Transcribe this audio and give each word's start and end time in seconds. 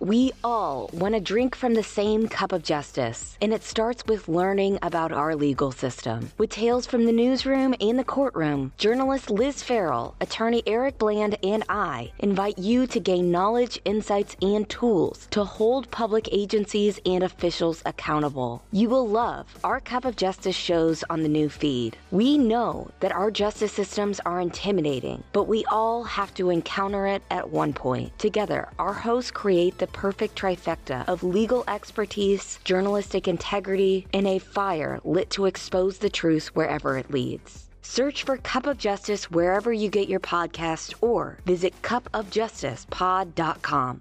We 0.00 0.32
all 0.42 0.90
want 0.92 1.14
to 1.14 1.20
drink 1.20 1.54
from 1.54 1.74
the 1.74 1.82
same 1.82 2.28
cup 2.28 2.52
of 2.52 2.64
justice, 2.64 3.38
and 3.40 3.54
it 3.54 3.62
starts 3.62 4.04
with 4.06 4.28
learning 4.28 4.80
about 4.82 5.12
our 5.12 5.36
legal 5.36 5.70
system. 5.70 6.30
With 6.36 6.50
tales 6.50 6.84
from 6.84 7.06
the 7.06 7.12
newsroom 7.12 7.74
and 7.80 7.98
the 7.98 8.04
courtroom, 8.04 8.72
journalist 8.76 9.30
Liz 9.30 9.62
Farrell, 9.62 10.14
attorney 10.20 10.62
Eric 10.66 10.98
Bland, 10.98 11.38
and 11.42 11.62
I 11.68 12.12
invite 12.18 12.58
you 12.58 12.86
to 12.88 13.00
gain 13.00 13.30
knowledge, 13.30 13.80
insights, 13.84 14.36
and 14.42 14.68
tools 14.68 15.28
to 15.30 15.44
hold 15.44 15.90
public 15.90 16.28
agencies 16.32 17.00
and 17.06 17.22
officials 17.22 17.82
accountable. 17.86 18.62
You 18.72 18.88
will 18.90 19.08
love 19.08 19.46
our 19.62 19.80
Cup 19.80 20.04
of 20.04 20.16
Justice 20.16 20.56
shows 20.56 21.04
on 21.08 21.22
the 21.22 21.28
new 21.28 21.48
feed. 21.48 21.96
We 22.10 22.36
know 22.36 22.90
that 23.00 23.12
our 23.12 23.30
justice 23.30 23.72
systems 23.72 24.20
are 24.26 24.40
intimidating, 24.40 25.22
but 25.32 25.44
we 25.44 25.64
all 25.66 26.04
have 26.04 26.34
to 26.34 26.50
encounter 26.50 27.06
it 27.06 27.22
at 27.30 27.50
one 27.50 27.72
point. 27.72 28.18
Together, 28.18 28.68
our 28.78 28.92
hosts 28.92 29.30
create 29.30 29.78
the 29.78 29.83
perfect 29.86 30.36
trifecta 30.36 31.06
of 31.08 31.22
legal 31.22 31.64
expertise, 31.68 32.58
journalistic 32.64 33.28
integrity, 33.28 34.06
and 34.12 34.26
a 34.26 34.38
fire 34.38 35.00
lit 35.04 35.30
to 35.30 35.46
expose 35.46 35.98
the 35.98 36.10
truth 36.10 36.48
wherever 36.54 36.96
it 36.96 37.10
leads. 37.10 37.64
Search 37.82 38.24
for 38.24 38.36
Cup 38.38 38.66
of 38.66 38.78
Justice 38.78 39.30
wherever 39.30 39.72
you 39.72 39.90
get 39.90 40.08
your 40.08 40.20
podcast 40.20 40.94
or 41.00 41.38
visit 41.44 41.80
cupofjusticepod.com. 41.82 44.00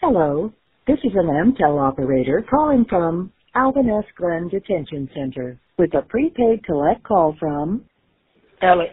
Hello, 0.00 0.52
this 0.86 0.98
is 1.02 1.12
an 1.14 1.26
Amtel 1.26 1.80
operator 1.80 2.44
calling 2.48 2.84
from 2.88 3.32
Alvin 3.54 3.88
S. 3.88 4.04
Glenn 4.16 4.48
Detention 4.48 5.08
Center 5.14 5.58
with 5.78 5.94
a 5.94 6.02
prepaid 6.02 6.64
collect 6.64 7.02
call 7.02 7.34
from 7.40 7.84
Alec. 8.62 8.90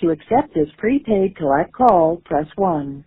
To 0.00 0.10
accept 0.10 0.54
this 0.54 0.68
prepaid 0.78 1.36
collect 1.36 1.72
call, 1.72 2.22
press 2.24 2.46
1. 2.54 3.04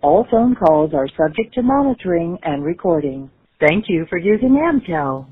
All 0.00 0.26
phone 0.30 0.54
calls 0.54 0.94
are 0.94 1.06
subject 1.08 1.52
to 1.54 1.62
monitoring 1.62 2.38
and 2.42 2.64
recording. 2.64 3.30
Thank 3.60 3.86
you 3.88 4.06
for 4.08 4.16
using 4.16 4.56
Amtel. 4.56 5.26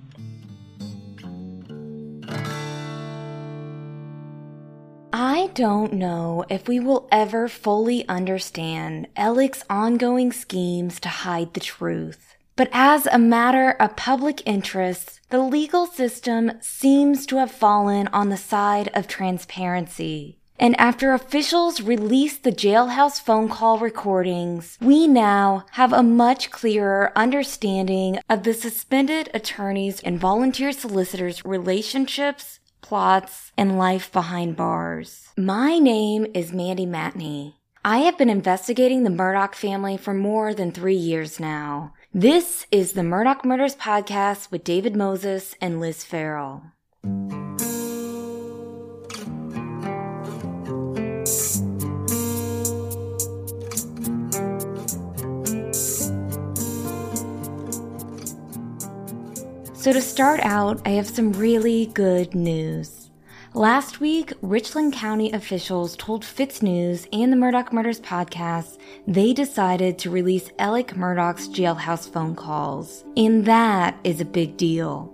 I 5.15 5.49
don't 5.55 5.95
know 5.95 6.45
if 6.51 6.69
we 6.69 6.79
will 6.79 7.09
ever 7.11 7.49
fully 7.49 8.07
understand 8.07 9.09
Alec's 9.17 9.65
ongoing 9.71 10.31
schemes 10.31 11.01
to 11.01 11.09
hide 11.09 11.55
the 11.55 11.61
truth. 11.61 12.37
But 12.55 12.69
as 12.73 13.07
a 13.07 13.19
matter 13.19 13.71
of 13.81 13.97
public 13.97 14.43
interest, 14.47 15.21
the 15.31 15.41
legal 15.41 15.87
system 15.87 16.53
seems 16.61 17.25
to 17.27 17.37
have 17.37 17.51
fallen 17.51 18.09
on 18.09 18.29
the 18.29 18.37
side 18.37 18.91
of 18.95 19.09
transparency. 19.09 20.39
And 20.59 20.79
after 20.79 21.13
officials 21.13 21.81
released 21.81 22.45
the 22.45 22.53
jailhouse 22.53 23.21
phone 23.21 23.49
call 23.49 23.79
recordings, 23.79 24.79
we 24.81 25.07
now 25.07 25.67
have 25.73 25.93
a 25.93 26.03
much 26.03 26.51
clearer 26.51 27.13
understanding 27.17 28.19
of 28.29 28.45
the 28.45 28.55
suspended 28.55 29.29
attorneys 29.35 30.01
and 30.01 30.21
volunteer 30.21 30.73
solicitors' 30.73 31.45
relationships, 31.45 32.61
plots, 32.81 33.53
and 33.57 33.79
life 33.79 34.13
behind 34.13 34.57
bars. 34.57 35.29
My 35.37 35.79
name 35.79 36.27
is 36.35 36.53
Mandy 36.53 36.87
Matney. 36.87 37.55
I 37.85 37.99
have 37.99 38.17
been 38.17 38.31
investigating 38.31 39.03
the 39.03 39.11
Murdaugh 39.11 39.57
family 39.57 39.97
for 39.97 40.15
more 40.15 40.55
than 40.55 40.71
three 40.71 40.95
years 40.95 41.41
now. 41.41 41.95
This 42.15 42.67
is 42.71 42.93
the 42.93 43.01
Murdaugh 43.01 43.45
Murders 43.45 43.75
Podcast 43.75 44.53
with 44.53 44.63
David 44.63 44.95
Moses 44.95 45.57
and 45.61 45.81
Liz 45.81 46.05
Farrell. 46.05 46.63
So, 59.83 59.93
to 59.93 60.01
start 60.01 60.39
out, 60.45 60.81
I 60.87 60.91
have 60.91 61.09
some 61.09 61.33
really 61.33 61.87
good 61.87 62.37
news. 62.37 63.11
Last 63.53 63.99
week, 63.99 64.33
Richland 64.41 64.93
County 64.93 65.33
officials 65.33 65.97
told 65.97 66.23
FITSNews 66.23 67.09
and 67.13 67.33
the 67.33 67.37
Murdaugh 67.37 67.73
Murders 67.73 68.01
podcast 68.01 68.79
they 69.09 69.33
decided 69.33 69.99
to 69.99 70.09
release 70.09 70.51
Alec 70.61 70.95
Murdaugh's 70.95 71.49
jailhouse 71.49 72.09
phone 72.09 72.37
calls. 72.37 73.05
And 73.17 73.45
that 73.47 73.99
is 74.05 74.21
a 74.21 74.25
big 74.25 74.57
deal. 74.57 75.13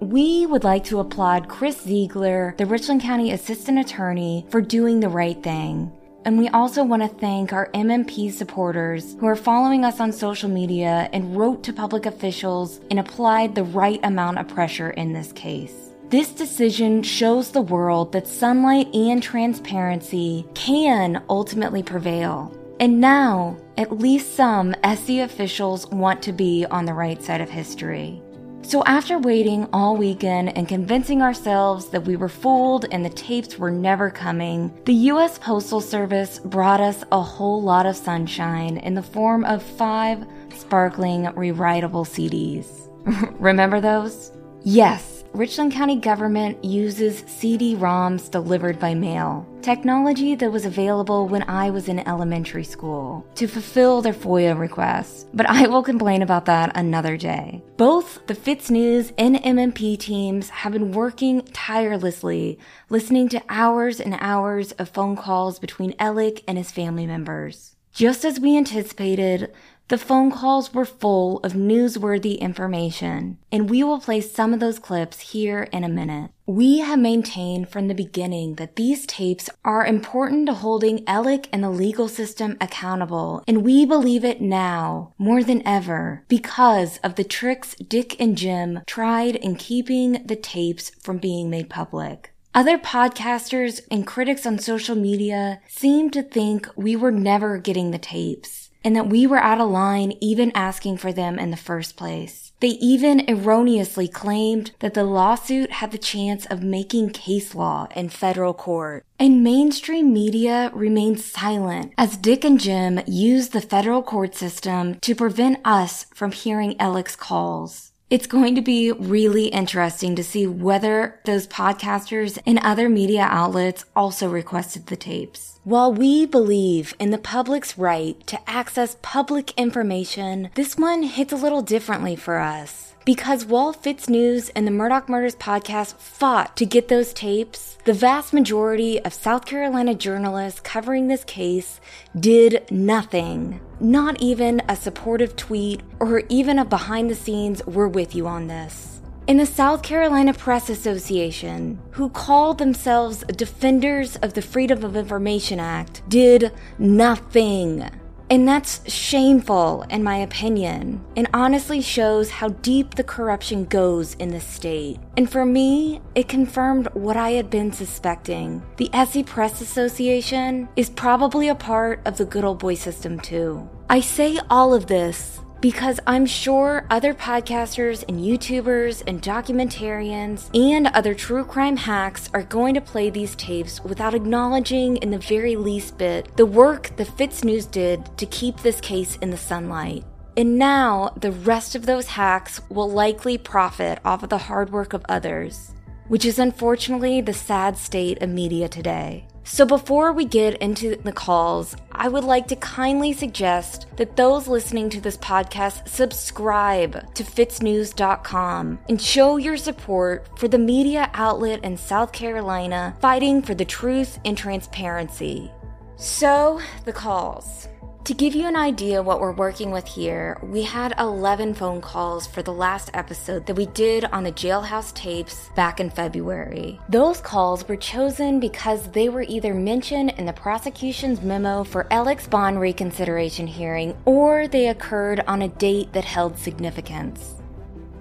We 0.00 0.44
would 0.44 0.62
like 0.62 0.84
to 0.84 1.00
applaud 1.00 1.48
Chris 1.48 1.80
Ziegler, 1.80 2.54
the 2.58 2.66
Richland 2.66 3.00
County 3.00 3.32
Assistant 3.32 3.78
Attorney, 3.78 4.44
for 4.50 4.60
doing 4.60 5.00
the 5.00 5.08
right 5.08 5.42
thing. 5.42 5.90
And 6.24 6.38
we 6.38 6.48
also 6.48 6.84
want 6.84 7.02
to 7.02 7.08
thank 7.08 7.52
our 7.52 7.68
MMP 7.72 8.30
supporters 8.30 9.16
who 9.18 9.26
are 9.26 9.36
following 9.36 9.84
us 9.84 9.98
on 9.98 10.12
social 10.12 10.48
media 10.48 11.10
and 11.12 11.36
wrote 11.36 11.64
to 11.64 11.72
public 11.72 12.06
officials 12.06 12.80
and 12.90 13.00
applied 13.00 13.54
the 13.54 13.64
right 13.64 13.98
amount 14.04 14.38
of 14.38 14.46
pressure 14.46 14.90
in 14.90 15.12
this 15.12 15.32
case. 15.32 15.90
This 16.10 16.30
decision 16.30 17.02
shows 17.02 17.50
the 17.50 17.62
world 17.62 18.12
that 18.12 18.28
sunlight 18.28 18.94
and 18.94 19.22
transparency 19.22 20.46
can 20.54 21.22
ultimately 21.28 21.82
prevail. 21.82 22.56
And 22.78 23.00
now, 23.00 23.56
at 23.76 23.98
least 23.98 24.36
some 24.36 24.74
SC 24.84 25.20
officials 25.20 25.88
want 25.88 26.22
to 26.22 26.32
be 26.32 26.66
on 26.66 26.84
the 26.84 26.94
right 26.94 27.20
side 27.22 27.40
of 27.40 27.50
history. 27.50 28.21
So, 28.64 28.84
after 28.84 29.18
waiting 29.18 29.68
all 29.72 29.96
weekend 29.96 30.56
and 30.56 30.68
convincing 30.68 31.20
ourselves 31.20 31.88
that 31.88 32.04
we 32.04 32.14
were 32.16 32.28
fooled 32.28 32.86
and 32.92 33.04
the 33.04 33.10
tapes 33.10 33.58
were 33.58 33.72
never 33.72 34.08
coming, 34.08 34.72
the 34.84 34.94
U.S. 35.10 35.38
Postal 35.38 35.80
Service 35.80 36.38
brought 36.38 36.80
us 36.80 37.04
a 37.10 37.20
whole 37.20 37.60
lot 37.60 37.86
of 37.86 37.96
sunshine 37.96 38.76
in 38.78 38.94
the 38.94 39.02
form 39.02 39.44
of 39.44 39.62
five 39.62 40.24
sparkling 40.56 41.24
rewritable 41.24 42.06
CDs. 42.06 42.88
Remember 43.40 43.80
those? 43.80 44.30
Yes, 44.62 45.21
Richland 45.34 45.72
County 45.72 45.96
government 45.96 46.62
uses 46.62 47.24
CD-ROMs 47.26 48.30
delivered 48.30 48.78
by 48.78 48.92
mail, 48.92 49.46
technology 49.62 50.34
that 50.34 50.52
was 50.52 50.66
available 50.66 51.26
when 51.26 51.42
I 51.44 51.70
was 51.70 51.88
in 51.88 52.06
elementary 52.06 52.64
school, 52.64 53.26
to 53.36 53.46
fulfill 53.46 54.02
their 54.02 54.12
FOIA 54.12 54.58
requests. 54.58 55.24
But 55.32 55.48
I 55.48 55.68
will 55.68 55.82
complain 55.82 56.20
about 56.20 56.44
that 56.46 56.76
another 56.76 57.16
day. 57.16 57.62
Both 57.78 58.26
the 58.26 58.34
FITSNews 58.34 59.14
and 59.16 59.36
MMP 59.36 59.98
teams 59.98 60.50
have 60.50 60.74
been 60.74 60.92
working 60.92 61.40
tirelessly, 61.54 62.58
listening 62.90 63.30
to 63.30 63.42
hours 63.48 64.00
and 64.00 64.18
hours 64.20 64.72
of 64.72 64.90
phone 64.90 65.16
calls 65.16 65.58
between 65.58 65.94
Alec 65.98 66.44
and 66.46 66.58
his 66.58 66.70
family 66.70 67.06
members. 67.06 67.74
Just 67.94 68.24
as 68.24 68.40
we 68.40 68.56
anticipated, 68.56 69.52
the 69.88 69.98
phone 69.98 70.30
calls 70.30 70.72
were 70.72 70.84
full 70.84 71.38
of 71.40 71.52
newsworthy 71.52 72.38
information, 72.38 73.38
and 73.50 73.68
we 73.68 73.82
will 73.84 74.00
play 74.00 74.20
some 74.20 74.54
of 74.54 74.60
those 74.60 74.78
clips 74.78 75.32
here 75.32 75.64
in 75.72 75.84
a 75.84 75.88
minute. 75.88 76.30
We 76.46 76.78
have 76.78 76.98
maintained 76.98 77.68
from 77.68 77.88
the 77.88 77.94
beginning 77.94 78.54
that 78.54 78.76
these 78.76 79.06
tapes 79.06 79.50
are 79.64 79.84
important 79.84 80.46
to 80.46 80.54
holding 80.54 81.06
Alec 81.06 81.48
and 81.52 81.62
the 81.62 81.70
legal 81.70 82.08
system 82.08 82.56
accountable, 82.60 83.44
and 83.46 83.64
we 83.64 83.84
believe 83.84 84.24
it 84.24 84.40
now 84.40 85.12
more 85.18 85.42
than 85.42 85.66
ever 85.66 86.24
because 86.28 86.98
of 86.98 87.16
the 87.16 87.24
tricks 87.24 87.74
Dick 87.76 88.18
and 88.20 88.36
Jim 88.36 88.80
tried 88.86 89.36
in 89.36 89.56
keeping 89.56 90.24
the 90.24 90.36
tapes 90.36 90.90
from 91.02 91.18
being 91.18 91.50
made 91.50 91.68
public. 91.68 92.32
Other 92.54 92.76
podcasters 92.76 93.80
and 93.90 94.06
critics 94.06 94.44
on 94.44 94.58
social 94.58 94.94
media 94.94 95.60
seem 95.68 96.10
to 96.10 96.22
think 96.22 96.68
we 96.76 96.94
were 96.94 97.10
never 97.10 97.56
getting 97.56 97.90
the 97.90 97.98
tapes 97.98 98.61
and 98.84 98.96
that 98.96 99.08
we 99.08 99.26
were 99.26 99.38
out 99.38 99.60
of 99.60 99.70
line 99.70 100.14
even 100.20 100.52
asking 100.54 100.96
for 100.96 101.12
them 101.12 101.38
in 101.38 101.50
the 101.50 101.56
first 101.56 101.96
place. 101.96 102.52
They 102.60 102.68
even 102.68 103.28
erroneously 103.28 104.06
claimed 104.06 104.70
that 104.78 104.94
the 104.94 105.02
lawsuit 105.02 105.72
had 105.72 105.90
the 105.90 105.98
chance 105.98 106.46
of 106.46 106.62
making 106.62 107.10
case 107.10 107.54
law 107.54 107.88
in 107.96 108.08
federal 108.08 108.54
court. 108.54 109.04
And 109.18 109.42
mainstream 109.42 110.12
media 110.12 110.70
remained 110.72 111.20
silent 111.20 111.92
as 111.98 112.16
Dick 112.16 112.44
and 112.44 112.60
Jim 112.60 113.00
used 113.06 113.52
the 113.52 113.60
federal 113.60 114.02
court 114.02 114.34
system 114.34 115.00
to 115.00 115.14
prevent 115.14 115.58
us 115.64 116.06
from 116.14 116.32
hearing 116.32 116.76
Alec's 116.78 117.16
calls. 117.16 117.91
It's 118.12 118.26
going 118.26 118.56
to 118.56 118.60
be 118.60 118.92
really 118.92 119.46
interesting 119.46 120.16
to 120.16 120.22
see 120.22 120.46
whether 120.46 121.18
those 121.24 121.46
podcasters 121.46 122.38
and 122.44 122.58
other 122.58 122.90
media 122.90 123.22
outlets 123.22 123.86
also 123.96 124.28
requested 124.28 124.88
the 124.88 124.96
tapes. 124.96 125.58
While 125.64 125.94
we 125.94 126.26
believe 126.26 126.92
in 126.98 127.08
the 127.08 127.16
public's 127.16 127.78
right 127.78 128.14
to 128.26 128.38
access 128.46 128.98
public 129.00 129.58
information, 129.58 130.50
this 130.56 130.76
one 130.76 131.04
hits 131.04 131.32
a 131.32 131.36
little 131.36 131.62
differently 131.62 132.14
for 132.14 132.38
us. 132.38 132.91
Because 133.04 133.44
while 133.44 133.74
FITSNews 133.74 134.50
and 134.54 134.66
the 134.66 134.70
Murdaugh 134.70 135.08
Murders 135.08 135.34
podcast 135.34 135.96
fought 135.96 136.56
to 136.56 136.64
get 136.64 136.86
those 136.86 137.12
tapes, 137.12 137.76
the 137.84 137.92
vast 137.92 138.32
majority 138.32 139.00
of 139.00 139.12
South 139.12 139.44
Carolina 139.44 139.94
journalists 139.94 140.60
covering 140.60 141.08
this 141.08 141.24
case 141.24 141.80
did 142.18 142.70
nothing. 142.70 143.60
Not 143.80 144.22
even 144.22 144.62
a 144.68 144.76
supportive 144.76 145.34
tweet 145.34 145.82
or 145.98 146.22
even 146.28 146.60
a 146.60 146.64
behind 146.64 147.10
the 147.10 147.16
scenes, 147.16 147.64
we're 147.66 147.88
with 147.88 148.14
you 148.14 148.28
on 148.28 148.46
this. 148.46 149.00
In 149.26 149.36
the 149.36 149.46
South 149.46 149.82
Carolina 149.82 150.34
Press 150.34 150.68
Association, 150.68 151.80
who 151.92 152.08
called 152.08 152.58
themselves 152.58 153.24
defenders 153.36 154.16
of 154.16 154.34
the 154.34 154.42
Freedom 154.42 154.84
of 154.84 154.96
Information 154.96 155.58
Act, 155.58 156.02
did 156.08 156.52
nothing. 156.78 157.88
And 158.32 158.48
that's 158.48 158.90
shameful, 158.90 159.84
in 159.90 160.02
my 160.02 160.16
opinion, 160.16 161.04
and 161.18 161.28
honestly 161.34 161.82
shows 161.82 162.30
how 162.30 162.48
deep 162.48 162.94
the 162.94 163.04
corruption 163.04 163.66
goes 163.66 164.14
in 164.14 164.30
the 164.30 164.40
state. 164.40 164.98
And 165.18 165.30
for 165.30 165.44
me, 165.44 166.00
it 166.14 166.30
confirmed 166.30 166.88
what 166.94 167.18
I 167.18 167.32
had 167.32 167.50
been 167.50 167.72
suspecting. 167.72 168.62
The 168.78 168.88
SC 168.94 169.26
Press 169.26 169.60
Association 169.60 170.66
is 170.76 170.88
probably 170.88 171.48
a 171.48 171.54
part 171.54 172.00
of 172.06 172.16
the 172.16 172.24
good 172.24 172.42
old 172.42 172.58
boy 172.58 172.76
system, 172.76 173.20
too. 173.20 173.68
I 173.90 174.00
say 174.00 174.38
all 174.48 174.72
of 174.72 174.86
this 174.86 175.41
because 175.62 176.00
I'm 176.08 176.26
sure 176.26 176.84
other 176.90 177.14
podcasters 177.14 178.04
and 178.08 178.18
YouTubers 178.18 179.04
and 179.06 179.22
documentarians 179.22 180.50
and 180.52 180.88
other 180.88 181.14
true 181.14 181.44
crime 181.44 181.76
hacks 181.76 182.28
are 182.34 182.42
going 182.42 182.74
to 182.74 182.80
play 182.80 183.10
these 183.10 183.36
tapes 183.36 183.82
without 183.84 184.12
acknowledging, 184.12 184.96
in 184.96 185.12
the 185.12 185.18
very 185.18 185.54
least 185.54 185.96
bit, 185.96 186.36
the 186.36 186.44
work 186.44 186.94
the 186.96 187.04
FITSNews 187.04 187.70
did 187.70 188.04
to 188.18 188.26
keep 188.26 188.58
this 188.58 188.80
case 188.80 189.16
in 189.22 189.30
the 189.30 189.36
sunlight. 189.36 190.04
And 190.36 190.58
now, 190.58 191.14
the 191.16 191.30
rest 191.30 191.76
of 191.76 191.86
those 191.86 192.08
hacks 192.08 192.60
will 192.68 192.90
likely 192.90 193.38
profit 193.38 194.00
off 194.04 194.24
of 194.24 194.30
the 194.30 194.38
hard 194.38 194.72
work 194.72 194.94
of 194.94 195.06
others, 195.08 195.72
which 196.08 196.24
is 196.24 196.40
unfortunately 196.40 197.20
the 197.20 197.34
sad 197.34 197.78
state 197.78 198.20
of 198.20 198.30
media 198.30 198.68
today. 198.68 199.28
So, 199.44 199.66
before 199.66 200.12
we 200.12 200.24
get 200.24 200.58
into 200.58 200.96
the 200.96 201.12
calls, 201.12 201.74
I 201.90 202.08
would 202.08 202.24
like 202.24 202.46
to 202.48 202.56
kindly 202.56 203.12
suggest 203.12 203.86
that 203.96 204.16
those 204.16 204.46
listening 204.46 204.88
to 204.90 205.00
this 205.00 205.16
podcast 205.16 205.88
subscribe 205.88 207.12
to 207.14 207.24
fitsnews.com 207.24 208.78
and 208.88 209.02
show 209.02 209.36
your 209.38 209.56
support 209.56 210.28
for 210.38 210.46
the 210.46 210.58
media 210.58 211.10
outlet 211.14 211.64
in 211.64 211.76
South 211.76 212.12
Carolina 212.12 212.96
fighting 213.00 213.42
for 213.42 213.54
the 213.54 213.64
truth 213.64 214.20
and 214.24 214.38
transparency. 214.38 215.50
So, 215.96 216.60
the 216.84 216.92
calls. 216.92 217.68
To 218.06 218.14
give 218.14 218.34
you 218.34 218.48
an 218.48 218.56
idea 218.56 219.00
what 219.00 219.20
we're 219.20 219.30
working 219.30 219.70
with 219.70 219.86
here, 219.86 220.36
we 220.42 220.62
had 220.62 220.92
11 220.98 221.54
phone 221.54 221.80
calls 221.80 222.26
for 222.26 222.42
the 222.42 222.52
last 222.52 222.90
episode 222.94 223.46
that 223.46 223.54
we 223.54 223.66
did 223.66 224.06
on 224.06 224.24
the 224.24 224.32
jailhouse 224.32 224.92
tapes 224.92 225.50
back 225.54 225.78
in 225.78 225.88
February. 225.88 226.80
Those 226.88 227.20
calls 227.20 227.68
were 227.68 227.76
chosen 227.76 228.40
because 228.40 228.90
they 228.90 229.08
were 229.08 229.22
either 229.22 229.54
mentioned 229.54 230.14
in 230.18 230.26
the 230.26 230.32
prosecution's 230.32 231.22
memo 231.22 231.62
for 231.62 231.86
Alec's 231.92 232.26
bond 232.26 232.58
reconsideration 232.58 233.46
hearing 233.46 233.96
or 234.04 234.48
they 234.48 234.66
occurred 234.66 235.20
on 235.28 235.42
a 235.42 235.48
date 235.48 235.92
that 235.92 236.04
held 236.04 236.36
significance. 236.36 237.36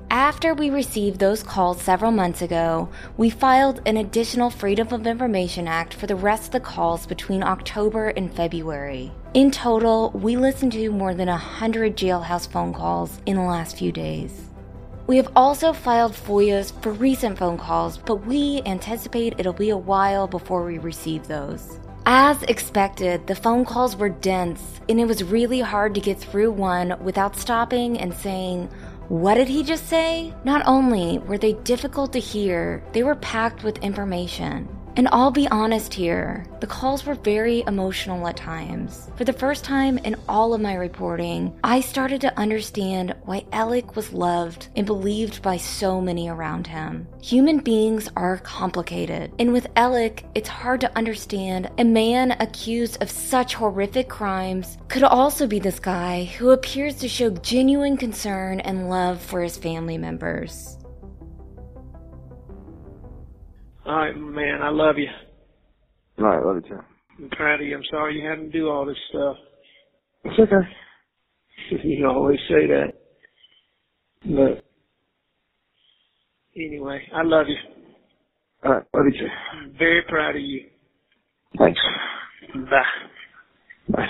After 0.09 0.55
we 0.55 0.71
received 0.71 1.19
those 1.19 1.43
calls 1.43 1.79
several 1.79 2.11
months 2.11 2.41
ago, 2.41 2.89
we 3.17 3.29
filed 3.29 3.83
an 3.85 3.97
additional 3.97 4.49
Freedom 4.49 4.87
of 4.91 5.05
Information 5.05 5.67
Act 5.67 5.93
for 5.93 6.07
the 6.07 6.15
rest 6.15 6.45
of 6.45 6.51
the 6.53 6.59
calls 6.59 7.05
between 7.05 7.43
October 7.43 8.09
and 8.09 8.33
February. 8.35 9.11
In 9.33 9.49
total, 9.49 10.11
we 10.11 10.35
listened 10.35 10.73
to 10.73 10.91
more 10.91 11.13
than 11.13 11.29
100 11.29 11.95
jailhouse 11.95 12.49
phone 12.49 12.73
calls 12.73 13.21
in 13.25 13.37
the 13.37 13.41
last 13.41 13.77
few 13.77 13.89
days. 13.89 14.49
We 15.07 15.15
have 15.15 15.31
also 15.37 15.71
filed 15.71 16.11
FOIAs 16.11 16.73
for 16.81 16.91
recent 16.91 17.37
phone 17.37 17.57
calls, 17.57 17.97
but 17.97 18.27
we 18.27 18.61
anticipate 18.65 19.35
it'll 19.37 19.53
be 19.53 19.69
a 19.69 19.77
while 19.77 20.27
before 20.27 20.65
we 20.65 20.79
receive 20.79 21.27
those. 21.27 21.79
As 22.05 22.43
expected, 22.43 23.25
the 23.25 23.35
phone 23.35 23.63
calls 23.63 23.95
were 23.95 24.09
dense, 24.09 24.81
and 24.89 24.99
it 24.99 25.05
was 25.05 25.23
really 25.23 25.61
hard 25.61 25.95
to 25.95 26.01
get 26.01 26.19
through 26.19 26.51
one 26.51 27.01
without 27.01 27.37
stopping 27.37 27.99
and 27.99 28.13
saying, 28.13 28.69
what 29.07 29.35
did 29.35 29.47
he 29.47 29.63
just 29.63 29.87
say? 29.87 30.33
Not 30.43 30.63
only 30.65 31.19
were 31.19 31.37
they 31.37 31.53
difficult 31.53 32.11
to 32.13 32.19
hear, 32.19 32.83
they 32.91 33.03
were 33.03 33.15
packed 33.15 33.63
with 33.63 33.77
information. 33.77 34.67
And 34.97 35.07
I'll 35.11 35.31
be 35.31 35.47
honest 35.47 35.93
here, 35.93 36.45
the 36.59 36.67
calls 36.67 37.05
were 37.05 37.15
very 37.15 37.63
emotional 37.65 38.27
at 38.27 38.35
times. 38.35 39.09
For 39.15 39.23
the 39.23 39.33
first 39.33 39.63
time 39.63 39.97
in 39.99 40.15
all 40.27 40.53
of 40.53 40.61
my 40.61 40.75
reporting, 40.75 41.57
I 41.63 41.79
started 41.79 42.19
to 42.21 42.37
understand 42.37 43.15
why 43.23 43.45
Alec 43.53 43.95
was 43.95 44.11
loved 44.11 44.67
and 44.75 44.85
believed 44.85 45.41
by 45.41 45.57
so 45.57 46.01
many 46.01 46.27
around 46.29 46.67
him. 46.67 47.07
Human 47.21 47.59
beings 47.59 48.09
are 48.17 48.37
complicated, 48.37 49.31
and 49.39 49.53
with 49.53 49.67
Alec, 49.75 50.25
it's 50.35 50.49
hard 50.49 50.81
to 50.81 50.97
understand 50.97 51.69
a 51.77 51.83
man 51.83 52.31
accused 52.39 53.01
of 53.01 53.09
such 53.09 53.55
horrific 53.55 54.09
crimes 54.09 54.77
could 54.89 55.03
also 55.03 55.47
be 55.47 55.59
this 55.59 55.79
guy 55.79 56.25
who 56.25 56.49
appears 56.49 56.95
to 56.95 57.07
show 57.07 57.29
genuine 57.29 57.95
concern 57.95 58.59
and 58.59 58.89
love 58.89 59.21
for 59.21 59.41
his 59.41 59.57
family 59.57 59.97
members. 59.97 60.77
All 63.85 63.95
right, 63.95 64.15
man, 64.15 64.61
I 64.61 64.69
love 64.69 64.95
you. 64.97 65.09
All 66.19 66.25
right, 66.25 66.45
love 66.45 66.57
you 66.63 66.69
too. 66.69 66.79
I'm 67.19 67.29
proud 67.29 67.61
of 67.61 67.67
you. 67.67 67.75
I'm 67.75 67.83
sorry 67.89 68.19
you 68.19 68.27
had 68.27 68.35
to 68.35 68.49
do 68.49 68.69
all 68.69 68.85
this 68.85 68.97
stuff. 69.09 69.37
It's 70.25 70.39
okay. 70.39 70.67
you 71.83 72.07
always 72.07 72.39
say 72.47 72.67
that. 72.67 72.93
But 74.23 74.63
anyway, 76.55 77.01
I 77.13 77.23
love 77.23 77.47
you. 77.47 77.57
All 78.63 78.71
right, 78.73 78.83
love 78.93 79.05
you 79.05 79.19
too. 79.19 79.27
I'm 79.53 79.73
very 79.77 80.03
proud 80.07 80.35
of 80.35 80.41
you. 80.41 80.67
Thanks. 81.57 81.79
Bye. 82.53 82.83
Bye. 83.89 84.07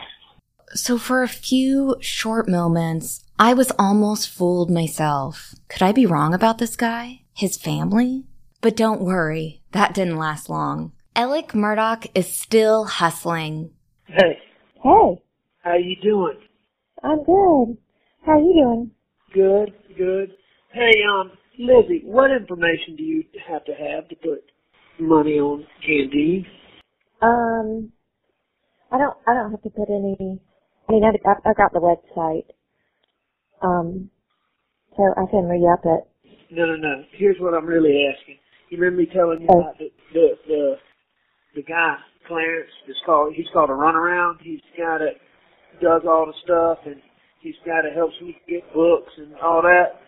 So, 0.74 0.98
for 0.98 1.24
a 1.24 1.28
few 1.28 1.96
short 2.00 2.48
moments, 2.48 3.26
I 3.38 3.54
was 3.54 3.72
almost 3.78 4.30
fooled 4.30 4.70
myself. 4.70 5.54
Could 5.68 5.82
I 5.82 5.92
be 5.92 6.06
wrong 6.06 6.34
about 6.34 6.60
this 6.60 6.76
guy? 6.76 7.22
His 7.34 7.58
family? 7.58 8.26
But 8.62 8.76
don't 8.76 9.02
worry, 9.02 9.64
that 9.72 9.96
didn't 9.96 10.18
last 10.18 10.48
long. 10.48 10.92
Alec 11.16 11.50
Murdaugh 11.50 12.06
is 12.14 12.32
still 12.32 12.86
hustling. 12.86 13.72
Hey, 14.06 14.38
Hey, 14.84 15.22
how 15.64 15.76
you 15.76 15.96
doing? 16.04 16.38
I'm 17.04 17.24
good. 17.24 17.78
How 18.24 18.38
you 18.38 18.54
doing? 18.54 18.92
Good, 19.34 19.74
good. 19.98 20.32
Hey, 20.74 20.94
um, 21.12 21.32
Lizzie, 21.58 22.04
what 22.06 22.30
information 22.30 22.96
do 22.96 23.04
you 23.04 23.24
have 23.50 23.66
to 23.66 23.74
have 23.74 24.08
to 24.10 24.16
put 24.16 24.44
money 25.00 25.40
on 25.40 25.66
canteen? 25.86 26.46
Um, 27.24 27.92
I 28.92 28.98
don't. 29.00 29.18
I 29.28 29.34
don't 29.34 29.52
have 29.52 29.62
to 29.64 29.70
put 29.72 29.90
any. 29.90 30.40
I 30.88 30.92
mean, 30.92 31.04
I, 31.04 31.10
I, 31.28 31.50
I 31.50 31.54
got 31.54 31.74
the 31.74 31.80
website. 31.80 32.46
Um, 33.64 34.12
so 34.96 35.04
I 35.18 35.30
can 35.32 35.46
re-up 35.46 35.82
it. 35.86 36.04
No, 36.52 36.66
no, 36.66 36.76
no. 36.76 37.04
Here's 37.14 37.38
what 37.40 37.54
I'm 37.54 37.66
really 37.66 38.06
asking. 38.12 38.38
You 38.72 38.80
remember 38.80 39.04
me 39.04 39.08
telling 39.12 39.44
you 39.44 39.52
about 39.52 39.76
the 39.78 39.92
the 40.16 40.28
the, 40.48 40.76
the 41.60 41.64
guy 41.64 42.00
Clarence? 42.26 42.72
Is 42.88 42.96
called 43.06 43.36
he's 43.36 43.52
called 43.52 43.70
a 43.70 43.76
runaround. 43.76 44.40
He's 44.40 44.64
the 44.72 44.82
guy 44.82 44.98
that 45.04 45.20
does 45.84 46.08
all 46.08 46.24
the 46.24 46.38
stuff, 46.48 46.80
and 46.88 46.96
he's 47.44 47.56
the 47.66 47.70
guy 47.70 47.84
that 47.84 47.92
helps 47.92 48.16
me 48.24 48.32
get 48.48 48.64
books 48.74 49.12
and 49.18 49.36
all 49.44 49.62
that. 49.62 50.00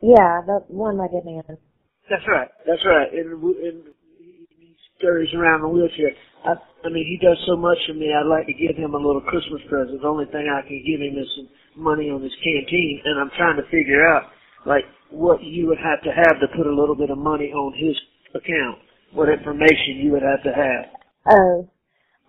Yeah, 0.00 0.40
the 0.48 0.64
one 0.72 0.96
good 0.96 1.20
man. 1.28 1.44
That's 2.08 2.24
right. 2.32 2.48
That's 2.64 2.80
right. 2.88 3.12
And, 3.12 3.36
and 3.36 3.92
he 4.16 4.48
he 4.56 4.72
scurries 4.96 5.28
around 5.36 5.60
in 5.60 5.66
a 5.66 5.68
wheelchair. 5.68 6.16
I, 6.48 6.56
I 6.56 6.88
mean, 6.88 7.04
he 7.04 7.20
does 7.20 7.36
so 7.44 7.60
much 7.60 7.76
for 7.84 7.92
me. 7.92 8.08
I'd 8.08 8.24
like 8.24 8.48
to 8.48 8.56
give 8.56 8.72
him 8.72 8.96
a 8.96 8.96
little 8.96 9.20
Christmas 9.20 9.60
present. 9.68 10.00
The 10.00 10.08
only 10.08 10.24
thing 10.32 10.48
I 10.48 10.64
can 10.64 10.80
give 10.80 11.04
him 11.04 11.20
is 11.20 11.28
some 11.36 11.52
money 11.76 12.08
on 12.08 12.24
his 12.24 12.32
canteen, 12.40 13.04
and 13.04 13.20
I'm 13.20 13.30
trying 13.36 13.60
to 13.60 13.68
figure 13.68 14.00
out 14.08 14.32
like 14.64 14.88
what 15.10 15.42
you 15.42 15.66
would 15.68 15.78
have 15.78 16.00
to 16.02 16.10
have 16.10 16.40
to 16.40 16.48
put 16.56 16.66
a 16.66 16.74
little 16.74 16.94
bit 16.94 17.10
of 17.10 17.18
money 17.18 17.46
on 17.52 17.72
his 17.76 17.96
account. 18.34 18.78
What 19.12 19.28
information 19.28 19.96
you 20.02 20.12
would 20.12 20.22
have 20.22 20.42
to 20.44 20.52
have. 20.52 20.84
Oh, 21.28 21.68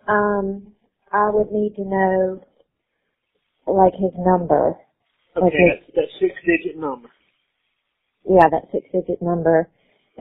um, 0.08 0.74
I 1.12 1.30
would 1.30 1.52
need 1.52 1.76
to 1.76 1.84
know 1.86 2.42
like 3.68 3.94
his 3.94 4.12
number. 4.18 4.78
Okay, 5.38 5.46
Okay. 5.48 5.68
that, 5.70 5.96
that 5.96 6.08
six-digit 6.20 6.78
number. 6.78 7.10
Yeah, 8.30 8.50
that 8.52 8.64
six-digit 8.72 9.22
number, 9.22 9.68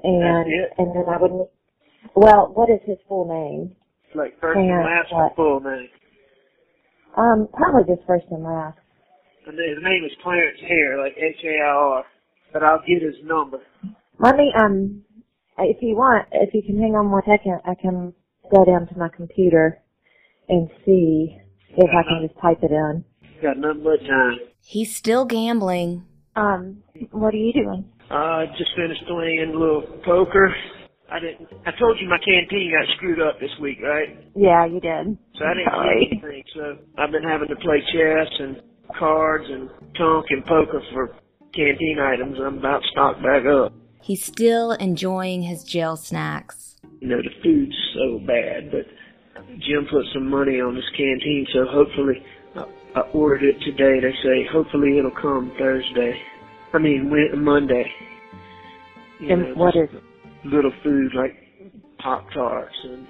and 0.03 0.47
and 0.79 0.95
then 0.95 1.05
I 1.09 1.17
would. 1.21 1.33
need- 1.33 1.49
Well, 2.15 2.53
what 2.55 2.69
is 2.71 2.81
his 2.85 2.99
full 3.09 3.27
name? 3.27 3.75
Like 4.15 4.39
first 4.41 4.59
and 4.59 4.69
Yeah, 4.69 4.83
last 4.85 5.13
what? 5.13 5.35
full 5.37 5.61
name. 5.61 5.89
Um, 7.17 7.49
probably 7.53 7.85
just 7.95 8.07
first 8.07 8.27
and 8.31 8.45
last. 8.45 8.79
And 9.47 9.59
his 9.59 9.83
name 9.83 10.05
is 10.05 10.13
Clarence 10.23 10.61
Hare, 10.61 10.99
like 10.99 11.17
H-A-R. 11.17 12.05
But 12.53 12.63
I'll 12.63 12.83
get 12.87 13.03
his 13.03 13.17
number. 13.25 13.59
Let 14.19 14.37
me, 14.37 14.53
um, 14.59 15.05
if 15.59 15.79
you 15.83 15.95
want, 15.97 16.29
if 16.33 16.53
you 16.55 16.63
can 16.63 16.81
hang 16.81 16.95
on 16.95 17.11
one 17.11 17.23
second, 17.27 17.61
I 17.65 17.75
can 17.81 18.13
go 18.51 18.65
down 18.65 18.87
to 18.89 18.99
my 18.99 19.09
computer 19.09 19.81
and 20.49 20.69
see 20.85 21.39
if 21.77 21.91
I 21.91 22.03
can 22.03 22.27
just 22.29 22.41
type 22.41 22.59
it 22.63 22.73
in. 22.73 23.05
Got 23.43 23.59
nothing 23.59 23.83
but 23.85 24.01
time. 24.07 24.39
He's 24.63 24.95
still 24.95 25.25
gambling. 25.25 26.05
Um, 26.37 26.83
what 27.13 27.35
are 27.35 27.39
you 27.39 27.53
doing? 27.53 27.91
Uh, 28.11 28.47
just 28.59 28.71
finished 28.77 29.05
playing 29.07 29.53
a 29.55 29.59
little 29.59 29.83
poker. 30.05 30.55
I 31.11 31.19
didn't. 31.21 31.49
I 31.67 31.73
told 31.79 31.99
you 32.01 32.09
my 32.09 32.19
canteen 32.19 32.71
got 32.71 32.97
screwed 32.97 33.21
up 33.21 33.41
this 33.41 33.51
week, 33.61 33.79
right? 33.83 34.19
Yeah, 34.37 34.67
you 34.67 34.81
did. 34.81 35.19
So 35.35 35.45
I 35.45 35.55
didn't 35.55 35.73
Sorry. 35.73 36.07
get 36.11 36.25
anything. 36.25 36.45
So 36.55 36.79
I've 36.99 37.11
been 37.11 37.23
having 37.23 37.49
to 37.49 37.57
play 37.57 37.81
chess 37.93 38.29
and 38.41 38.63
cards 38.99 39.45
and 39.49 39.69
tonk 39.97 40.27
and 40.31 40.45
poker 40.47 40.83
for 40.93 41.11
canteen 41.55 41.99
items. 42.01 42.39
I'm 42.39 42.59
about 42.59 42.83
stocked 42.93 43.23
back 43.23 43.45
up. 43.47 43.73
He's 44.03 44.25
still 44.25 44.73
enjoying 44.73 45.43
his 45.43 45.63
jail 45.65 45.97
snacks. 45.97 46.77
You 47.01 47.09
know, 47.09 47.19
the 47.23 47.31
food's 47.43 47.77
so 47.95 48.19
bad, 48.27 48.71
but 48.71 48.87
Jim 49.59 49.87
put 49.91 50.05
some 50.15 50.29
money 50.29 50.61
on 50.61 50.75
this 50.75 50.89
canteen, 50.97 51.47
so 51.53 51.67
hopefully 51.71 52.23
I, 52.57 52.65
I 52.99 53.01
ordered 53.13 53.43
it 53.45 53.61
today. 53.63 54.01
They 54.01 54.13
say 54.23 54.47
hopefully 54.53 54.99
it'll 54.99 55.11
come 55.11 55.53
Thursday. 55.59 56.21
I 56.73 56.79
mean 56.79 57.11
Wed- 57.11 57.39
Monday. 57.39 57.85
You 59.21 59.33
And 59.33 59.43
know, 59.43 59.55
what 59.55 59.75
just 59.75 59.93
little 60.45 60.73
food 60.83 61.13
like 61.15 61.37
Pop 61.99 62.27
Tarts 62.33 62.75
and 62.85 63.07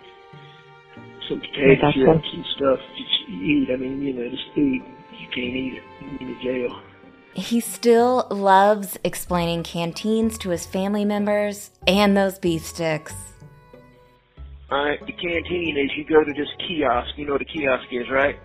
some 1.29 1.41
potato 1.41 1.93
chips 1.95 2.29
and 2.35 2.45
stuff 2.57 2.79
that 2.79 3.33
you 3.33 3.43
eat. 3.63 3.69
I 3.73 3.77
mean, 3.77 4.01
you 4.03 4.13
know, 4.15 4.29
this 4.31 4.41
food 4.55 4.81
you 5.19 5.29
can't 5.35 5.55
eat 5.57 5.75
it 5.79 6.21
in 6.21 6.27
the 6.29 6.35
jail. 6.43 6.83
He 7.35 7.61
still 7.61 8.27
loves 8.31 8.99
explaining 9.05 9.63
canteens 9.63 10.37
to 10.39 10.51
his 10.51 10.67
family 10.67 11.05
members 11.05 11.71
and 11.87 12.17
those 12.17 12.39
beef 12.39 12.67
sticks. 12.67 13.15
Alright, 14.71 15.01
the 15.07 15.13
canteen 15.13 15.77
is 15.77 15.91
you 15.97 16.05
go 16.05 16.23
to 16.23 16.33
this 16.33 16.49
kiosk. 16.67 17.11
You 17.17 17.27
know 17.27 17.33
what 17.33 17.43
a 17.43 17.45
kiosk 17.45 17.87
is, 17.93 18.09
right? 18.11 18.39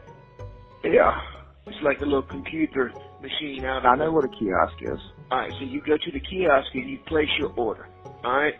Yeah. 0.83 1.19
It's 1.67 1.81
like 1.83 1.99
a 2.01 2.05
little 2.05 2.21
computer 2.21 2.91
machine 3.21 3.65
out 3.65 3.85
I 3.85 3.95
know 3.95 4.11
what 4.11 4.25
a 4.25 4.29
kiosk 4.29 4.75
is. 4.81 4.99
Alright, 5.31 5.51
so 5.59 5.65
you 5.65 5.81
go 5.81 5.97
to 5.97 6.11
the 6.11 6.19
kiosk 6.19 6.67
and 6.73 6.89
you 6.89 6.99
place 7.07 7.29
your 7.39 7.51
order. 7.55 7.87
Alright? 8.23 8.55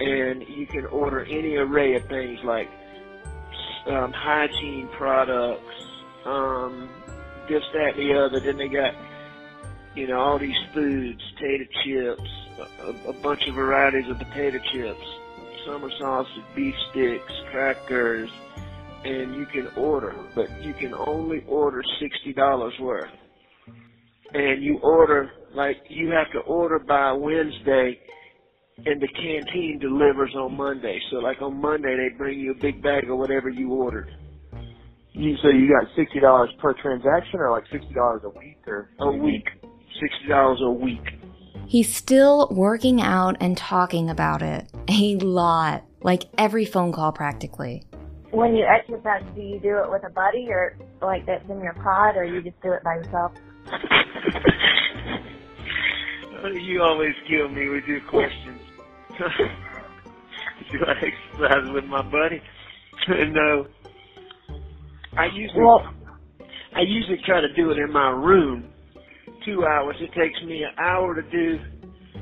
And 0.00 0.44
you 0.48 0.66
can 0.66 0.86
order 0.86 1.24
any 1.24 1.56
array 1.56 1.96
of 1.96 2.06
things 2.06 2.38
like 2.44 2.68
um, 3.88 4.12
hygiene 4.12 4.88
products, 4.96 5.64
um, 6.24 6.88
this, 7.48 7.62
that, 7.72 7.96
and 7.96 8.10
the 8.10 8.14
other. 8.14 8.40
Then 8.40 8.56
they 8.56 8.68
got, 8.68 8.94
you 9.94 10.08
know, 10.08 10.18
all 10.18 10.38
these 10.38 10.56
foods, 10.74 11.20
potato 11.36 11.64
chips, 11.84 12.30
a, 12.80 13.10
a 13.10 13.12
bunch 13.22 13.46
of 13.48 13.54
varieties 13.54 14.10
of 14.10 14.18
potato 14.18 14.58
chips, 14.72 15.06
summer 15.66 15.90
sausage, 15.98 16.44
beef 16.54 16.74
sticks, 16.90 17.32
crackers, 17.50 18.30
and 19.04 19.34
you 19.34 19.46
can 19.46 19.68
order, 19.76 20.14
but 20.34 20.50
you 20.62 20.74
can 20.74 20.94
only 20.94 21.42
order 21.46 21.82
$60 22.02 22.34
worth 22.80 23.10
and 24.34 24.62
you 24.62 24.78
order 24.82 25.30
like 25.54 25.78
you 25.88 26.10
have 26.10 26.30
to 26.32 26.40
order 26.40 26.78
by 26.78 27.12
Wednesday 27.12 27.98
and 28.84 29.00
the 29.00 29.08
canteen 29.08 29.78
delivers 29.80 30.34
on 30.36 30.56
Monday. 30.56 31.00
So 31.10 31.16
like 31.18 31.40
on 31.42 31.60
Monday 31.60 31.96
they 31.96 32.16
bring 32.16 32.38
you 32.40 32.52
a 32.52 32.62
big 32.62 32.82
bag 32.82 33.10
of 33.10 33.18
whatever 33.18 33.48
you 33.48 33.72
ordered. 33.72 34.08
You 35.12 35.36
so 35.42 35.48
you 35.48 35.68
got 35.68 35.88
sixty 35.96 36.20
dollars 36.20 36.50
per 36.60 36.74
transaction, 36.74 37.40
or 37.40 37.50
like 37.50 37.64
sixty 37.72 37.94
dollars 37.94 38.22
a 38.24 38.30
week, 38.38 38.58
or 38.66 38.90
A 39.00 39.10
week. 39.12 39.44
Sixty 40.00 40.28
dollars 40.28 40.60
a 40.62 40.70
week. 40.70 41.02
He's 41.66 41.94
still 41.94 42.48
working 42.50 43.02
out 43.02 43.36
and 43.40 43.56
talking 43.56 44.08
about 44.08 44.42
it 44.42 44.70
a 44.88 45.16
lot, 45.16 45.84
like 46.02 46.24
every 46.38 46.64
phone 46.64 46.92
call 46.92 47.12
practically. 47.12 47.82
when 48.30 48.54
you 48.54 48.64
exercise, 48.64 49.22
do 49.34 49.42
you 49.42 49.58
do 49.60 49.76
it 49.78 49.90
with 49.90 50.04
a 50.04 50.10
buddy 50.10 50.46
or 50.50 50.76
like 51.02 51.26
that's 51.26 51.48
in 51.50 51.60
your 51.60 51.74
pod, 51.74 52.16
or 52.16 52.24
you 52.24 52.40
just 52.42 52.60
do 52.62 52.72
it 52.72 52.82
by 52.84 52.94
yourself? 52.94 53.32
you 56.54 56.82
always 56.82 57.14
kill 57.28 57.48
me 57.48 57.68
with 57.68 57.84
your 57.84 58.00
questions. 58.02 58.60
Do 60.70 60.78
I 60.86 60.92
exercise 60.92 61.70
with 61.72 61.84
my 61.84 62.02
buddy? 62.02 62.40
no. 63.08 63.66
I 65.16 65.26
usually 65.26 65.62
Well, 65.62 65.82
I 66.74 66.80
usually 66.80 67.18
try 67.26 67.40
to 67.40 67.52
do 67.54 67.70
it 67.70 67.78
in 67.78 67.92
my 67.92 68.10
room. 68.10 68.64
Two 69.48 69.64
hours. 69.64 69.96
It 70.00 70.12
takes 70.12 70.42
me 70.42 70.62
an 70.62 70.78
hour 70.78 71.14
to 71.14 71.22
do 71.22 71.58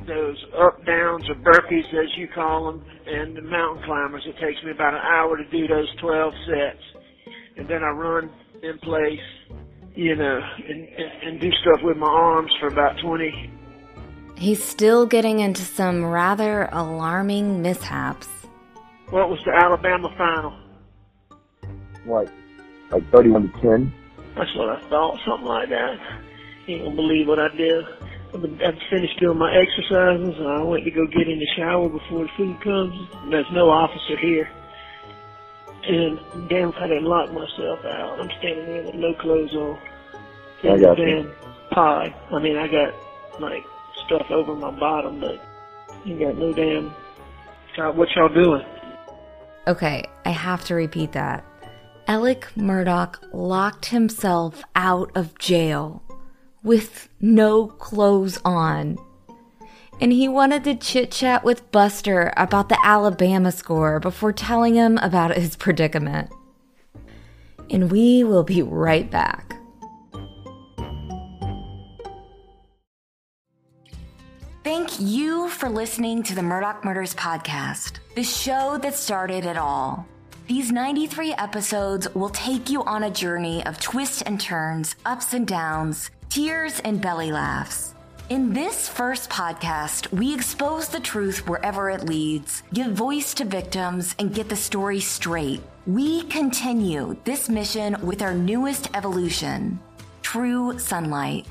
those 0.07 0.45
up 0.57 0.85
downs 0.87 1.29
or 1.29 1.35
burpees 1.35 1.89
as 1.89 2.17
you 2.17 2.29
call 2.33 2.71
them, 2.71 2.85
and 3.05 3.37
the 3.37 3.43
mountain 3.43 3.83
climbers. 3.85 4.23
It 4.27 4.39
takes 4.39 4.63
me 4.63 4.71
about 4.71 4.95
an 4.95 5.01
hour 5.01 5.37
to 5.37 5.45
do 5.51 5.67
those 5.67 5.89
12 6.01 6.35
sets, 6.47 7.05
and 7.57 7.67
then 7.69 7.83
I 7.83 7.89
run 7.89 8.31
in 8.63 8.79
place, 8.79 9.19
you 9.97 10.15
know, 10.15 10.41
and, 10.69 10.89
and, 10.89 11.23
and 11.25 11.41
do 11.41 11.51
stuff 11.63 11.81
with 11.83 11.97
my 11.97 12.07
arms 12.07 12.53
for 12.61 12.69
about 12.69 12.97
20. 13.01 13.51
He's 14.37 14.63
still 14.63 15.05
getting 15.05 15.41
into 15.41 15.63
some 15.63 16.05
rather 16.05 16.69
alarming 16.71 17.61
mishaps. 17.61 18.29
What 19.11 19.31
was 19.31 19.41
the 19.45 19.53
Alabama 19.53 20.15
final? 20.17 20.57
like 22.07 22.29
like 22.91 23.11
thirty-one 23.11 23.53
to 23.53 23.61
ten. 23.61 23.93
That's 24.37 24.55
what 24.55 24.69
I 24.69 24.89
thought, 24.89 25.19
something 25.27 25.47
like 25.47 25.69
that. 25.71 25.99
You 26.67 26.77
ain't 26.77 26.85
gonna 26.85 26.97
believe 26.97 27.29
what 27.29 27.39
I 27.39 27.49
did. 27.57 27.85
I 28.35 28.73
finished 28.91 29.19
doing 29.21 29.39
my 29.39 29.55
exercises 29.57 30.35
I 30.41 30.63
went 30.63 30.85
to 30.85 30.91
go 30.91 31.07
get 31.07 31.29
in 31.29 31.39
the 31.39 31.47
shower 31.57 31.89
before 31.89 32.25
the 32.25 32.31
food 32.37 32.61
comes. 32.61 33.09
There's 33.31 33.51
no 33.53 33.71
officer 33.71 34.17
here. 34.19 34.49
And 35.85 36.19
damn 36.49 36.71
if 36.71 36.75
I 36.77 36.89
didn't 36.89 37.05
lock 37.05 37.33
myself 37.33 37.79
out. 37.85 38.19
I'm 38.21 38.31
standing 38.39 38.67
there 38.67 38.83
with 38.83 38.95
no 38.97 39.15
clothes 39.15 39.55
on. 39.55 39.79
I 40.65 40.69
In 40.75 40.81
got 40.81 40.97
the 40.97 41.03
you. 41.03 41.23
damn 41.23 41.33
pod. 41.71 42.15
I 42.33 42.39
mean, 42.41 42.57
I 42.57 42.67
got 42.67 42.93
like 43.41 43.65
stuff 44.05 44.27
over 44.31 44.55
my 44.55 44.73
bottom, 44.73 45.21
but 45.21 45.41
you 46.05 46.19
got 46.19 46.37
no 46.37 46.53
damn. 46.53 46.93
God, 47.77 47.97
what 47.97 48.09
y'all 48.17 48.29
doing? 48.29 48.65
Okay, 49.69 50.05
I 50.25 50.31
have 50.31 50.65
to 50.67 50.75
repeat 50.75 51.13
that. 51.13 51.45
Alec 52.09 52.49
Murdaugh 52.57 53.17
locked 53.33 53.87
himself 53.87 54.63
out 54.75 55.11
of 55.17 55.39
jail 55.39 56.03
with 56.67 57.09
no 57.21 57.69
clothes 57.69 58.41
on. 58.45 58.99
And 60.01 60.13
he 60.13 60.29
wanted 60.29 60.65
to 60.65 60.75
chit 60.75 61.13
chat 61.13 61.45
with 61.45 61.71
Buster 61.71 62.33
about 62.37 62.69
the 62.69 62.79
Alabama 62.85 63.53
score 63.53 64.01
before 64.01 64.33
telling 64.33 64.75
him 64.75 64.99
about 64.99 65.35
his 65.35 65.57
predicament. 65.65 66.29
And 67.71 67.91
we 67.91 68.25
will 68.25 68.43
be 68.43 68.63
right 68.63 69.09
back. 69.11 69.55
Thank 74.65 75.01
you 75.01 75.49
for 75.49 75.69
listening 75.69 76.25
to 76.25 76.35
the 76.35 76.41
Murdaugh 76.41 76.83
Murders 76.83 77.15
Podcast, 77.15 78.01
the 78.17 78.25
show 78.25 78.77
that 78.79 78.97
started 78.97 79.47
it 79.47 79.57
all. 79.57 80.05
These 80.49 80.73
93 80.73 81.35
episodes 81.35 82.13
will 82.15 82.29
take 82.29 82.69
you 82.69 82.83
on 82.85 83.05
a 83.05 83.11
journey 83.11 83.65
of 83.67 83.81
twists 83.81 84.23
and 84.23 84.41
turns, 84.41 84.95
ups 85.05 85.33
and 85.33 85.47
downs, 85.47 86.11
tears 86.37 86.81
and 86.81 87.01
belly 87.01 87.33
laughs. 87.33 87.95
In 88.29 88.53
this 88.53 88.91
first 88.91 89.31
podcast, 89.31 90.13
we 90.13 90.35
expose 90.35 90.87
the 90.87 91.01
truth 91.01 91.49
wherever 91.49 91.89
it 91.89 92.05
leads, 92.05 92.63
give 92.75 92.93
voice 92.93 93.33
to 93.33 93.47
victims, 93.47 94.15
and 94.19 94.35
get 94.35 94.51
the 94.51 94.55
story 94.55 95.01
straight. 95.01 95.63
We 95.87 96.25
continue 96.25 97.17
this 97.25 97.49
mission 97.49 97.97
with 98.03 98.21
our 98.21 98.35
newest 98.35 98.91
evolution 98.95 99.81
True 100.21 100.79
Sunlight. 100.79 101.47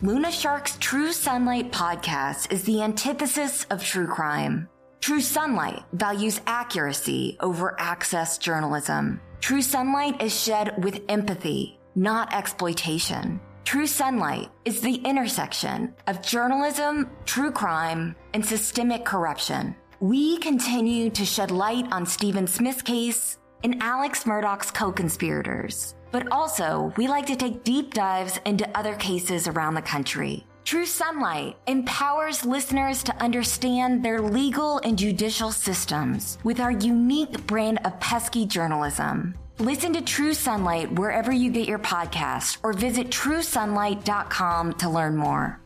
Luna 0.00 0.32
Shark's 0.32 0.78
True 0.78 1.12
Sunlight 1.12 1.70
podcast 1.70 2.50
is 2.50 2.62
the 2.62 2.80
antithesis 2.80 3.66
of 3.68 3.84
true 3.84 4.06
crime. 4.06 4.70
True 5.02 5.20
Sunlight 5.20 5.82
values 5.92 6.40
accuracy 6.46 7.36
over 7.40 7.78
access 7.78 8.38
journalism. 8.38 9.20
True 9.42 9.60
Sunlight 9.60 10.22
is 10.22 10.34
shed 10.34 10.82
with 10.82 11.02
empathy, 11.10 11.78
not 11.94 12.32
exploitation. 12.32 13.38
True 13.64 13.86
Sunlight 13.86 14.50
is 14.64 14.80
the 14.80 14.96
intersection 14.96 15.94
of 16.06 16.22
journalism, 16.22 17.10
true 17.24 17.52
crime, 17.52 18.16
and 18.34 18.44
systemic 18.44 19.04
corruption. 19.04 19.76
We 20.00 20.38
continue 20.38 21.10
to 21.10 21.24
shed 21.24 21.50
light 21.50 21.86
on 21.92 22.04
Stephen 22.04 22.46
Smith's 22.46 22.82
case 22.82 23.38
and 23.62 23.80
Alex 23.80 24.24
Murdaugh's 24.24 24.70
co-conspirators. 24.70 25.94
But 26.10 26.32
also, 26.32 26.92
we 26.96 27.06
like 27.06 27.26
to 27.26 27.36
take 27.36 27.62
deep 27.62 27.94
dives 27.94 28.40
into 28.44 28.68
other 28.76 28.96
cases 28.96 29.46
around 29.46 29.74
the 29.74 29.82
country. 29.82 30.46
True 30.64 30.86
Sunlight 30.86 31.56
empowers 31.66 32.44
listeners 32.44 33.02
to 33.04 33.22
understand 33.22 34.04
their 34.04 34.20
legal 34.20 34.78
and 34.78 34.98
judicial 34.98 35.52
systems 35.52 36.38
with 36.44 36.60
our 36.60 36.72
unique 36.72 37.46
brand 37.46 37.78
of 37.84 37.98
pesky 38.00 38.46
journalism. 38.46 39.34
Listen 39.60 39.92
to 39.92 40.00
True 40.00 40.32
Sunlight 40.32 40.90
wherever 40.92 41.30
you 41.30 41.50
get 41.50 41.68
your 41.68 41.78
podcast 41.78 42.56
or 42.62 42.72
visit 42.72 43.10
truesunlight.com 43.10 44.72
to 44.72 44.88
learn 44.88 45.14
more. 45.14 45.60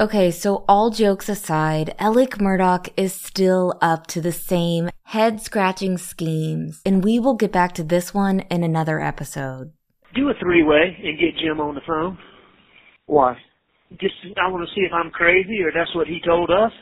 Okay, 0.00 0.32
so 0.32 0.64
all 0.68 0.90
jokes 0.90 1.28
aside, 1.28 1.94
Alec 2.00 2.38
Murdaugh 2.38 2.88
is 2.96 3.14
still 3.14 3.78
up 3.80 4.08
to 4.08 4.20
the 4.20 4.32
same 4.32 4.90
head 5.04 5.40
scratching 5.40 5.96
schemes, 5.96 6.82
and 6.84 7.04
we 7.04 7.20
will 7.20 7.34
get 7.34 7.52
back 7.52 7.72
to 7.74 7.84
this 7.84 8.12
one 8.12 8.40
in 8.50 8.64
another 8.64 9.00
episode. 9.00 9.72
Do 10.16 10.28
a 10.28 10.34
three 10.40 10.64
way 10.64 10.96
and 11.04 11.18
get 11.20 11.38
Jim 11.38 11.60
on 11.60 11.76
the 11.76 11.80
phone. 11.86 12.18
Why? 13.06 13.36
Just 14.00 14.14
I 14.36 14.50
want 14.50 14.68
to 14.68 14.74
see 14.74 14.80
if 14.80 14.92
I'm 14.92 15.12
crazy 15.12 15.62
or 15.62 15.70
that's 15.72 15.94
what 15.94 16.08
he 16.08 16.20
told 16.26 16.50
us. 16.50 16.72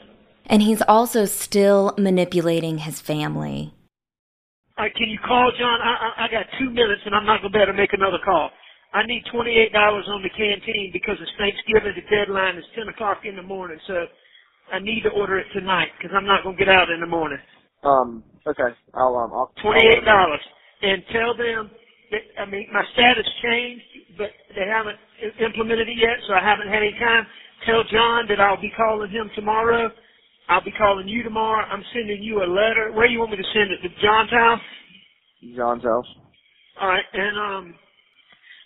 And 0.46 0.62
he's 0.62 0.82
also 0.88 1.24
still 1.24 1.94
manipulating 1.98 2.78
his 2.78 3.00
family. 3.00 3.72
All 4.76 4.84
right, 4.84 4.94
can 4.94 5.08
you 5.08 5.18
call 5.24 5.52
John? 5.58 5.80
I, 5.80 6.12
I, 6.18 6.24
I 6.24 6.28
got 6.30 6.46
two 6.58 6.70
minutes 6.70 7.02
and 7.06 7.14
I'm 7.14 7.26
not 7.26 7.42
gonna 7.42 7.52
be 7.52 7.58
able 7.58 7.72
to 7.72 7.78
make 7.78 7.92
another 7.92 8.18
call. 8.24 8.50
I 8.92 9.04
need 9.06 9.24
$28 9.32 9.72
on 10.08 10.22
the 10.22 10.30
canteen 10.30 10.90
because 10.92 11.16
it's 11.20 11.30
Thanksgiving. 11.38 11.94
The 11.96 12.06
deadline 12.16 12.56
is 12.56 12.64
10 12.76 12.88
o'clock 12.88 13.18
in 13.24 13.36
the 13.36 13.42
morning, 13.42 13.78
so 13.86 14.06
I 14.72 14.78
need 14.78 15.02
to 15.02 15.10
order 15.10 15.38
it 15.38 15.46
tonight 15.52 15.88
because 15.98 16.14
I'm 16.16 16.26
not 16.26 16.44
going 16.44 16.56
to 16.56 16.64
get 16.64 16.72
out 16.72 16.90
in 16.90 17.00
the 17.00 17.06
morning. 17.06 17.38
Um, 17.82 18.22
okay. 18.46 18.70
I'll, 18.94 19.16
um, 19.16 19.32
I'll. 19.32 19.52
$28. 19.64 20.04
And 20.82 21.02
tell 21.12 21.36
them 21.36 21.70
that, 22.12 22.22
I 22.40 22.46
mean, 22.46 22.68
my 22.72 22.84
status 22.94 23.26
changed, 23.42 23.84
but 24.18 24.30
they 24.54 24.66
haven't 24.66 24.98
implemented 25.40 25.88
it 25.88 25.98
yet, 25.98 26.18
so 26.28 26.34
I 26.34 26.40
haven't 26.42 26.68
had 26.68 26.82
any 26.82 26.94
time. 27.00 27.26
Tell 27.66 27.82
John 27.90 28.26
that 28.28 28.40
I'll 28.40 28.60
be 28.60 28.72
calling 28.76 29.10
him 29.10 29.30
tomorrow. 29.34 29.90
I'll 30.48 30.64
be 30.64 30.72
calling 30.72 31.08
you 31.08 31.22
tomorrow. 31.24 31.64
I'm 31.70 31.84
sending 31.94 32.22
you 32.22 32.38
a 32.42 32.48
letter. 32.48 32.92
Where 32.92 33.06
do 33.08 33.12
you 33.12 33.20
want 33.20 33.32
me 33.32 33.38
to 33.38 33.44
send 33.54 33.70
it? 33.72 33.80
To 33.82 33.90
John's 34.02 34.30
house? 34.30 34.60
John's 35.56 35.84
house. 35.84 36.06
All 36.80 36.88
right, 36.88 37.04
and 37.12 37.38
um, 37.38 37.74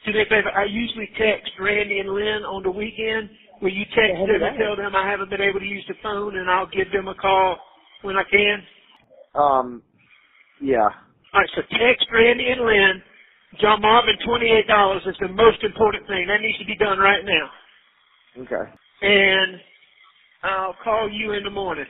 do 0.07 0.13
me 0.13 0.23
a 0.23 0.27
favor. 0.27 0.51
I 0.57 0.65
usually 0.67 1.11
text 1.19 1.53
Randy 1.61 2.01
and 2.01 2.11
Lynn 2.11 2.45
on 2.45 2.63
the 2.65 2.71
weekend. 2.73 3.31
Will 3.63 3.73
you 3.73 3.85
text 3.87 4.15
Yeah, 4.21 4.27
them 4.27 4.43
and 4.43 4.59
tell 4.59 4.77
them 4.77 4.97
I 4.97 5.09
haven't 5.09 5.31
been 5.31 5.43
able 5.43 5.61
to 5.61 5.67
use 5.67 5.85
the 5.89 5.95
phone, 6.03 6.37
and 6.37 6.51
I'll 6.51 6.69
give 6.69 6.91
them 6.93 7.09
a 7.09 7.15
call 7.15 7.59
when 8.03 8.17
I 8.17 8.25
can? 8.31 8.65
Um, 9.35 9.83
yeah. 10.63 10.89
All 11.35 11.41
right, 11.41 11.51
so 11.57 11.63
text 11.79 12.07
Randy 12.13 12.49
and 12.51 12.63
Lynn. 12.63 13.03
John 13.61 13.81
Marvin, 13.83 14.17
twenty-eight 14.27 14.69
dollars 14.69 15.03
is 15.07 15.17
the 15.21 15.29
most 15.29 15.63
important 15.65 16.07
thing. 16.09 16.27
That 16.29 16.41
needs 16.43 16.59
to 16.59 16.67
be 16.67 16.77
done 16.77 16.99
right 16.99 17.25
now. 17.25 17.51
Okay. 18.43 18.73
And 19.03 19.61
I'll 20.43 20.77
call 20.85 21.11
you 21.11 21.33
in 21.33 21.45
the 21.45 21.51
morning. 21.51 21.87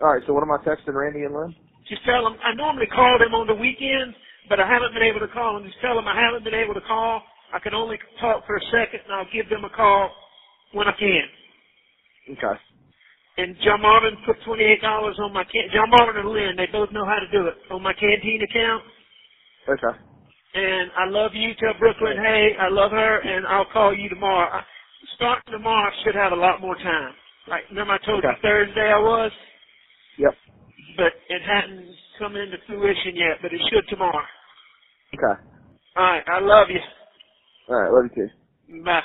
All 0.00 0.14
right. 0.14 0.22
So 0.26 0.32
what 0.32 0.42
am 0.42 0.50
I 0.52 0.58
texting 0.64 0.94
Randy 0.94 1.22
and 1.24 1.34
Lynn? 1.34 1.54
Just 1.88 2.04
tell 2.04 2.24
them 2.24 2.36
I 2.44 2.54
normally 2.54 2.86
call 2.86 3.18
them 3.18 3.34
on 3.34 3.46
the 3.46 3.54
weekends, 3.54 4.16
but 4.48 4.60
I 4.60 4.68
haven't 4.68 4.94
been 4.94 5.02
able 5.02 5.20
to 5.20 5.28
call 5.28 5.54
them. 5.54 5.66
Just 5.68 5.80
tell 5.80 5.94
them 5.94 6.08
I 6.08 6.18
haven't 6.20 6.44
been 6.44 6.54
able 6.54 6.74
to 6.74 6.80
call. 6.82 7.22
I 7.52 7.58
can 7.58 7.74
only 7.74 7.98
talk 8.20 8.46
for 8.46 8.56
a 8.56 8.62
second, 8.70 9.00
and 9.04 9.12
I'll 9.14 9.32
give 9.32 9.48
them 9.50 9.64
a 9.64 9.70
call 9.70 10.10
when 10.72 10.88
I 10.88 10.92
can. 10.98 11.24
Okay. 12.32 12.60
And 13.38 13.56
John 13.64 13.80
Marvin 13.82 14.16
put 14.26 14.36
twenty-eight 14.44 14.82
dollars 14.82 15.16
on 15.20 15.32
my 15.32 15.44
can. 15.44 15.68
John 15.72 15.90
Marvin 15.90 16.16
and 16.20 16.28
Lynn, 16.30 16.56
they 16.56 16.66
both 16.72 16.90
know 16.92 17.04
how 17.06 17.18
to 17.18 17.30
do 17.32 17.46
it 17.48 17.54
on 17.72 17.82
my 17.82 17.92
canteen 17.94 18.42
account. 18.42 18.82
Okay. 19.68 19.98
And 20.54 20.90
I 20.98 21.08
love 21.08 21.32
you. 21.34 21.54
Tell 21.60 21.74
Brooklyn, 21.78 22.16
hey, 22.16 22.50
I 22.60 22.68
love 22.68 22.90
her, 22.90 23.20
and 23.20 23.46
I'll 23.46 23.66
call 23.72 23.94
you 23.96 24.08
tomorrow. 24.08 24.60
Starting 25.14 25.52
tomorrow, 25.52 25.90
I 25.90 26.04
should 26.04 26.14
have 26.16 26.32
a 26.32 26.36
lot 26.36 26.60
more 26.60 26.76
time. 26.76 27.12
Like 27.50 27.62
remember 27.68 27.94
I 27.94 28.06
told 28.06 28.22
you 28.22 28.30
Thursday 28.40 28.88
I 28.94 28.98
was, 28.98 29.32
Yep. 30.18 30.34
but 30.96 31.12
it 31.28 31.42
hadn't 31.42 31.84
come 32.18 32.36
into 32.36 32.56
fruition 32.66 33.16
yet. 33.16 33.38
But 33.42 33.52
it 33.52 33.60
should 33.70 33.88
tomorrow. 33.90 34.24
Okay. 35.14 35.40
All 35.96 36.04
right, 36.04 36.22
I 36.28 36.40
love 36.40 36.68
you. 36.70 36.80
All 37.68 37.80
right. 37.80 37.90
Love 37.92 38.10
you 38.16 38.28
too. 38.28 38.84
Bye. 38.84 39.00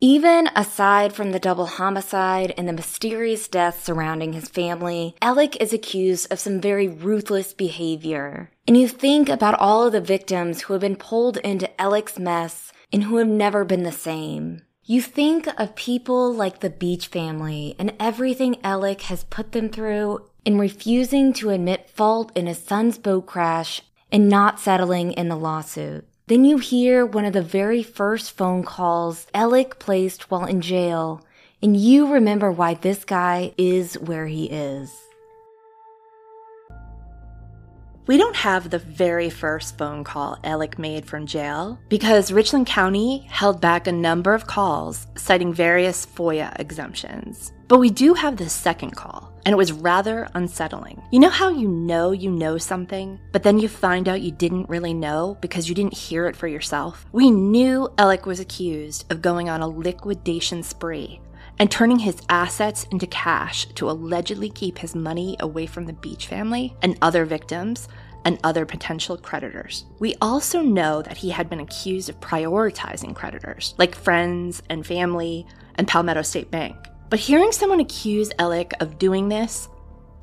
Even 0.00 0.48
aside 0.54 1.14
from 1.14 1.32
the 1.32 1.38
double 1.38 1.66
homicide 1.66 2.52
and 2.58 2.68
the 2.68 2.72
mysterious 2.74 3.48
deaths 3.48 3.82
surrounding 3.82 4.34
his 4.34 4.48
family, 4.50 5.16
Alec 5.22 5.56
is 5.62 5.72
accused 5.72 6.30
of 6.30 6.38
some 6.38 6.60
very 6.60 6.86
ruthless 6.88 7.54
behavior. 7.54 8.50
And 8.68 8.76
you 8.76 8.86
think 8.86 9.28
about 9.28 9.58
all 9.58 9.86
of 9.86 9.92
the 9.92 10.00
victims 10.02 10.62
who 10.62 10.74
have 10.74 10.82
been 10.82 10.96
pulled 10.96 11.38
into 11.38 11.70
Alec's 11.80 12.18
mess 12.18 12.70
and 12.92 13.04
who 13.04 13.16
have 13.16 13.28
never 13.28 13.64
been 13.64 13.82
the 13.82 13.92
same. 13.92 14.62
You 14.86 15.00
think 15.00 15.48
of 15.58 15.76
people 15.76 16.30
like 16.30 16.60
the 16.60 16.68
Beach 16.68 17.06
family 17.06 17.74
and 17.78 17.94
everything 17.98 18.62
Alec 18.62 19.00
has 19.02 19.24
put 19.24 19.52
them 19.52 19.70
through 19.70 20.28
in 20.44 20.58
refusing 20.58 21.32
to 21.34 21.48
admit 21.48 21.88
fault 21.88 22.30
in 22.34 22.46
his 22.46 22.58
son's 22.58 22.98
boat 22.98 23.24
crash 23.24 23.80
and 24.12 24.28
not 24.28 24.60
settling 24.60 25.12
in 25.12 25.28
the 25.28 25.36
lawsuit. 25.36 26.06
Then 26.26 26.44
you 26.44 26.58
hear 26.58 27.06
one 27.06 27.24
of 27.24 27.32
the 27.32 27.40
very 27.40 27.82
first 27.82 28.32
phone 28.32 28.62
calls 28.62 29.26
Alec 29.32 29.78
placed 29.78 30.30
while 30.30 30.44
in 30.44 30.60
jail, 30.60 31.24
and 31.62 31.74
you 31.74 32.12
remember 32.12 32.52
why 32.52 32.74
this 32.74 33.06
guy 33.06 33.54
is 33.56 33.94
where 33.94 34.26
he 34.26 34.50
is. 34.50 35.03
We 38.06 38.18
don't 38.18 38.36
have 38.36 38.68
the 38.68 38.80
very 38.80 39.30
first 39.30 39.78
phone 39.78 40.04
call 40.04 40.38
Alec 40.44 40.78
made 40.78 41.06
from 41.06 41.24
jail 41.24 41.78
because 41.88 42.32
Richland 42.32 42.66
County 42.66 43.26
held 43.30 43.62
back 43.62 43.86
a 43.86 43.92
number 43.92 44.34
of 44.34 44.46
calls 44.46 45.06
citing 45.16 45.54
various 45.54 46.04
FOIA 46.04 46.54
exemptions. 46.60 47.54
But 47.66 47.78
we 47.78 47.88
do 47.88 48.12
have 48.12 48.36
the 48.36 48.50
second 48.50 48.90
call, 48.90 49.32
and 49.46 49.54
it 49.54 49.56
was 49.56 49.72
rather 49.72 50.28
unsettling. 50.34 51.02
You 51.12 51.20
know 51.20 51.30
how 51.30 51.48
you 51.48 51.66
know 51.66 52.12
you 52.12 52.30
know 52.30 52.58
something, 52.58 53.18
but 53.32 53.42
then 53.42 53.58
you 53.58 53.68
find 53.68 54.06
out 54.06 54.20
you 54.20 54.32
didn't 54.32 54.68
really 54.68 54.92
know 54.92 55.38
because 55.40 55.66
you 55.66 55.74
didn't 55.74 55.96
hear 55.96 56.26
it 56.26 56.36
for 56.36 56.46
yourself? 56.46 57.06
We 57.12 57.30
knew 57.30 57.88
Alec 57.96 58.26
was 58.26 58.38
accused 58.38 59.10
of 59.10 59.22
going 59.22 59.48
on 59.48 59.62
a 59.62 59.66
liquidation 59.66 60.62
spree 60.62 61.22
and 61.58 61.70
turning 61.70 61.98
his 61.98 62.20
assets 62.28 62.86
into 62.90 63.06
cash 63.06 63.66
to 63.74 63.90
allegedly 63.90 64.50
keep 64.50 64.78
his 64.78 64.94
money 64.94 65.36
away 65.40 65.66
from 65.66 65.86
the 65.86 65.92
Beach 65.92 66.26
family 66.26 66.74
and 66.82 66.98
other 67.00 67.24
victims 67.24 67.88
and 68.24 68.38
other 68.42 68.64
potential 68.64 69.16
creditors. 69.16 69.84
We 69.98 70.14
also 70.20 70.60
know 70.62 71.02
that 71.02 71.18
he 71.18 71.30
had 71.30 71.50
been 71.50 71.60
accused 71.60 72.08
of 72.08 72.20
prioritizing 72.20 73.14
creditors, 73.14 73.74
like 73.78 73.94
friends 73.94 74.62
and 74.70 74.86
family 74.86 75.46
and 75.76 75.86
Palmetto 75.86 76.22
State 76.22 76.50
Bank. 76.50 76.76
But 77.10 77.20
hearing 77.20 77.52
someone 77.52 77.80
accuse 77.80 78.30
Alec 78.38 78.72
of 78.80 78.98
doing 78.98 79.28
this 79.28 79.68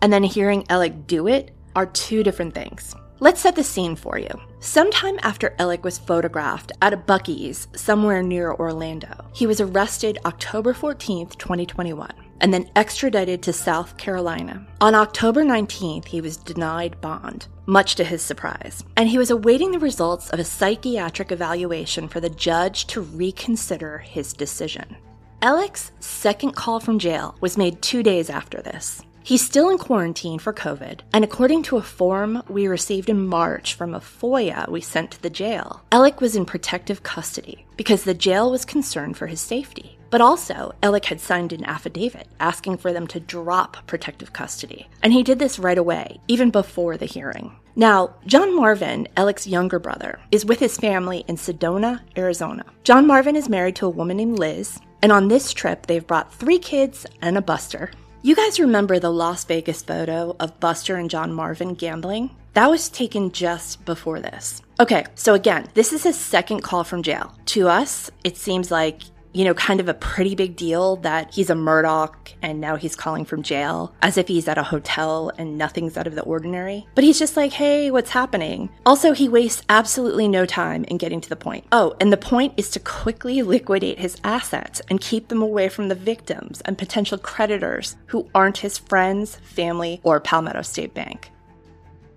and 0.02 0.12
then 0.12 0.24
hearing 0.24 0.65
Alec 0.70 1.08
do 1.08 1.28
it 1.28 1.52
are 1.76 1.86
two 1.86 2.24
different 2.24 2.54
things. 2.54 2.96
Let's 3.23 3.41
set 3.41 3.55
the 3.55 3.63
scene 3.63 3.95
for 3.95 4.17
you. 4.17 4.31
Sometime 4.62 5.19
after 5.21 5.53
Alec 5.60 5.84
was 5.84 5.99
photographed 5.99 6.71
at 6.81 6.91
a 6.91 6.97
Buc-ee's 6.97 7.67
somewhere 7.75 8.23
near 8.23 8.51
Orlando, 8.51 9.13
he 9.31 9.45
was 9.45 9.62
arrested 9.62 10.17
October 10.25 10.73
14th, 10.73 11.38
2021, 11.38 12.12
and 12.39 12.51
then 12.51 12.71
extradited 12.75 13.43
to 13.43 13.53
South 13.53 13.95
Carolina. 13.97 14.65
On 14.81 14.95
October 14.95 15.43
19th, 15.43 16.05
he 16.07 16.19
was 16.19 16.36
denied 16.36 16.99
bond, 16.99 17.45
much 17.67 17.93
to 17.93 18.03
his 18.03 18.23
surprise, 18.23 18.84
and 18.97 19.07
he 19.07 19.19
was 19.19 19.29
awaiting 19.29 19.71
the 19.71 19.77
results 19.77 20.31
of 20.31 20.39
a 20.39 20.43
psychiatric 20.43 21.31
evaluation 21.31 22.07
for 22.07 22.21
the 22.21 22.29
judge 22.29 22.88
to 22.88 23.01
reconsider 23.01 23.99
his 23.99 24.34
decision. 24.34 24.97
Alec's 25.43 25.91
second 25.99 26.53
call 26.55 26.79
from 26.79 26.97
jail 26.97 27.36
was 27.39 27.55
made 27.55 27.84
two 27.84 28.01
days 28.01 28.31
after 28.31 28.63
this. 28.63 29.03
He's 29.23 29.45
still 29.45 29.69
in 29.69 29.77
quarantine 29.77 30.39
for 30.39 30.51
COVID, 30.51 31.01
and 31.13 31.23
according 31.23 31.62
to 31.63 31.77
a 31.77 31.81
form 31.81 32.41
we 32.49 32.67
received 32.67 33.07
in 33.07 33.27
March 33.27 33.75
from 33.75 33.93
a 33.93 33.99
FOIA 33.99 34.67
we 34.67 34.81
sent 34.81 35.12
to 35.12 35.21
the 35.21 35.29
jail, 35.29 35.84
Alec 35.91 36.21
was 36.21 36.36
in 36.36 36.43
protective 36.43 37.03
custody 37.03 37.65
because 37.77 38.03
the 38.03 38.15
jail 38.15 38.49
was 38.49 38.65
concerned 38.65 39.17
for 39.17 39.27
his 39.27 39.39
safety. 39.39 39.99
But 40.10 40.21
also, 40.21 40.73
Alec 40.81 41.05
had 41.05 41.21
signed 41.21 41.53
an 41.53 41.63
affidavit 41.65 42.27
asking 42.39 42.77
for 42.77 42.91
them 42.91 43.07
to 43.07 43.19
drop 43.19 43.77
protective 43.86 44.34
custody, 44.34 44.89
and 45.03 45.13
he 45.13 45.23
did 45.23 45.38
this 45.38 45.60
right 45.60 45.77
away, 45.77 46.19
even 46.27 46.49
before 46.49 46.97
the 46.97 47.05
hearing. 47.05 47.55
Now, 47.75 48.15
John 48.25 48.55
Marvin, 48.55 49.07
Alec's 49.15 49.47
younger 49.47 49.79
brother, 49.79 50.19
is 50.31 50.45
with 50.45 50.60
his 50.60 50.77
family 50.77 51.23
in 51.27 51.38
Sedona, 51.38 52.01
Arizona. 52.17 52.65
John 52.84 53.07
Marvin 53.07 53.36
is 53.36 53.47
married 53.47 53.77
to 53.77 53.86
a 53.86 53.89
woman 53.89 54.17
named 54.17 54.39
Liz, 54.39 54.79
and 55.01 55.12
on 55.12 55.27
this 55.27 55.53
trip, 55.53 55.86
they've 55.86 56.05
brought 56.05 56.34
three 56.34 56.60
kids 56.60 57.05
and 57.21 57.38
a 57.38 57.41
buster. 57.41 57.91
You 58.23 58.36
guys 58.36 58.60
remember 58.60 58.99
the 58.99 59.10
Las 59.10 59.43
Vegas 59.45 59.81
photo 59.81 60.36
of 60.39 60.60
Buster 60.60 60.95
and 60.95 61.10
John 61.10 61.34
Marvin 61.34 61.73
gambling? 61.73 62.29
That 62.53 62.69
was 62.69 62.88
taken 62.88 63.31
just 63.31 63.84
before 63.84 64.19
this. 64.19 64.62
Okay, 64.79 65.05
so 65.15 65.34
again, 65.34 65.67
this 65.73 65.91
is 65.91 66.03
his 66.03 66.19
second 66.19 66.62
call 66.62 66.84
from 66.84 67.01
jail. 67.01 67.34
To 67.47 67.67
us, 67.67 68.12
it 68.23 68.38
seems 68.38 68.69
like, 68.69 69.01
you 69.34 69.46
know, 69.46 69.54
kind 69.54 69.80
of 69.80 69.88
a 69.88 69.94
pretty 69.94 70.36
big 70.36 70.56
deal 70.56 70.98
that 70.98 71.34
he's 71.34 71.50
a 71.50 71.54
Murdaugh 71.54 72.13
and 72.41 72.60
now 72.60 72.76
he's 72.76 72.96
calling 72.96 73.26
from 73.26 73.44
jail 73.44 73.94
as 74.02 74.17
if 74.17 74.28
he's 74.28 74.48
at 74.48 74.58
a 74.58 74.63
hotel 74.63 75.32
and 75.38 75.58
nothing's 75.58 75.98
out 75.98 76.08
of 76.08 76.15
the 76.15 76.24
ordinary. 76.24 76.88
But 76.96 77.04
he's 77.04 77.20
just 77.20 77.38
like, 77.38 77.54
hey, 77.54 77.91
what's 77.91 78.10
happening? 78.10 78.70
Also, 78.86 79.13
he 79.13 79.30
wastes 79.30 79.63
absolutely 79.70 80.28
no 80.28 80.46
time 80.46 80.84
in 80.86 80.98
getting 80.98 81.22
to 81.22 81.30
the 81.30 81.36
point. 81.36 81.65
Oh, 81.72 81.96
and 82.00 82.12
the 82.12 82.17
point 82.17 82.54
is 82.58 82.70
to 82.72 82.80
quickly 82.80 83.41
liquidate 83.41 84.00
his 84.00 84.17
assets 84.24 84.82
and 84.89 85.00
keep 85.00 85.28
them 85.28 85.41
away 85.41 85.70
from 85.70 85.88
the 85.88 85.96
victims 85.96 86.62
and 86.62 86.78
potential 86.78 87.17
creditors 87.17 87.96
who 88.08 88.30
aren't 88.36 88.58
his 88.58 88.78
friends, 88.78 89.38
family, 89.38 90.02
or 90.04 90.20
Palmetto 90.20 90.62
State 90.62 90.94
Bank. 90.94 91.32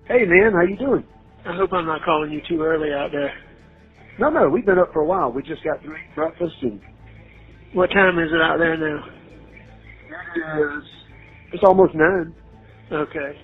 Hey 0.06 0.24
man, 0.26 0.52
how 0.52 0.62
you 0.62 0.76
doing? 0.76 1.04
I 1.46 1.54
hope 1.56 1.72
I'm 1.72 1.86
not 1.86 2.02
calling 2.04 2.32
you 2.32 2.40
too 2.48 2.62
early 2.62 2.92
out 2.92 3.12
there. 3.12 3.32
No, 4.18 4.30
no, 4.30 4.48
we've 4.48 4.64
been 4.64 4.78
up 4.78 4.92
for 4.92 5.00
a 5.00 5.04
while. 5.04 5.32
We 5.32 5.42
just 5.42 5.64
got 5.64 5.82
through 5.82 5.96
breakfast 6.14 6.54
and 6.62 6.80
What 7.74 7.90
time 7.90 8.18
is 8.20 8.30
it 8.32 8.40
out 8.40 8.58
there 8.58 8.76
now? 8.76 9.04
it's, 10.36 10.86
it's 11.52 11.62
almost 11.66 11.92
nine. 11.94 12.32
Okay. 12.92 13.38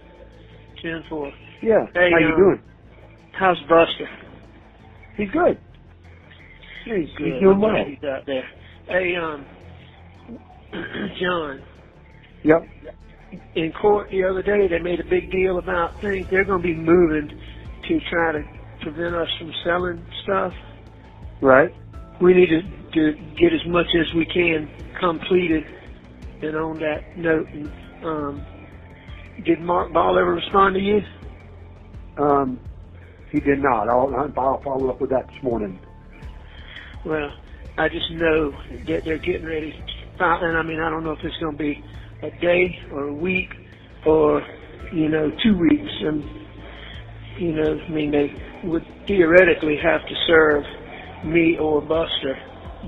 Ten 0.80 1.02
four. 1.08 1.32
Yeah. 1.62 1.86
Hey, 1.92 2.10
how 2.12 2.18
you 2.18 2.26
um, 2.34 2.36
doing? 2.36 2.60
How's 3.38 3.58
Buster? 3.62 4.08
He's 5.16 5.30
good. 5.30 5.58
He's, 6.84 7.08
Good. 7.18 7.26
he's 7.26 7.40
doing 7.42 7.60
well. 7.60 7.74
He's 7.86 8.02
out 8.04 8.24
there. 8.26 8.44
Hey, 8.86 9.14
um, 9.16 9.44
John, 11.20 11.60
Yep. 12.42 12.62
in 13.54 13.72
court 13.80 14.08
the 14.10 14.24
other 14.24 14.42
day, 14.42 14.66
they 14.68 14.78
made 14.78 14.98
a 15.00 15.04
big 15.04 15.30
deal 15.30 15.58
about 15.58 16.00
things. 16.00 16.26
They're 16.30 16.44
going 16.44 16.62
to 16.62 16.66
be 16.66 16.74
moving 16.74 17.28
to 17.88 17.98
try 18.10 18.32
to 18.32 18.42
prevent 18.82 19.14
us 19.14 19.28
from 19.38 19.52
selling 19.64 20.04
stuff. 20.22 20.52
Right. 21.42 21.70
We 22.22 22.32
need 22.32 22.48
to, 22.48 22.60
to 22.94 23.12
get 23.38 23.52
as 23.52 23.66
much 23.66 23.86
as 23.98 24.06
we 24.14 24.26
can 24.26 24.70
completed. 25.00 25.64
And 26.42 26.56
on 26.56 26.78
that 26.80 27.16
note, 27.16 27.48
um, 28.04 28.46
did 29.44 29.60
Mark 29.60 29.92
Ball 29.92 30.18
ever 30.18 30.32
respond 30.34 30.74
to 30.74 30.80
you? 30.80 31.00
Um, 32.18 32.60
he 33.30 33.40
did 33.40 33.60
not. 33.60 33.88
I'll, 33.88 34.32
I'll 34.36 34.62
follow 34.62 34.90
up 34.90 35.00
with 35.00 35.10
that 35.10 35.26
this 35.26 35.42
morning. 35.42 35.80
Well, 37.04 37.30
I 37.78 37.88
just 37.88 38.10
know 38.12 38.52
that 38.86 39.02
they're 39.04 39.18
getting 39.18 39.46
ready. 39.46 39.74
And 40.18 40.58
I 40.58 40.62
mean, 40.62 40.80
I 40.80 40.90
don't 40.90 41.04
know 41.04 41.12
if 41.12 41.18
it's 41.22 41.36
going 41.38 41.56
to 41.56 41.62
be 41.62 41.82
a 42.22 42.30
day 42.42 42.76
or 42.92 43.08
a 43.08 43.14
week 43.14 43.48
or, 44.06 44.42
you 44.92 45.08
know, 45.08 45.30
two 45.42 45.56
weeks. 45.58 45.92
And, 46.00 46.24
you 47.38 47.52
know, 47.54 47.78
I 47.88 47.90
mean, 47.90 48.10
they 48.10 48.30
would 48.68 48.84
theoretically 49.06 49.76
have 49.82 50.00
to 50.02 50.14
serve 50.26 50.64
me 51.24 51.56
or 51.60 51.80
Buster, 51.80 52.36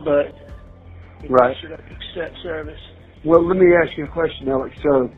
but 0.05 0.35
right. 1.29 1.57
should 1.61 1.73
accept 1.73 2.37
service. 2.43 2.79
Well, 3.25 3.47
let 3.47 3.57
me 3.57 3.67
ask 3.83 3.97
you 3.97 4.05
a 4.05 4.09
question, 4.09 4.49
Alex. 4.49 4.75
So, 4.83 5.11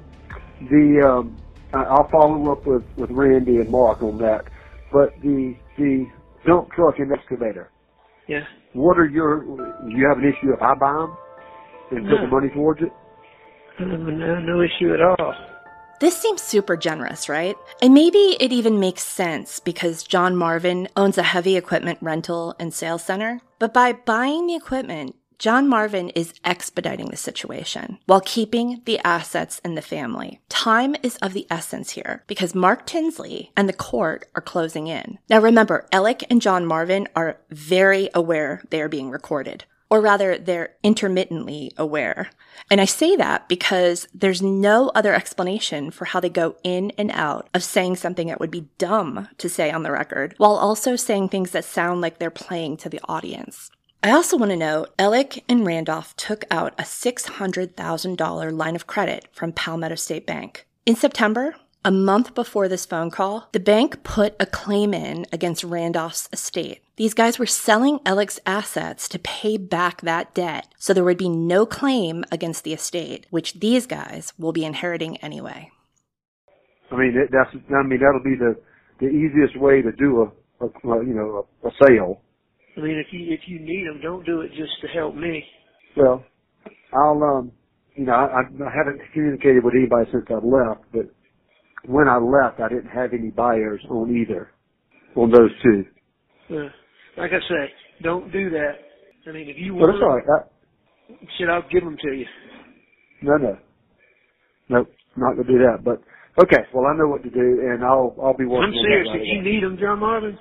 the 0.60 1.08
um, 1.08 1.38
I'll 1.72 2.08
follow 2.12 2.52
up 2.52 2.66
with 2.66 2.84
with 2.96 3.10
Randy 3.10 3.56
and 3.56 3.70
Mark 3.70 4.02
on 4.02 4.18
that. 4.18 4.42
But 4.92 5.14
the 5.22 5.54
the 5.78 6.06
dump 6.46 6.70
truck 6.72 6.94
and 6.98 7.12
excavator. 7.12 7.70
Yeah. 8.28 8.44
What 8.74 8.98
are 8.98 9.08
your? 9.08 9.44
Do 9.44 9.90
you 9.90 10.06
have 10.08 10.18
an 10.18 10.24
issue 10.24 10.52
if 10.52 10.62
I 10.62 10.74
buy 10.74 10.92
them 10.92 11.16
and 11.90 12.08
put 12.08 12.20
the 12.20 12.28
money 12.28 12.48
towards 12.54 12.80
it? 12.82 12.92
Um, 13.80 14.18
no, 14.18 14.40
no 14.40 14.62
issue 14.62 14.92
at 14.94 15.00
all. 15.00 15.34
This 16.00 16.16
seems 16.16 16.42
super 16.42 16.76
generous, 16.76 17.28
right? 17.28 17.57
And 17.80 17.94
maybe 17.94 18.37
it 18.40 18.52
even 18.52 18.80
makes 18.80 19.04
sense 19.04 19.61
because 19.61 20.02
John 20.02 20.37
Marvin 20.37 20.88
owns 20.96 21.18
a 21.18 21.22
heavy 21.22 21.57
equipment 21.57 21.98
rental 22.02 22.54
and 22.59 22.74
sales 22.74 23.04
center. 23.04 23.40
But 23.59 23.72
by 23.72 23.92
buying 23.92 24.46
the 24.46 24.57
equipment, 24.57 25.14
John 25.38 25.68
Marvin 25.68 26.11
is 26.11 26.33
expediting 26.44 27.11
the 27.11 27.16
situation 27.16 27.98
while 28.07 28.20
keeping 28.20 28.83
the 28.85 28.98
assets 29.04 29.61
in 29.64 29.74
the 29.74 29.83
family. 29.83 30.40
Time 30.48 30.94
is 31.02 31.16
of 31.16 31.33
the 31.33 31.46
essence 31.50 31.90
here 31.90 32.22
because 32.26 32.54
Mark 32.54 32.87
Tinsley 32.87 33.50
and 33.57 33.68
the 33.68 33.72
court 33.72 34.26
are 34.35 34.42
closing 34.42 34.87
in. 34.87 35.18
Now 35.28 35.40
remember, 35.40 35.87
Alec 35.92 36.24
and 36.30 36.40
John 36.40 36.64
Marvin 36.64 37.09
are 37.16 37.38
very 37.50 38.09
aware 38.14 38.62
they 38.70 38.80
are 38.80 38.88
being 38.88 39.11
recorded. 39.11 39.64
Or 39.94 40.00
rather, 40.00 40.37
they're 40.37 40.74
intermittently 40.83 41.70
aware. 41.76 42.30
And 42.68 42.80
I 42.80 42.85
say 42.85 43.14
that 43.14 43.48
because 43.48 44.09
there's 44.12 44.42
no 44.42 44.88
other 44.88 45.14
explanation 45.14 45.92
for 45.92 46.07
how 46.07 46.18
they 46.18 46.28
go 46.28 46.57
in 46.64 46.90
and 46.98 47.12
out 47.12 47.48
of 47.54 47.62
saying 47.62 47.94
something 47.94 48.26
that 48.26 48.40
would 48.40 48.50
be 48.50 48.66
dumb 48.76 49.28
to 49.38 49.48
say 49.48 49.70
on 49.70 49.85
the 49.85 49.92
record, 49.92 50.35
while 50.37 50.57
also 50.57 50.96
saying 50.96 51.28
things 51.28 51.52
that 51.52 51.64
sound 51.64 52.00
like 52.00 52.18
they're 52.18 52.28
playing 52.28 52.76
to 52.78 52.88
the 52.88 52.98
audience. 53.04 53.70
I 54.02 54.11
also 54.11 54.37
want 54.37 54.50
to 54.50 54.57
note, 54.57 54.92
Alec 54.98 55.44
and 55.48 55.64
Randolph 55.64 56.16
took 56.16 56.44
out 56.50 56.74
a 56.76 56.83
$600,000 56.83 58.59
line 58.59 58.74
of 58.74 58.88
credit 58.88 59.28
from 59.30 59.52
Palmetto 59.52 59.94
State 59.94 60.26
Bank. 60.26 60.66
In 60.85 60.96
September, 60.96 61.54
a 61.85 61.92
month 61.92 62.35
before 62.35 62.66
this 62.66 62.85
phone 62.85 63.12
call, 63.12 63.48
the 63.52 63.61
bank 63.61 64.02
put 64.02 64.35
a 64.40 64.46
claim 64.46 64.92
in 64.92 65.24
against 65.33 65.62
Randolph's 65.62 66.28
estate. 66.33 66.84
These 66.96 67.14
guys 67.14 67.40
were 67.40 67.46
selling 67.46 67.98
Alec's 68.07 68.38
assets 68.46 69.09
to 69.09 69.18
pay 69.18 69.57
back 69.57 70.02
that 70.02 70.33
debt, 70.33 70.68
so 70.78 70.94
there 70.94 71.02
would 71.02 71.18
be 71.18 71.28
no 71.28 71.66
claim 71.66 72.24
against 72.30 72.62
the 72.62 72.72
estate, 72.72 73.26
which 73.30 73.54
these 73.54 73.87
guys 73.87 74.33
will 74.38 74.52
be 74.52 74.64
inheriting 74.64 75.16
anyway. 75.16 75.72
I 76.92 76.96
mean, 76.96 77.14
that, 77.14 77.28
that's. 77.33 77.50
I 77.74 77.83
mean, 77.83 77.98
that'll 77.98 78.22
be 78.22 78.37
the 78.38 78.54
the 79.00 79.09
easiest 79.09 79.59
way 79.59 79.83
to 79.83 79.90
do 79.90 80.30
a, 80.61 80.66
a 80.66 81.04
you 81.04 81.14
know 81.14 81.48
a, 81.64 81.68
a 81.68 81.70
sale. 81.85 82.20
I 82.76 82.80
mean, 82.80 82.96
if 82.96 83.12
you 83.12 83.33
if 83.33 83.40
you 83.46 83.59
need 83.59 83.87
them, 83.88 84.00
don't 84.00 84.24
do 84.24 84.42
it 84.42 84.50
just 84.50 84.80
to 84.83 84.87
help 84.88 85.16
me. 85.16 85.42
Well, 85.96 86.24
I'll 86.92 87.20
um, 87.24 87.50
you 87.96 88.07
know, 88.07 88.12
I, 88.12 88.42
I 88.42 88.70
haven't 88.76 89.00
communicated 89.12 89.64
with 89.64 89.74
anybody 89.74 90.09
since 90.12 90.26
I 90.30 90.35
left, 90.35 90.85
but 90.92 91.11
when 91.87 92.09
I 92.09 92.18
left, 92.18 92.61
I 92.61 92.68
didn't 92.68 92.90
have 92.90 93.12
any 93.12 93.30
buyers 93.30 93.80
on 93.90 94.14
either, 94.16 94.50
on 95.16 95.30
those 95.30 95.50
two. 95.62 95.85
Uh, 96.50 96.68
like 97.16 97.31
I 97.33 97.40
say, 97.48 97.72
don't 98.03 98.33
do 98.33 98.50
that. 98.50 98.72
I 99.27 99.33
mean, 99.33 99.48
if 99.48 99.57
you 99.59 99.74
want 99.74 99.94
it's 99.94 100.03
all 100.03 100.16
right. 100.16 100.24
I, 100.29 101.27
shit, 101.38 101.48
I'll 101.48 101.68
give 101.70 101.85
them 101.85 101.96
to 102.00 102.12
you. 102.12 102.27
no, 103.22 103.37
no, 103.37 103.59
nope, 104.68 104.88
not 105.16 105.37
gonna 105.37 105.48
do 105.48 105.59
that. 105.59 105.85
But 105.85 106.03
okay, 106.42 106.62
well, 106.74 106.87
I 106.87 106.96
know 106.96 107.09
what 107.09 107.22
to 107.22 107.31
do, 107.31 107.61
and 107.62 107.85
I'll 107.85 108.14
I'll 108.22 108.37
be 108.37 108.44
working. 108.44 108.74
I'm 108.74 108.83
serious. 108.83 109.09
If 109.14 109.22
you 109.27 109.42
need 109.42 109.62
them, 109.62 109.79
John 109.81 110.00
Marvin, 110.00 110.38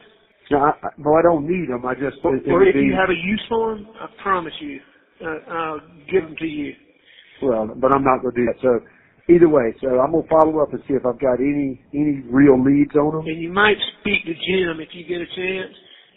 No, 0.51 0.57
I, 0.59 0.71
no, 0.97 1.13
I 1.15 1.21
don't 1.23 1.47
need 1.47 1.69
them. 1.69 1.85
I 1.85 1.93
just 1.93 2.17
or, 2.23 2.35
or 2.35 2.63
if 2.63 2.73
be, 2.75 2.81
you 2.81 2.93
have 2.93 3.09
a 3.09 3.15
use 3.15 3.43
for 3.47 3.75
them, 3.75 3.87
I 3.99 4.07
promise 4.21 4.53
you, 4.59 4.79
uh, 5.23 5.51
I'll 5.51 5.79
give 6.11 6.23
them 6.23 6.35
to 6.37 6.45
you. 6.45 6.73
well, 7.41 7.69
but 7.75 7.91
I'm 7.93 8.03
not 8.03 8.21
gonna 8.21 8.35
do 8.35 8.45
that. 8.51 8.59
So 8.61 8.71
either 9.33 9.47
way, 9.47 9.73
so 9.81 9.87
I'm 9.99 10.11
gonna 10.11 10.27
follow 10.29 10.61
up 10.61 10.73
and 10.73 10.81
see 10.87 10.95
if 10.95 11.05
I've 11.05 11.19
got 11.19 11.39
any 11.39 11.81
any 11.93 12.21
real 12.27 12.59
leads 12.61 12.95
on 12.95 13.15
them. 13.15 13.25
And 13.27 13.41
you 13.41 13.53
might 13.53 13.77
speak 14.01 14.25
to 14.25 14.33
Jim 14.33 14.79
if 14.81 14.89
you 14.93 15.05
get 15.07 15.21
a 15.21 15.29
chance, 15.35 15.73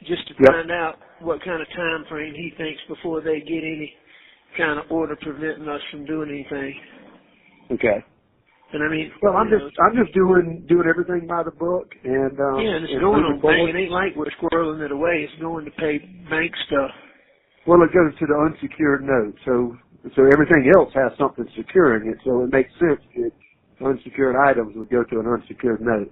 just 0.06 0.26
to 0.28 0.34
Yep. 0.40 0.52
find 0.52 0.70
out 0.70 0.98
what 1.20 1.42
kind 1.42 1.60
of 1.62 1.68
time 1.70 2.04
frame 2.08 2.34
he 2.34 2.50
thinks 2.56 2.80
before 2.88 3.20
they 3.20 3.40
get 3.40 3.64
any 3.64 3.94
kind 4.56 4.78
of 4.78 4.90
order 4.90 5.16
preventing 5.16 5.68
us 5.68 5.82
from 5.90 6.04
doing 6.04 6.30
anything. 6.30 6.74
Okay. 7.72 8.02
And 8.72 8.82
I 8.82 8.88
mean, 8.88 9.12
Well, 9.22 9.36
I'm 9.36 9.48
just 9.48 9.62
know, 9.62 9.84
I'm 9.84 9.96
just 9.96 10.12
doing 10.12 10.64
doing 10.68 10.88
everything 10.88 11.26
by 11.26 11.42
the 11.42 11.52
book, 11.52 11.94
and 12.04 12.34
um, 12.40 12.58
yeah, 12.60 12.76
and 12.76 12.84
it's 12.84 12.92
and 12.92 13.00
going 13.02 13.22
moving 13.22 13.38
on 13.38 13.40
bank. 13.40 13.68
It 13.70 13.76
ain't 13.78 13.90
like 13.92 14.16
we're 14.16 14.30
squirreling 14.34 14.84
it 14.84 14.90
away. 14.90 15.22
It's 15.28 15.40
going 15.40 15.64
to 15.64 15.70
pay 15.72 15.98
bank 16.28 16.52
stuff. 16.66 16.90
Well, 17.66 17.82
it 17.82 17.94
goes 17.94 18.14
to 18.18 18.26
the 18.26 18.34
unsecured 18.34 19.02
note, 19.02 19.34
so 19.44 19.76
so 20.14 20.22
everything 20.26 20.70
else 20.76 20.90
has 20.94 21.12
something 21.18 21.46
securing 21.56 22.10
it. 22.10 22.18
So 22.24 22.42
it 22.44 22.52
makes 22.52 22.70
sense 22.78 23.00
that 23.16 23.32
unsecured 23.86 24.36
items 24.36 24.74
would 24.76 24.90
go 24.90 25.04
to 25.04 25.20
an 25.20 25.26
unsecured 25.26 25.80
note. 25.80 26.10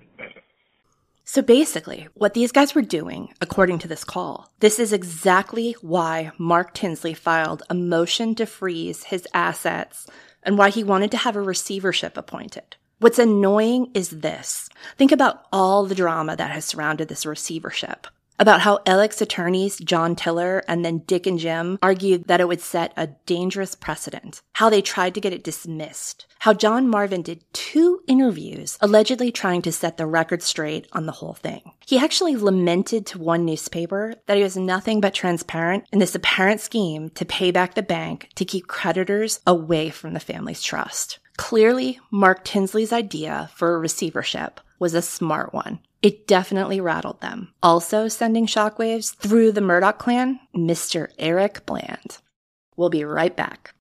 So 1.26 1.40
basically, 1.40 2.06
what 2.12 2.34
these 2.34 2.52
guys 2.52 2.74
were 2.74 2.82
doing, 2.82 3.32
according 3.40 3.78
to 3.80 3.88
this 3.88 4.04
call, 4.04 4.52
this 4.60 4.78
is 4.78 4.92
exactly 4.92 5.74
why 5.80 6.32
Mark 6.36 6.74
Tinsley 6.74 7.14
filed 7.14 7.62
a 7.70 7.74
motion 7.74 8.34
to 8.34 8.44
freeze 8.44 9.04
his 9.04 9.26
assets 9.32 10.06
and 10.42 10.58
why 10.58 10.68
he 10.68 10.84
wanted 10.84 11.10
to 11.12 11.16
have 11.16 11.34
a 11.34 11.40
receivership 11.40 12.18
appointed. 12.18 12.76
What's 12.98 13.18
annoying 13.18 13.90
is 13.94 14.10
this. 14.10 14.68
Think 14.98 15.12
about 15.12 15.46
all 15.50 15.86
the 15.86 15.94
drama 15.94 16.36
that 16.36 16.50
has 16.50 16.66
surrounded 16.66 17.08
this 17.08 17.24
receivership. 17.24 18.06
About 18.36 18.62
how 18.62 18.80
Alec's 18.84 19.22
attorneys, 19.22 19.78
John 19.78 20.16
Tiller 20.16 20.64
and 20.66 20.84
then 20.84 20.98
Dick 21.06 21.26
and 21.26 21.38
Jim, 21.38 21.78
argued 21.80 22.26
that 22.26 22.40
it 22.40 22.48
would 22.48 22.60
set 22.60 22.92
a 22.96 23.08
dangerous 23.26 23.76
precedent. 23.76 24.42
How 24.54 24.68
they 24.68 24.82
tried 24.82 25.14
to 25.14 25.20
get 25.20 25.32
it 25.32 25.44
dismissed. 25.44 26.26
How 26.40 26.52
John 26.52 26.88
Marvin 26.88 27.22
did 27.22 27.44
two 27.52 28.02
interviews 28.08 28.76
allegedly 28.80 29.30
trying 29.30 29.62
to 29.62 29.72
set 29.72 29.96
the 29.96 30.06
record 30.06 30.42
straight 30.42 30.88
on 30.92 31.06
the 31.06 31.12
whole 31.12 31.34
thing. 31.34 31.72
He 31.86 31.96
actually 31.96 32.34
lamented 32.34 33.06
to 33.06 33.18
one 33.18 33.44
newspaper 33.44 34.14
that 34.26 34.36
he 34.36 34.42
was 34.42 34.56
nothing 34.56 35.00
but 35.00 35.14
transparent 35.14 35.84
in 35.92 36.00
this 36.00 36.16
apparent 36.16 36.60
scheme 36.60 37.10
to 37.10 37.24
pay 37.24 37.52
back 37.52 37.74
the 37.74 37.82
bank 37.82 38.30
to 38.34 38.44
keep 38.44 38.66
creditors 38.66 39.40
away 39.46 39.90
from 39.90 40.12
the 40.12 40.20
family's 40.20 40.60
trust. 40.60 41.20
Clearly, 41.36 42.00
Mark 42.10 42.44
Tinsley's 42.44 42.92
idea 42.92 43.50
for 43.54 43.74
a 43.74 43.78
receivership 43.78 44.60
was 44.78 44.94
a 44.94 45.02
smart 45.02 45.54
one. 45.54 45.80
It 46.04 46.26
definitely 46.26 46.82
rattled 46.82 47.22
them. 47.22 47.54
Also 47.62 48.08
sending 48.08 48.46
shockwaves 48.46 49.16
through 49.16 49.52
the 49.52 49.62
Murdaugh 49.62 49.96
clan, 49.96 50.38
Mr. 50.54 51.08
Eric 51.18 51.64
Bland. 51.64 52.18
We'll 52.76 52.90
be 52.90 53.04
right 53.04 53.34
back. 53.34 53.74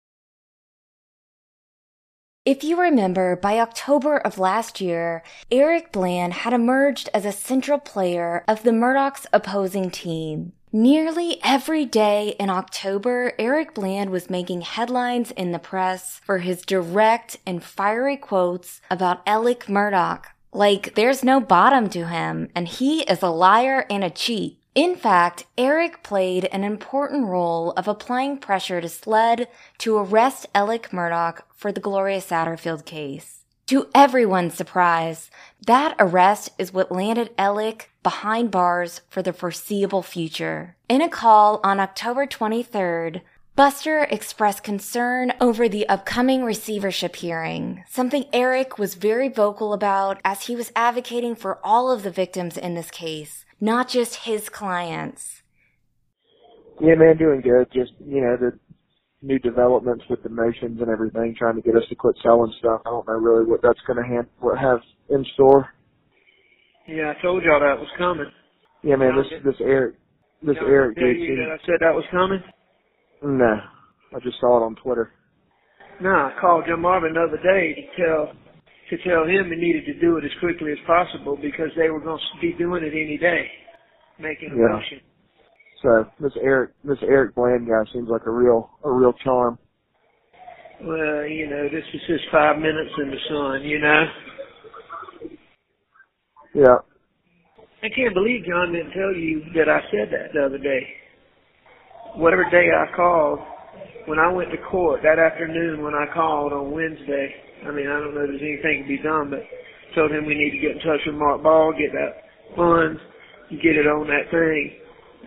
If 2.46 2.64
you 2.64 2.80
remember, 2.80 3.36
by 3.36 3.60
October 3.60 4.18
of 4.18 4.38
last 4.38 4.80
year, 4.80 5.22
Eric 5.52 5.92
Bland 5.92 6.32
had 6.32 6.54
emerged 6.54 7.10
as 7.14 7.26
a 7.26 7.34
central 7.34 7.78
player 7.78 8.46
of 8.48 8.64
the 8.64 8.72
Murdaugh's 8.72 9.28
opposing 9.34 9.92
team. 9.92 10.54
Nearly 10.72 11.42
every 11.44 11.84
day 11.84 12.36
in 12.40 12.50
October, 12.50 13.34
Eric 13.38 13.74
Bland 13.74 14.12
was 14.12 14.30
making 14.30 14.62
headlines 14.62 15.32
in 15.32 15.52
the 15.52 15.60
press 15.60 16.22
for 16.24 16.38
his 16.38 16.62
direct 16.62 17.36
and 17.46 17.62
fiery 17.62 18.16
quotes 18.16 18.80
about 18.90 19.24
Alec 19.28 19.66
Murdaugh. 19.66 20.24
Like, 20.54 20.94
there's 20.94 21.24
no 21.24 21.40
bottom 21.40 21.90
to 21.90 22.08
him, 22.08 22.50
and 22.54 22.68
he 22.68 23.02
is 23.04 23.24
a 23.24 23.30
liar 23.30 23.88
and 23.90 24.04
a 24.04 24.12
cheat. 24.12 24.60
In 24.76 24.96
fact, 24.96 25.46
Eric 25.58 26.04
played 26.04 26.46
an 26.46 26.64
important 26.64 27.26
role 27.26 27.72
of 27.72 27.88
applying 27.88 28.38
pressure 28.38 28.80
to 28.80 28.88
SLED 28.88 29.48
to 29.80 29.98
arrest 29.98 30.46
Alec 30.54 30.90
Murdaugh 30.90 31.42
for 31.56 31.72
the 31.72 31.80
Gloria 31.80 32.20
Satterfield 32.20 32.86
case. 32.86 33.44
To 33.68 33.88
everyone's 33.96 34.56
surprise, 34.56 35.32
that 35.66 35.96
arrest 35.98 36.50
is 36.60 36.74
what 36.74 36.92
landed 36.92 37.32
Alec 37.38 37.92
behind 38.04 38.52
bars 38.52 39.02
for 39.10 39.22
the 39.22 39.34
foreseeable 39.34 40.04
future. 40.04 40.76
In 40.90 41.02
a 41.02 41.10
call 41.10 41.62
on 41.64 41.80
October 41.80 42.28
23rd, 42.28 43.22
Buster 43.56 44.08
expressed 44.10 44.64
concern 44.64 45.32
over 45.40 45.70
the 45.70 45.88
upcoming 45.88 46.44
receivership 46.44 47.16
hearing, 47.18 47.84
something 47.88 48.26
Eric 48.34 48.80
was 48.80 48.96
very 48.96 49.30
vocal 49.30 49.74
about 49.74 50.20
as 50.26 50.48
he 50.48 50.56
was 50.56 50.72
advocating 50.76 51.36
for 51.36 51.60
all 51.64 51.92
of 51.92 52.02
the 52.02 52.10
victims 52.10 52.58
in 52.58 52.74
this 52.74 52.90
case, 52.90 53.46
not 53.62 53.88
just 53.88 54.26
his 54.26 54.50
clients. 54.50 55.44
Yeah, 56.82 56.96
man, 56.96 57.16
doing 57.18 57.42
good. 57.42 57.68
Just 57.72 57.92
you 58.04 58.22
know 58.22 58.38
the 58.38 58.58
new 59.22 59.38
developments 59.38 60.04
with 60.10 60.24
the 60.24 60.30
motions 60.30 60.82
and 60.82 60.90
everything, 60.90 61.36
trying 61.38 61.56
to 61.56 61.62
get 61.62 61.76
us 61.76 61.84
to 61.90 61.96
quit 61.96 62.16
selling 62.24 62.52
stuff. 62.58 62.82
I 62.88 62.90
don't 62.90 63.08
know 63.08 63.14
really 63.14 63.46
what 63.46 63.62
that's 63.62 63.80
going 63.86 64.02
to 64.02 64.10
hand 64.10 64.26
what 64.40 64.58
have 64.58 64.80
in 65.12 65.24
store. 65.36 65.70
Yeah, 66.88 67.14
I 67.16 67.22
told 67.22 67.44
y'all 67.44 67.60
that 67.60 67.78
was 67.78 67.90
coming. 68.00 68.32
Yeah, 68.82 68.96
man, 68.96 69.12
this 69.16 69.44
this 69.46 69.62
Eric 69.62 69.94
this 70.42 70.58
Eric 70.60 70.96
tell 70.96 71.06
dude. 71.06 71.22
you 71.22 71.36
that 71.36 71.52
I 71.54 71.66
said 71.68 71.76
that 71.82 71.94
was 71.94 72.06
coming. 72.10 72.42
No, 73.24 73.56
I 74.16 74.20
just 74.20 74.40
saw 74.40 74.58
it 74.62 74.66
on 74.66 74.76
Twitter. 74.76 75.12
No, 76.02 76.10
I 76.10 76.34
called 76.42 76.66
Jim 76.68 76.82
Marvin 76.82 77.14
the 77.14 77.22
other 77.22 77.42
day 77.42 77.74
to 77.74 78.04
tell 78.04 78.34
to 78.90 78.98
tell 79.08 79.24
him 79.26 79.50
he 79.50 79.56
needed 79.56 79.86
to 79.86 80.00
do 80.00 80.18
it 80.18 80.26
as 80.26 80.32
quickly 80.40 80.72
as 80.72 80.78
possible 80.86 81.38
because 81.42 81.70
they 81.78 81.90
were 81.90 82.02
going 82.02 82.20
to 82.20 82.42
be 82.42 82.54
doing 82.54 82.84
it 82.84 82.92
any 82.92 83.18
day, 83.18 83.50
making 84.20 84.52
a 84.52 84.56
Yeah. 84.56 84.76
motion. 84.76 85.00
So 85.82 86.12
this 86.20 86.36
Eric 86.42 86.72
this 86.84 87.02
Eric 87.04 87.36
Bland 87.36 87.68
guy 87.68 87.84
seems 87.94 88.10
like 88.10 88.26
a 88.26 88.32
real 88.32 88.70
a 88.84 88.92
real 88.92 89.14
charm. 89.14 89.58
Well, 90.82 91.26
you 91.26 91.48
know, 91.48 91.70
this 91.70 91.86
is 91.94 92.02
his 92.08 92.22
five 92.32 92.60
minutes 92.60 92.92
in 92.98 93.10
the 93.10 93.20
sun. 93.30 93.64
You 93.64 93.80
know, 93.80 94.12
Yeah. 96.54 96.78
I 97.82 97.90
can't 97.90 98.14
believe 98.14 98.46
John 98.46 98.74
didn't 98.74 98.92
tell 98.92 99.14
you 99.14 99.44
that 99.56 99.70
I 99.70 99.82
said 99.92 100.12
that 100.12 100.34
the 100.34 100.46
other 100.46 100.58
day. 100.58 101.03
Whatever 102.16 102.46
day 102.50 102.70
I 102.70 102.96
called, 102.96 103.40
when 104.06 104.20
I 104.20 104.32
went 104.32 104.52
to 104.52 104.58
court 104.70 105.02
that 105.04 105.18
afternoon 105.20 105.84
when 105.84 105.94
I 105.96 106.06
called 106.14 106.54
on 106.54 106.72
Wednesday, 106.72 107.34
I 107.66 107.72
mean, 107.72 107.88
I 107.88 108.00
don't 108.00 108.14
know 108.14 108.22
if 108.22 108.30
there's 108.30 108.42
anything 108.42 108.84
to 108.84 108.88
be 108.88 109.02
done, 109.02 109.30
but 109.30 109.42
told 109.96 110.12
him 110.12 110.26
we 110.26 110.36
need 110.36 110.52
to 110.52 110.62
get 110.62 110.78
in 110.78 110.80
touch 110.80 111.02
with 111.06 111.16
Mark 111.16 111.42
Ball, 111.42 111.74
get 111.74 111.92
that 111.94 112.30
funds, 112.56 113.00
get 113.50 113.78
it 113.78 113.88
on 113.88 114.08
that 114.08 114.30
thing. 114.30 114.78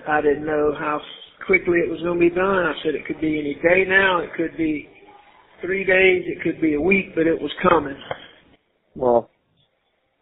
I 0.07 0.21
didn't 0.21 0.47
know 0.47 0.75
how 0.79 1.01
quickly 1.47 1.79
it 1.79 1.91
was 1.91 2.01
going 2.03 2.21
to 2.21 2.29
be 2.29 2.35
done. 2.35 2.67
I 2.67 2.75
said 2.85 2.95
it 2.95 3.07
could 3.07 3.21
be 3.21 3.39
any 3.39 3.55
day 3.55 3.89
now, 3.89 4.21
it 4.21 4.31
could 4.37 4.57
be 4.57 4.89
three 5.63 5.85
days, 5.85 6.25
it 6.27 6.43
could 6.43 6.61
be 6.61 6.75
a 6.75 6.81
week, 6.81 7.15
but 7.15 7.27
it 7.27 7.41
was 7.41 7.51
coming. 7.69 7.97
Well, 8.95 9.31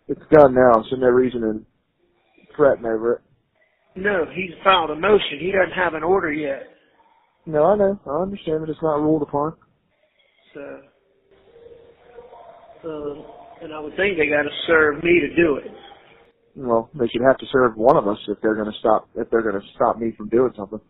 it's 0.08 0.22
done 0.32 0.54
now, 0.54 0.84
so 0.88 0.96
no 0.96 1.08
reason 1.08 1.42
in 1.42 1.66
fretting 2.56 2.86
over 2.86 3.14
it. 3.14 3.23
No, 3.96 4.26
he's 4.34 4.50
filed 4.62 4.90
a 4.90 4.96
motion. 4.96 5.38
He 5.38 5.52
doesn't 5.52 5.74
have 5.74 5.94
an 5.94 6.02
order 6.02 6.32
yet. 6.32 6.64
No, 7.46 7.64
I 7.64 7.76
know. 7.76 8.00
I 8.06 8.22
understand 8.22 8.62
that 8.62 8.70
it's 8.70 8.82
not 8.82 9.00
ruled 9.00 9.22
upon. 9.22 9.54
So, 10.52 10.80
um, 12.84 13.24
and 13.62 13.72
I 13.72 13.80
would 13.80 13.96
think 13.96 14.16
they 14.18 14.26
got 14.26 14.42
to 14.42 14.54
serve 14.66 15.02
me 15.02 15.20
to 15.20 15.34
do 15.36 15.56
it. 15.56 15.70
Well, 16.56 16.88
they 16.94 17.06
should 17.08 17.22
have 17.26 17.38
to 17.38 17.46
serve 17.52 17.76
one 17.76 17.96
of 17.96 18.06
us 18.06 18.18
if 18.28 18.38
they're 18.40 18.54
going 18.54 18.70
to 18.70 18.78
stop 18.78 19.08
if 19.16 19.28
they're 19.30 19.42
going 19.42 19.60
to 19.60 19.68
stop 19.74 19.98
me 19.98 20.12
from 20.16 20.28
doing 20.28 20.52
something. 20.56 20.80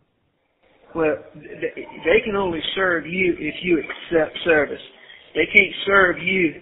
Well, 0.95 1.17
they 1.35 2.21
can 2.25 2.37
only 2.37 2.61
serve 2.75 3.07
you 3.07 3.35
if 3.38 3.55
you 3.62 3.81
accept 3.81 4.38
service. 4.45 4.81
They 5.35 5.47
can't 5.47 5.75
serve 5.87 6.19
you. 6.23 6.55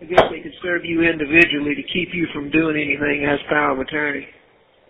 I 0.00 0.04
guess 0.06 0.22
they 0.30 0.40
can 0.40 0.52
serve 0.62 0.84
you 0.84 1.02
individually 1.02 1.74
to 1.74 1.82
keep 1.92 2.08
you 2.12 2.26
from 2.32 2.50
doing 2.50 2.76
anything 2.76 3.26
as 3.28 3.38
power 3.48 3.72
of 3.72 3.80
attorney. 3.80 4.26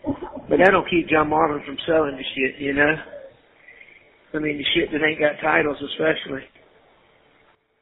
But 0.04 0.58
that 0.58 0.70
don't 0.70 0.88
keep 0.88 1.08
John 1.08 1.28
Marvin 1.28 1.62
from 1.64 1.76
selling 1.86 2.16
the 2.16 2.24
shit, 2.34 2.60
you 2.60 2.72
know? 2.72 2.94
I 4.34 4.38
mean, 4.38 4.58
the 4.58 4.64
shit 4.74 4.90
that 4.92 5.04
ain't 5.04 5.20
got 5.20 5.40
titles 5.40 5.78
especially. 5.82 6.42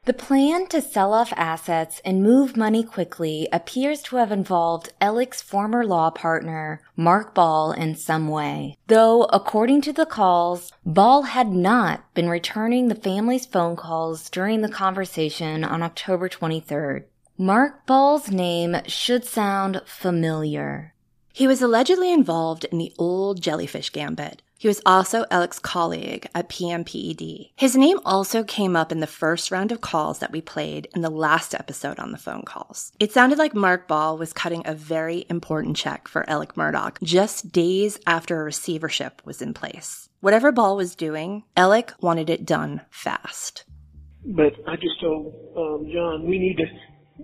The 0.07 0.13
plan 0.13 0.67
to 0.67 0.81
sell 0.81 1.13
off 1.13 1.33
assets 1.35 2.01
and 2.05 2.23
move 2.23 2.55
money 2.55 2.81
quickly 2.81 3.49
appears 3.51 4.01
to 4.03 4.15
have 4.15 4.31
involved 4.31 4.93
Alec's 5.01 5.41
former 5.41 5.85
law 5.85 6.09
partner, 6.11 6.81
Mark 6.95 7.35
Ball, 7.35 7.73
in 7.73 7.93
some 7.95 8.29
way. 8.29 8.77
Though, 8.87 9.23
according 9.23 9.81
to 9.81 9.91
the 9.91 10.05
calls, 10.05 10.71
Ball 10.85 11.23
had 11.23 11.49
not 11.49 12.13
been 12.13 12.29
returning 12.29 12.87
the 12.87 12.95
family's 12.95 13.45
phone 13.45 13.75
calls 13.75 14.29
during 14.29 14.61
the 14.61 14.69
conversation 14.69 15.65
on 15.65 15.83
October 15.83 16.29
23rd. 16.29 17.03
Mark 17.37 17.85
Ball's 17.85 18.31
name 18.31 18.77
should 18.85 19.25
sound 19.25 19.81
familiar. 19.85 20.93
He 21.37 21.45
was 21.45 21.61
allegedly 21.61 22.11
involved 22.11 22.63
in 22.63 22.79
the 22.79 22.91
old 22.97 23.43
jellyfish 23.43 23.91
gambit. 23.91 24.41
He 24.57 24.67
was 24.67 24.81
also 24.87 25.23
Alec's 25.29 25.59
colleague 25.59 26.27
at 26.33 26.49
PMPED. 26.49 27.51
His 27.55 27.75
name 27.75 27.99
also 28.03 28.43
came 28.43 28.75
up 28.75 28.91
in 28.91 29.01
the 29.01 29.05
first 29.05 29.51
round 29.51 29.71
of 29.71 29.79
calls 29.79 30.17
that 30.17 30.31
we 30.31 30.41
played 30.41 30.87
in 30.95 31.01
the 31.01 31.11
last 31.11 31.53
episode 31.53 31.99
on 31.99 32.11
the 32.11 32.17
phone 32.17 32.41
calls. 32.41 32.91
It 32.99 33.11
sounded 33.11 33.37
like 33.37 33.53
Mark 33.53 33.87
Ball 33.87 34.17
was 34.17 34.33
cutting 34.33 34.63
a 34.65 34.73
very 34.73 35.27
important 35.29 35.77
check 35.77 36.07
for 36.07 36.27
Alec 36.27 36.55
Murdaugh 36.55 36.99
just 37.03 37.51
days 37.51 37.99
after 38.07 38.41
a 38.41 38.43
receivership 38.43 39.21
was 39.23 39.39
in 39.39 39.53
place. 39.53 40.09
Whatever 40.21 40.51
Ball 40.51 40.75
was 40.75 40.95
doing, 40.95 41.43
Alec 41.55 41.93
wanted 42.01 42.31
it 42.31 42.47
done 42.47 42.81
fast. 42.89 43.63
But 44.25 44.53
I 44.67 44.75
just 44.75 44.99
told 44.99 45.35
um, 45.55 45.87
John 45.93 46.27
we 46.27 46.39
need 46.39 46.57
to. 46.57 46.65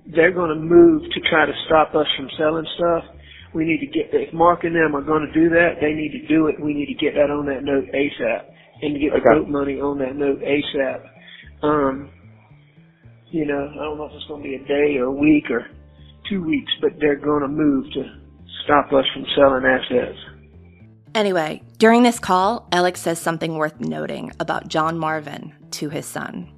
They're 0.06 0.32
going 0.32 0.50
to 0.50 0.56
move 0.56 1.02
to 1.02 1.20
try 1.32 1.48
to 1.48 1.54
stop 1.66 1.96
us 1.96 2.06
from 2.16 2.30
selling 2.38 2.68
stuff. 2.76 3.06
We 3.54 3.66
need 3.66 3.80
to 3.82 3.88
get. 3.88 4.10
If 4.14 4.34
Mark 4.34 4.64
and 4.64 4.76
them 4.76 4.96
are 4.96 5.02
going 5.02 5.26
to 5.28 5.32
do 5.34 5.50
that, 5.50 5.76
they 5.80 5.94
need 5.94 6.12
to 6.12 6.28
do 6.28 6.48
it. 6.48 6.60
We 6.60 6.74
need 6.74 6.88
to 6.88 6.94
get 6.96 7.14
that 7.14 7.30
on 7.30 7.46
that 7.48 7.64
note 7.64 7.86
ASAP 7.94 8.42
and 8.82 9.00
get 9.00 9.12
the 9.14 9.20
Okay. 9.22 9.40
boat 9.40 9.48
money 9.50 9.80
on 9.80 10.00
that 10.00 10.16
note 10.16 10.42
ASAP. 10.42 11.02
Um, 11.62 12.10
you 13.32 13.46
know, 13.46 13.70
I 13.72 13.84
don't 13.84 13.98
know 13.98 14.06
if 14.06 14.12
it's 14.14 14.26
going 14.28 14.44
to 14.44 14.50
be 14.50 14.56
a 14.56 14.68
day 14.68 14.98
or 14.98 15.06
a 15.06 15.12
week 15.12 15.50
or 15.52 15.68
two 16.30 16.44
weeks, 16.44 16.72
but 16.82 16.92
they're 17.00 17.16
going 17.20 17.42
to 17.42 17.48
move 17.48 17.86
to 17.94 18.04
stop 18.64 18.92
us 18.94 19.06
from 19.14 19.26
selling 19.36 19.66
assets. 19.66 20.18
Anyway, 21.16 21.62
during 21.78 22.02
this 22.02 22.18
call, 22.20 22.68
Alex 22.72 23.02
says 23.02 23.20
something 23.20 23.56
worth 23.56 23.80
noting 23.80 24.32
about 24.40 24.68
John 24.68 24.98
Marvin 24.98 25.54
to 25.72 25.90
his 25.90 26.06
son. 26.08 26.52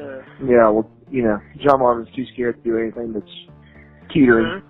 Uh, 0.00 0.22
Yeah, 0.44 0.68
well, 0.68 0.88
you 1.10 1.22
know, 1.24 1.38
John 1.58 1.80
Marvin's 1.80 2.14
too 2.14 2.24
scared 2.32 2.62
to 2.62 2.70
do 2.70 2.78
anything 2.78 3.12
that's 3.12 4.12
teetering. 4.12 4.62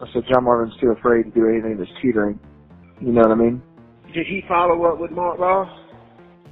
I 0.00 0.06
said 0.12 0.22
John 0.28 0.44
Marvin's 0.44 0.74
too 0.80 0.90
afraid 0.96 1.24
to 1.24 1.30
do 1.30 1.48
anything 1.48 1.76
that's 1.78 1.90
teetering. 2.00 2.38
You 3.00 3.12
know 3.12 3.22
what 3.22 3.32
I 3.32 3.34
mean? 3.34 3.62
Did 4.14 4.26
he 4.26 4.42
follow 4.48 4.84
up 4.84 4.98
with 4.98 5.10
Mark 5.10 5.38
Ross? 5.38 5.68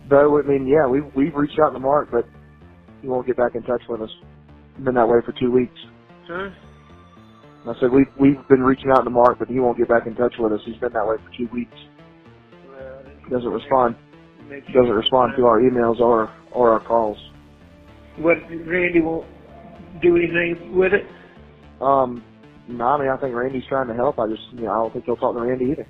Though, 0.08 0.38
I 0.38 0.42
mean, 0.42 0.66
yeah, 0.66 0.87
we've 0.87 1.04
we've 1.14 1.34
reached 1.34 1.58
out 1.58 1.70
to 1.70 1.78
Mark, 1.78 2.08
but 2.11 2.24
he 3.02 3.08
won't 3.08 3.26
get 3.26 3.37
back 3.37 3.54
in 3.54 3.62
touch 3.62 3.82
with 3.88 4.00
us. 4.02 4.11
Been 4.82 4.94
that 4.94 5.08
way 5.08 5.18
for 5.24 5.32
two 5.32 5.50
weeks. 5.50 5.78
Huh? 6.26 6.50
I 7.66 7.74
said 7.80 7.90
we've 7.90 8.06
we've 8.18 8.48
been 8.48 8.62
reaching 8.62 8.90
out 8.90 9.02
to 9.02 9.11
Mark, 9.11 9.38
but 9.38 9.48
he 9.48 9.61
won't 9.61 9.76
get 9.76 9.88
back 9.88 10.06
in 10.06 10.14
touch 10.14 10.34
with 10.38 10.52
us. 10.52 10.61
He's 10.64 10.76
been 10.76 10.92
that 10.92 11.06
way 11.06 11.16
for 11.16 11.37
two 11.37 11.48
weeks. 11.52 11.74
Well, 12.70 13.02
He 13.24 13.30
doesn't 13.30 13.50
respond. 13.50 13.96
He 14.48 14.72
doesn't 14.72 14.94
respond 14.94 15.34
to 15.37 15.44
our 15.46 15.61
emails 15.61 16.00
or 16.00 16.32
or 16.52 16.70
our 16.72 16.80
calls. 16.80 17.18
What 18.16 18.38
Randy 18.48 19.00
won't 19.00 19.26
do 20.00 20.16
anything 20.16 20.76
with 20.78 20.92
it? 20.94 21.06
Um, 21.82 22.24
no, 22.68 22.85
I 22.85 23.00
mean, 23.00 23.09
I 23.09 23.16
think 23.16 23.35
Randy's 23.35 23.66
trying 23.66 23.88
to 23.88 23.94
help. 23.94 24.18
I 24.18 24.28
just, 24.28 24.42
you 24.52 24.62
know, 24.62 24.70
I 24.70 24.74
don't 24.74 24.92
think 24.92 25.04
he'll 25.07 25.16
talk 25.16 25.35
to 25.35 25.40
Randy 25.40 25.72
either. 25.72 25.87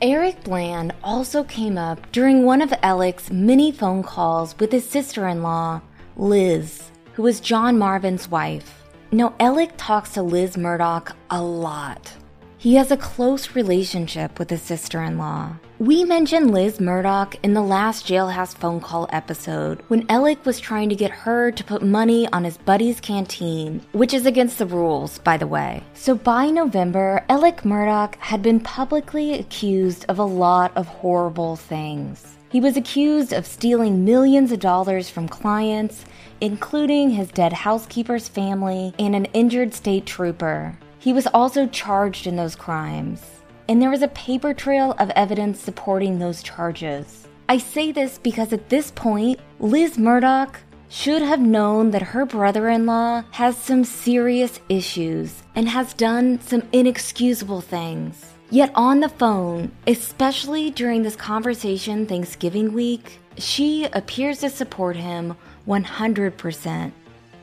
Eric 0.00 0.44
Bland 0.44 0.94
also 1.02 1.42
came 1.44 1.78
up 1.78 2.12
during 2.12 2.44
one 2.44 2.62
of 2.62 2.72
Alec's 2.82 3.30
many 3.30 3.72
phone 3.72 4.02
calls 4.02 4.56
with 4.58 4.70
his 4.70 4.88
sister 4.88 5.26
in 5.26 5.42
law, 5.42 5.80
Liz, 6.16 6.90
who 7.14 7.22
was 7.22 7.40
John 7.40 7.78
Marvin's 7.78 8.28
wife. 8.28 8.84
Now, 9.10 9.34
Alec 9.40 9.72
talks 9.76 10.12
to 10.12 10.22
Liz 10.22 10.56
Murdaugh 10.56 11.12
a 11.30 11.42
lot. 11.42 12.12
He 12.58 12.74
has 12.74 12.90
a 12.90 12.96
close 12.96 13.54
relationship 13.54 14.38
with 14.38 14.50
his 14.50 14.62
sister 14.62 15.02
in 15.02 15.16
law. 15.18 15.56
We 15.78 16.04
mentioned 16.04 16.52
Liz 16.52 16.78
Murdaugh 16.78 17.36
in 17.42 17.52
the 17.52 17.60
last 17.60 18.06
jailhouse 18.06 18.56
phone 18.56 18.80
call 18.80 19.10
episode 19.12 19.82
when 19.88 20.06
Alec 20.08 20.46
was 20.46 20.58
trying 20.58 20.88
to 20.88 20.94
get 20.94 21.10
her 21.10 21.52
to 21.52 21.64
put 21.64 21.82
money 21.82 22.26
on 22.32 22.44
his 22.44 22.56
buddy's 22.56 22.98
canteen, 22.98 23.82
which 23.92 24.14
is 24.14 24.24
against 24.24 24.56
the 24.56 24.64
rules, 24.64 25.18
by 25.18 25.36
the 25.36 25.46
way. 25.46 25.82
So 25.92 26.14
by 26.14 26.48
November, 26.48 27.26
Alec 27.28 27.58
Murdaugh 27.58 28.14
had 28.14 28.40
been 28.40 28.58
publicly 28.58 29.34
accused 29.34 30.06
of 30.08 30.18
a 30.18 30.24
lot 30.24 30.72
of 30.76 30.86
horrible 30.86 31.56
things. 31.56 32.38
He 32.48 32.58
was 32.58 32.78
accused 32.78 33.34
of 33.34 33.46
stealing 33.46 34.02
millions 34.02 34.52
of 34.52 34.60
dollars 34.60 35.10
from 35.10 35.28
clients, 35.28 36.06
including 36.40 37.10
his 37.10 37.28
dead 37.28 37.52
housekeeper's 37.52 38.28
family 38.28 38.94
and 38.98 39.14
an 39.14 39.26
injured 39.34 39.74
state 39.74 40.06
trooper. 40.06 40.78
He 41.00 41.12
was 41.12 41.26
also 41.26 41.66
charged 41.66 42.26
in 42.26 42.36
those 42.36 42.56
crimes, 42.56 43.20
and 43.68 43.80
there 43.80 43.90
was 43.90 44.02
a 44.02 44.08
paper 44.08 44.54
trail 44.54 44.94
of 44.98 45.10
evidence 45.10 45.60
supporting 45.60 46.18
those 46.18 46.42
charges. 46.42 47.26
I 47.48 47.58
say 47.58 47.92
this 47.92 48.18
because 48.18 48.52
at 48.52 48.68
this 48.68 48.90
point, 48.90 49.38
Liz 49.60 49.96
Murdaugh 49.96 50.54
should 50.88 51.22
have 51.22 51.40
known 51.40 51.90
that 51.90 52.02
her 52.02 52.24
brother 52.24 52.68
in 52.68 52.86
law 52.86 53.22
has 53.32 53.56
some 53.56 53.84
serious 53.84 54.60
issues 54.68 55.42
and 55.54 55.68
has 55.68 55.94
done 55.94 56.40
some 56.40 56.62
inexcusable 56.72 57.60
things. 57.60 58.32
Yet 58.50 58.70
on 58.74 59.00
the 59.00 59.08
phone, 59.08 59.72
especially 59.86 60.70
during 60.70 61.02
this 61.02 61.16
conversation 61.16 62.06
Thanksgiving 62.06 62.72
week, 62.72 63.18
she 63.36 63.84
appears 63.92 64.38
to 64.38 64.50
support 64.50 64.96
him 64.96 65.36
100%. 65.66 66.92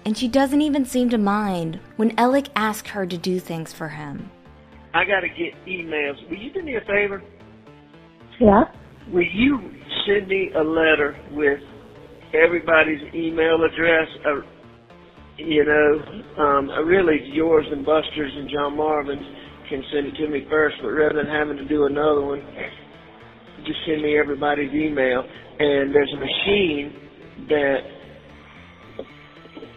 And 0.06 0.18
she 0.18 0.28
doesn't 0.28 0.62
even 0.62 0.86
seem 0.86 1.10
to 1.10 1.18
mind 1.18 1.80
when 1.98 2.18
Alec 2.18 2.48
asks 2.56 2.90
her 2.90 3.06
to 3.06 3.18
do 3.18 3.40
things 3.40 3.74
for 3.74 3.90
him. 3.90 4.30
I 4.94 5.06
got 5.06 5.22
to 5.22 5.30
get 5.30 5.54
emails. 5.68 6.16
Will 6.30 6.38
you 6.38 6.54
do 6.54 6.64
me 6.64 6.76
a 6.76 6.82
favor? 6.82 7.24
Yeah. 8.40 8.64
will 9.12 9.26
you 9.34 9.60
send 10.08 10.28
me 10.28 10.52
a 10.56 10.64
letter 10.64 11.18
with 11.32 11.60
everybody's 12.34 13.02
email 13.14 13.60
address? 13.64 14.08
Uh, 14.26 14.42
you 15.38 15.66
know, 15.66 16.44
um, 16.44 16.70
really 16.88 17.20
yours 17.34 17.66
and 17.72 17.86
Buster's 17.86 18.34
and 18.36 18.50
John 18.50 18.78
Marvin's 18.78 19.26
can 19.70 19.84
send 19.94 20.08
it 20.08 20.16
to 20.18 20.28
me 20.30 20.46
first, 20.50 20.76
but 20.82 20.90
rather 20.90 21.16
than 21.24 21.28
having 21.28 21.58
to 21.58 21.66
do 21.68 21.86
another 21.86 22.22
one, 22.22 22.42
just 23.66 23.80
send 23.88 24.04
me 24.04 24.18
everybody's 24.18 24.74
email. 24.74 25.24
And 25.60 25.94
there's 25.94 26.14
a 26.14 26.18
machine 26.20 26.94
that 27.50 27.80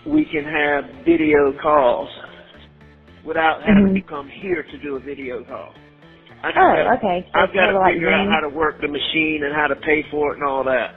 we 0.06 0.24
can 0.26 0.44
have 0.44 1.04
video 1.04 1.52
calls 1.62 2.08
without 3.26 3.62
having 3.62 3.88
Mhm. 3.88 3.94
to 3.96 4.00
come 4.02 4.28
here 4.28 4.62
to 4.62 4.78
do 4.78 4.96
a 4.96 5.00
video 5.00 5.42
call. 5.44 5.74
I 6.44 6.50
Oh, 6.50 6.52
gotta- 6.54 6.92
okay. 6.94 7.26
So 7.34 7.40
I've 7.40 7.52
got 7.52 7.66
to 7.66 7.76
of 7.76 7.82
like 7.82 7.94
figure 7.94 8.10
out 8.10 8.28
how 8.28 8.40
to 8.40 8.48
work 8.50 8.80
the 8.80 8.88
machine 8.88 9.44
and 9.44 9.54
how 9.54 9.66
to 9.68 9.76
pay 9.76 10.02
for 10.04 10.32
it 10.32 10.38
and 10.38 10.44
all 10.48 10.64
that. 10.64 10.94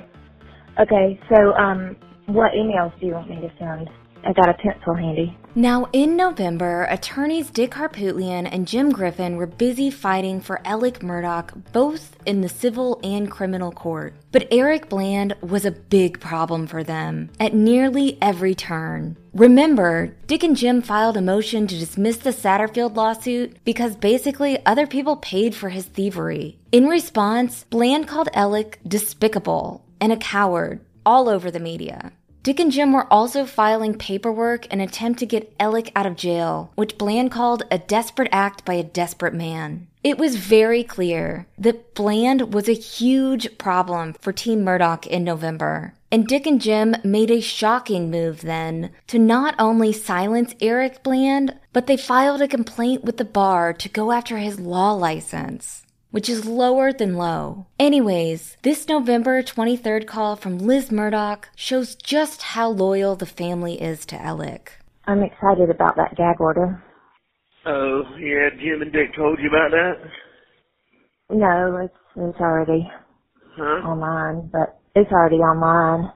Okay, 0.79 1.19
so 1.29 1.53
um, 1.57 1.97
what 2.27 2.53
emails 2.53 2.93
do 2.99 3.07
you 3.07 3.13
want 3.13 3.29
me 3.29 3.41
to 3.41 3.51
send? 3.59 3.89
I 4.23 4.33
got 4.33 4.49
a 4.49 4.53
pencil 4.53 4.93
handy. 4.93 5.37
Now, 5.55 5.87
in 5.93 6.15
November, 6.15 6.83
attorneys 6.89 7.49
Dick 7.49 7.71
Harpootlian 7.71 8.47
and 8.51 8.67
Jim 8.67 8.91
Griffin 8.91 9.35
were 9.35 9.47
busy 9.47 9.89
fighting 9.89 10.41
for 10.41 10.61
Alec 10.63 10.99
Murdaugh 10.99 11.63
both 11.71 12.15
in 12.25 12.41
the 12.41 12.49
civil 12.49 12.99
and 13.03 13.31
criminal 13.31 13.71
court. 13.71 14.13
But 14.31 14.47
Eric 14.51 14.89
Bland 14.89 15.35
was 15.41 15.65
a 15.65 15.71
big 15.71 16.19
problem 16.19 16.67
for 16.67 16.83
them 16.83 17.31
at 17.39 17.53
nearly 17.53 18.17
every 18.21 18.53
turn. 18.53 19.17
Remember, 19.33 20.15
Dick 20.27 20.43
and 20.43 20.55
Jim 20.55 20.81
filed 20.81 21.17
a 21.17 21.21
motion 21.21 21.65
to 21.67 21.77
dismiss 21.77 22.17
the 22.17 22.29
Satterfield 22.29 22.95
lawsuit 22.95 23.57
because 23.63 23.95
basically 23.95 24.63
other 24.65 24.85
people 24.85 25.17
paid 25.17 25.55
for 25.55 25.69
his 25.69 25.85
thievery. 25.85 26.59
In 26.71 26.87
response, 26.87 27.65
Bland 27.69 28.07
called 28.07 28.29
Alec 28.33 28.79
despicable 28.87 29.83
and 29.99 30.11
a 30.11 30.17
coward 30.17 30.81
all 31.05 31.27
over 31.27 31.49
the 31.49 31.59
media. 31.59 32.11
Dick 32.41 32.57
and 32.61 32.71
Jim 32.71 32.93
were 32.93 33.11
also 33.11 33.45
filing 33.45 33.97
paperwork 33.97 34.65
in 34.67 34.79
attempt 34.79 35.19
to 35.19 35.25
get 35.25 35.53
Alec 35.59 35.91
out 35.93 36.05
of 36.05 36.15
jail, 36.15 36.71
which 36.75 36.97
Bland 36.97 37.31
called 37.31 37.63
a 37.69 37.77
desperate 37.77 38.29
act 38.31 38.63
by 38.63 38.75
a 38.75 38.83
desperate 38.83 39.33
man. 39.33 39.87
It 40.05 40.17
was 40.17 40.37
very 40.37 40.85
clear 40.85 41.47
that 41.57 41.93
Bland 41.95 42.53
was 42.53 42.69
a 42.69 42.73
huge 42.73 43.57
problem 43.57 44.13
for 44.21 44.31
Team 44.31 44.63
Murdaugh 44.63 45.05
in 45.07 45.25
November. 45.25 45.93
And 46.09 46.25
Dick 46.25 46.47
and 46.47 46.61
Jim 46.61 46.95
made 47.03 47.29
a 47.29 47.41
shocking 47.41 48.09
move 48.09 48.41
then 48.41 48.91
to 49.07 49.19
not 49.19 49.55
only 49.59 49.91
silence 49.91 50.55
Eric 50.61 51.03
Bland, 51.03 51.59
but 51.73 51.87
they 51.87 51.97
filed 51.97 52.41
a 52.41 52.47
complaint 52.47 53.03
with 53.03 53.17
the 53.17 53.25
bar 53.25 53.73
to 53.73 53.89
go 53.89 54.13
after 54.13 54.37
his 54.37 54.61
law 54.61 54.93
license 54.93 55.85
which 56.11 56.29
is 56.29 56.45
lower 56.45 56.91
than 56.91 57.15
low. 57.15 57.67
Anyways, 57.79 58.57
this 58.63 58.87
November 58.87 59.41
23rd 59.43 60.07
call 60.07 60.35
from 60.35 60.57
Liz 60.59 60.89
Murdaugh 60.89 61.43
shows 61.55 61.95
just 61.95 62.41
how 62.41 62.69
loyal 62.69 63.15
the 63.15 63.25
family 63.25 63.81
is 63.81 64.05
to 64.07 64.21
Alec. 64.21 64.73
I'm 65.05 65.23
excited 65.23 65.69
about 65.69 65.95
that 65.97 66.15
gag 66.15 66.39
order. 66.39 66.83
Oh, 67.65 68.03
yeah, 68.19 68.49
Jim 68.59 68.81
and 68.81 68.91
Dick 68.91 69.15
told 69.15 69.39
you 69.39 69.49
about 69.49 69.71
that? 69.71 69.93
No, 71.31 71.77
it's 71.83 71.93
it's 72.15 72.39
already 72.39 72.89
Huh? 73.55 73.87
online, 73.87 74.49
but 74.51 74.79
it's 74.95 75.11
already 75.11 75.35
online. 75.37 76.11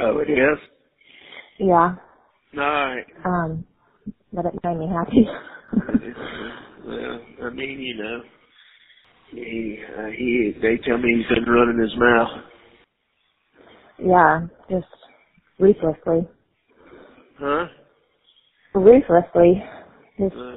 Oh, 0.00 0.18
it 0.18 0.30
is? 0.30 0.58
Yeah. 1.58 1.94
Alright. 2.56 3.06
Um, 3.24 3.64
but 4.32 4.44
it 4.46 4.54
made 4.62 4.76
me 4.76 4.88
happy. 4.88 5.26
well, 6.86 7.20
I 7.44 7.50
mean, 7.50 7.80
you 7.80 7.96
know, 7.96 8.22
he, 9.30 9.78
uh, 9.98 10.06
he, 10.16 10.52
they 10.62 10.76
tell 10.86 10.98
me 10.98 11.16
he's 11.16 11.36
been 11.36 11.52
running 11.52 11.78
his 11.80 11.94
mouth. 11.96 12.28
yeah, 13.98 14.46
just 14.70 14.86
ruthlessly, 15.58 16.26
Huh? 17.38 17.66
ruthlessly, 18.74 19.62
just 20.18 20.34
Uh, 20.36 20.56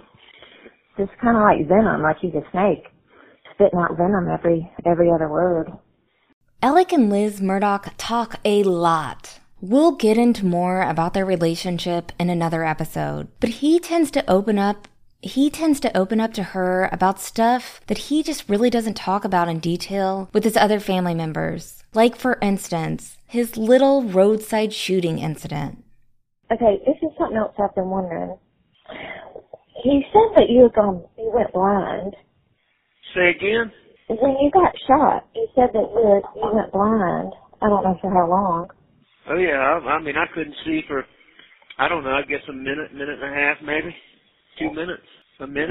just 0.98 1.12
kind 1.22 1.38
of 1.38 1.44
like 1.44 1.68
venom, 1.68 2.02
like 2.02 2.18
he's 2.20 2.34
a 2.34 2.42
snake, 2.52 2.86
spitting 3.54 3.80
out 3.80 3.96
venom 3.98 4.28
every 4.28 4.72
every 4.86 5.12
other 5.12 5.30
word. 5.30 5.72
Alec 6.64 6.92
and 6.92 7.10
Liz 7.12 7.40
Murdaugh 7.40 7.92
talk 7.98 8.40
a 8.44 8.64
lot. 8.64 9.40
We'll 9.62 9.92
get 9.96 10.18
into 10.18 10.46
more 10.46 10.82
about 10.82 11.14
their 11.14 11.26
relationship 11.26 12.12
in 12.20 12.30
another 12.30 12.64
episode, 12.64 13.28
but 13.40 13.50
he 13.62 13.80
tends 13.80 14.10
to 14.12 14.30
open 14.30 14.58
up 14.60 14.88
he 15.22 15.50
tends 15.50 15.80
to 15.82 15.98
open 15.98 16.20
up 16.20 16.34
to 16.34 16.44
her 16.44 16.90
about 16.92 17.20
stuff 17.20 17.82
that 17.88 17.98
he 17.98 18.24
just 18.24 18.48
really 18.48 18.70
doesn't 18.70 18.96
talk 18.96 19.26
about 19.26 19.50
in 19.50 19.60
detail 19.60 20.30
with 20.34 20.44
his 20.44 20.58
other 20.58 20.80
family 20.80 21.16
members. 21.16 21.84
Like 21.94 22.16
for 22.16 22.38
instance, 22.42 23.18
his 23.26 23.58
little 23.58 24.04
roadside 24.04 24.74
shooting 24.74 25.20
incident. 25.20 25.84
Okay, 26.52 26.80
this 26.86 26.98
is 27.02 27.10
something 27.18 27.38
else 27.38 27.54
I've 27.60 27.76
been 27.76 27.90
wondering. 27.90 28.38
He 29.84 30.04
said 30.14 30.36
that 30.38 30.50
you 30.50 30.64
had 30.64 30.74
gone, 30.74 31.04
you 31.18 31.32
went 31.34 31.54
blind 31.54 32.16
say 33.18 33.32
again? 33.32 33.72
when 34.08 34.38
you 34.40 34.50
got 34.52 34.72
shot. 34.88 35.28
He 35.34 35.46
said 35.56 35.70
that 35.74 35.84
you 35.84 36.22
you 36.36 36.50
went 36.54 36.72
blind. 36.72 37.34
I 37.62 37.68
don't 37.68 37.84
know 37.84 37.98
for 38.00 38.10
how 38.12 38.30
long. 38.30 38.68
Oh 39.30 39.38
yeah, 39.38 39.58
I, 39.60 39.98
I 39.98 40.02
mean, 40.02 40.16
I 40.16 40.26
couldn't 40.34 40.56
see 40.64 40.82
for, 40.88 41.04
I 41.78 41.90
don't 41.90 42.04
know, 42.04 42.12
I 42.12 42.22
guess 42.22 42.40
a 42.48 42.54
minute, 42.54 42.94
minute 42.94 43.20
and 43.22 43.24
a 43.24 43.36
half 43.36 43.58
maybe. 43.62 43.94
Two 44.60 44.72
minutes. 44.74 45.04
A 45.40 45.48
minute. 45.48 45.70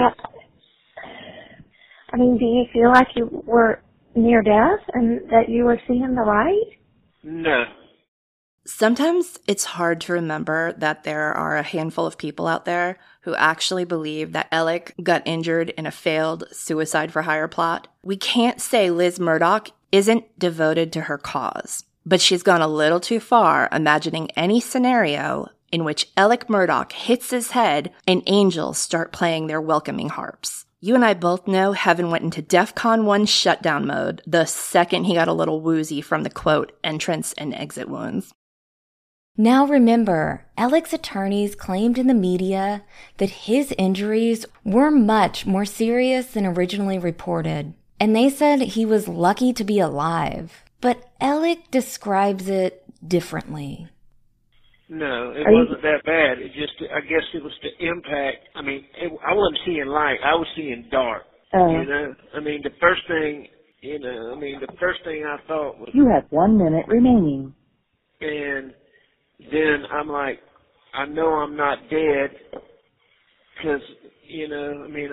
I 2.13 2.17
mean, 2.17 2.39
do 2.39 2.45
you 2.45 2.65
feel 2.73 2.91
like 2.91 3.09
you 3.17 3.43
were 3.47 3.83
near 4.15 4.43
death 4.43 4.81
and 4.95 5.29
that 5.31 5.49
you 5.49 5.65
were 5.65 5.81
seeing 5.87 6.15
the 6.15 6.23
light? 6.23 6.79
No. 7.23 7.65
Sometimes 8.65 9.39
it's 9.47 9.65
hard 9.65 10.01
to 10.03 10.13
remember 10.13 10.73
that 10.79 11.05
there 11.05 11.33
are 11.33 11.57
a 11.57 11.63
handful 11.63 12.07
of 12.07 12.19
people 12.19 12.49
out 12.49 12.65
there 12.65 12.99
who 13.21 13.35
actually 13.37 13.85
believe 13.85 14.33
that 14.33 14.49
Alec 14.51 14.95
got 15.03 15.23
injured 15.25 15.71
in 15.71 15.87
a 15.87 15.93
failed 15.93 16.45
suicide 16.51 17.13
for 17.13 17.23
hire 17.23 17.47
plot. 17.47 17.87
We 18.03 18.17
can't 18.17 18.61
say 18.61 18.91
Liz 18.91 19.19
Murdaugh 19.21 19.71
isn't 19.93 20.39
devoted 20.39 20.93
to 20.95 21.03
her 21.03 21.17
cause, 21.17 21.85
but 22.05 22.21
she's 22.21 22.43
gone 22.43 22.63
a 22.63 22.69
little 22.69 22.99
too 22.99 23.21
far 23.21 23.69
imagining 23.71 24.31
any 24.33 24.61
scenario 24.61 25.47
in 25.73 25.85
which 25.85 26.09
Alec 26.17 26.49
Murdaugh 26.49 26.91
hits 26.93 27.31
his 27.31 27.53
head 27.53 27.93
and 28.07 28.23
angels 28.27 28.79
start 28.79 29.13
playing 29.13 29.47
their 29.47 29.61
welcoming 29.61 30.09
harps. 30.09 30.67
You 30.81 30.95
and 30.95 31.05
I 31.05 31.15
both 31.15 31.49
know 31.49 31.73
Heaven 31.73 32.11
went 32.11 32.25
into 32.25 32.43
DEFCON 32.43 33.05
1 33.05 33.27
shutdown 33.27 33.87
mode 33.87 34.23
the 34.27 34.45
second 34.45 35.05
he 35.05 35.15
got 35.15 35.29
a 35.29 35.33
little 35.33 35.61
woozy 35.61 36.01
from 36.01 36.23
the 36.23 36.31
quote, 36.31 36.73
entrance 36.85 37.33
and 37.33 37.55
exit 37.55 37.89
wounds. 37.89 38.33
Now 39.39 39.67
remember, 39.67 40.47
Alec's 40.57 40.93
attorneys 40.93 41.55
claimed 41.55 41.99
in 41.99 42.07
the 42.07 42.15
media 42.15 42.85
that 43.19 43.31
his 43.31 43.75
injuries 43.77 44.47
were 44.65 44.91
much 44.91 45.45
more 45.45 45.67
serious 45.67 46.29
than 46.29 46.47
originally 46.47 46.99
reported, 46.99 47.75
and 48.01 48.17
they 48.17 48.31
said 48.31 48.61
he 48.61 48.87
was 48.87 49.09
lucky 49.09 49.53
to 49.53 49.65
be 49.65 49.79
alive. 49.79 50.63
But 50.81 51.11
Alec 51.21 51.71
describes 51.71 52.49
it 52.49 52.85
differently. 53.07 53.89
No, 54.89 55.33
it 55.33 55.47
Are 55.47 55.53
wasn't 55.53 55.83
that 55.83 56.05
bad. 56.05 56.39
It 56.39 56.53
just, 56.55 56.75
I 56.93 57.01
guess 57.01 57.25
it 57.35 57.43
was 57.43 57.53
the 57.63 57.87
impact. 57.87 58.39
I 58.55 58.63
mean, 58.63 58.85
it, 58.99 59.13
I 59.27 59.35
wasn't 59.35 59.59
seeing 59.67 59.87
light. 59.87 60.19
I 60.25 60.35
was 60.35 60.47
seeing 60.57 60.89
dark. 60.91 61.25
Uh, 61.55 61.67
You 61.69 61.87
know, 61.87 62.15
I 62.37 62.41
mean, 62.41 62.63
the 62.63 62.71
first 62.81 63.03
thing, 63.09 63.49
you 63.83 63.99
know, 63.99 64.35
I 64.37 64.41
mean, 64.41 64.61
the 64.61 64.73
first 64.81 65.01
thing 65.05 65.25
I 65.25 65.39
thought 65.49 65.79
was, 65.79 65.91
You 65.95 66.09
have 66.15 66.25
one 66.31 66.59
minute 66.59 66.87
remaining. 66.89 67.55
and 68.21 68.75
then 69.53 69.85
I'm 69.93 70.09
like, 70.09 70.41
I 70.95 71.07
know 71.07 71.29
I'm 71.35 71.57
not 71.57 71.79
dead, 71.91 72.31
because 73.57 73.83
you 74.29 74.49
know, 74.49 74.85
I 74.85 74.89
mean, 74.89 75.11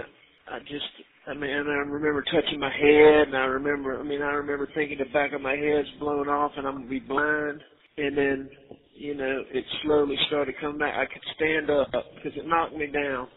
I 0.52 0.60
just, 0.62 0.86
I 1.28 1.34
mean, 1.36 1.50
and 1.52 1.70
I 1.70 1.74
remember 1.74 2.24
touching 2.24 2.60
my 2.60 2.72
head, 2.72 3.28
and 3.30 3.38
I 3.38 3.46
remember, 3.46 4.00
I 4.00 4.04
mean, 4.04 4.22
I 4.22 4.32
remember 4.34 4.68
thinking 4.76 5.00
the 5.00 5.12
back 5.14 5.34
of 5.34 5.42
my 5.42 5.56
head's 5.56 5.90
blown 6.00 6.30
off, 6.30 6.54
and 6.58 6.68
I'm 6.68 6.76
gonna 6.78 6.90
be 6.90 7.00
blind, 7.00 7.62
and 7.98 8.18
then, 8.18 8.50
you 8.96 9.16
know, 9.16 9.44
it 9.52 9.66
slowly 9.84 10.16
started 10.28 10.56
coming 10.62 10.78
back. 10.78 10.94
I 10.96 11.06
could 11.12 11.24
stand 11.36 11.70
up 11.70 11.92
because 12.16 12.38
it 12.38 12.48
knocked 12.48 12.76
me 12.76 12.88
down, 12.88 13.28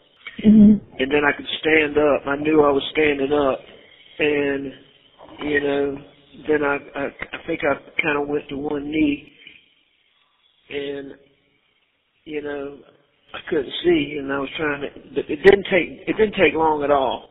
mhm. 0.45 0.79
and 0.99 1.11
then 1.11 1.23
I 1.25 1.31
could 1.35 1.47
stand 1.59 1.97
up. 1.97 2.27
I 2.27 2.35
knew 2.37 2.61
I 2.61 2.71
was 2.71 2.83
standing 2.91 3.33
up, 3.33 3.59
and 4.19 4.73
you 5.43 5.59
know, 5.61 5.97
then 6.47 6.63
I 6.63 6.77
I, 6.95 7.05
I 7.05 7.47
think 7.47 7.61
I 7.63 7.75
kind 8.01 8.21
of 8.21 8.27
went 8.27 8.47
to 8.49 8.57
one 8.57 8.89
knee, 8.89 9.31
and 10.69 11.13
you 12.25 12.41
know, 12.41 12.77
I 13.33 13.39
couldn't 13.49 13.73
see, 13.83 14.17
and 14.19 14.31
I 14.31 14.39
was 14.39 14.49
trying 14.57 14.81
to. 14.81 14.87
But 15.15 15.29
it 15.29 15.43
didn't 15.43 15.65
take 15.71 16.07
it 16.07 16.17
didn't 16.17 16.35
take 16.35 16.53
long 16.53 16.83
at 16.83 16.91
all 16.91 17.29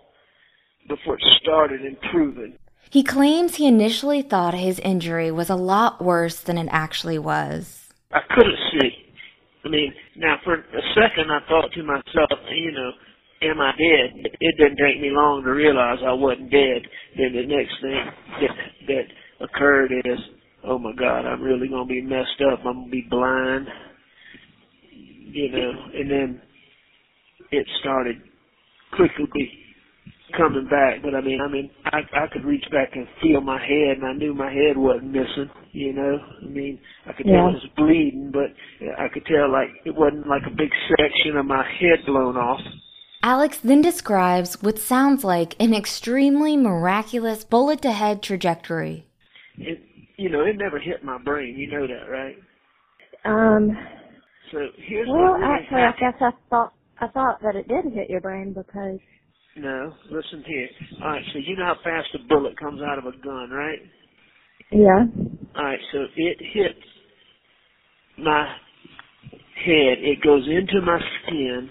before 0.89 1.15
it 1.15 1.23
started 1.43 1.85
improving. 1.85 2.59
He 2.91 3.03
claims 3.03 3.57
he 3.57 3.67
initially 3.67 4.23
thought 4.23 4.55
his 4.55 4.79
injury 4.79 5.31
was 5.31 5.51
a 5.51 5.57
lot 5.57 6.03
worse 6.03 6.41
than 6.41 6.57
it 6.57 6.69
actually 6.71 7.19
was. 7.19 7.86
I 8.13 8.21
couldn't 8.35 8.59
see. 8.73 8.91
I 9.65 9.69
mean, 9.69 9.93
now 10.17 10.37
for 10.45 10.55
a 10.55 10.83
second 10.95 11.31
I 11.31 11.41
thought 11.49 11.73
to 11.73 11.83
myself, 11.83 12.41
you 12.55 12.73
know, 12.73 12.93
am 13.51 13.61
I 13.61 13.73
dead? 13.73 14.11
It 14.41 14.57
didn't 14.59 14.79
take 14.79 15.01
me 15.01 15.11
long 15.13 15.43
to 15.45 15.51
realize 15.51 15.99
I 16.07 16.13
wasn't 16.13 16.51
dead. 16.51 16.83
then 17.19 17.33
the 17.35 17.47
next 17.47 17.75
thing 17.83 18.07
that 18.43 18.57
that 18.89 19.47
occurred 19.47 19.93
is, 20.05 20.19
oh 20.65 20.79
my 20.79 20.93
God, 20.99 21.27
I'm 21.27 21.43
really 21.43 21.69
gonna 21.69 21.87
be 21.87 22.03
messed 22.03 22.41
up. 22.53 22.61
I'm 22.61 22.75
gonna 22.83 22.91
be 22.91 23.07
blind. 23.11 23.67
You 25.33 25.51
know, 25.53 25.73
and 25.95 26.11
then 26.11 26.43
it 27.53 27.67
started 27.81 28.17
quickly 28.97 29.51
coming 30.37 30.67
back. 30.69 31.03
But 31.03 31.15
I 31.15 31.21
mean, 31.21 31.41
I 31.41 31.49
mean, 31.51 31.71
I 31.85 31.99
I 32.15 32.27
could 32.33 32.45
reach 32.45 32.65
back 32.73 32.91
and 32.95 33.07
feel 33.23 33.41
my 33.41 33.61
head, 33.61 33.99
and 33.99 34.07
I 34.07 34.13
knew 34.13 34.35
my 34.35 34.51
head 34.51 34.77
wasn't 34.77 35.13
missing. 35.13 35.51
You 35.73 35.93
know, 35.93 36.19
I 36.43 36.47
mean, 36.47 36.81
I 37.07 37.13
could 37.13 37.27
Yeah. 37.27 37.43
tell 37.43 37.49
it 37.49 37.55
was 37.55 37.67
bleeding, 37.77 38.31
but 38.33 38.53
I 38.99 39.09
could 39.09 39.27
tell 39.27 39.51
like 39.51 39.71
it 39.85 39.95
wasn't 39.95 40.27
like 40.27 40.43
a 40.47 40.51
big 40.51 40.71
section 40.99 41.37
of 41.37 41.47
my 41.47 41.65
head 41.65 42.05
blown 42.07 42.37
off. 42.37 42.61
Alex 43.23 43.59
then 43.59 43.83
describes 43.83 44.63
what 44.63 44.79
sounds 44.79 45.25
like 45.25 45.57
an 45.61 45.75
extremely 45.75 46.57
miraculous 46.57 47.45
bullet 47.45 47.83
to 47.83 47.93
head 47.93 48.23
trajectory. 48.23 49.07
It, 49.59 49.83
you 50.17 50.29
know, 50.29 50.43
it 50.43 50.57
never 50.57 50.79
hit 50.79 51.05
my 51.05 51.19
brain. 51.19 51.57
You 51.57 51.71
know 51.71 51.87
that, 51.87 52.11
right? 52.11 52.37
Um, 53.25 53.77
So 54.53 54.59
here's 54.77 55.09
well, 55.09 55.33
what 55.33 55.41
really 55.41 55.53
actually, 55.55 55.81
I 55.83 55.93
guess 55.99 56.15
I 56.21 56.31
thought 56.51 56.73
I 57.01 57.09
thought 57.09 57.43
that 57.43 57.57
it 57.57 57.69
did 57.69 57.93
hit 57.93 58.09
your 58.09 58.21
brain 58.21 58.53
because 58.53 58.99
No, 59.57 59.95
listen 60.11 60.45
here. 60.47 60.69
All 61.03 61.09
right, 61.11 61.23
so 61.33 61.39
you 61.39 61.57
know 61.57 61.65
how 61.65 61.77
fast 61.83 62.09
a 62.15 62.19
bullet 62.29 62.59
comes 62.59 62.83
out 62.83 62.99
of 62.99 63.07
a 63.07 63.17
gun, 63.19 63.51
right? 63.51 63.79
yeah, 64.71 65.05
All 65.57 65.65
right, 65.65 65.79
so 65.93 66.01
it 66.17 66.39
hits 66.53 66.79
my 68.19 68.45
head. 69.65 69.99
It 70.01 70.23
goes 70.23 70.47
into 70.47 70.85
my 70.85 70.99
skin 71.23 71.71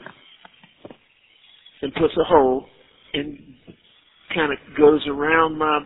and 1.82 1.94
puts 1.94 2.14
a 2.20 2.24
hole 2.24 2.66
and 3.14 3.38
kind 4.34 4.52
of 4.52 4.58
goes 4.78 5.06
around 5.08 5.58
my 5.58 5.80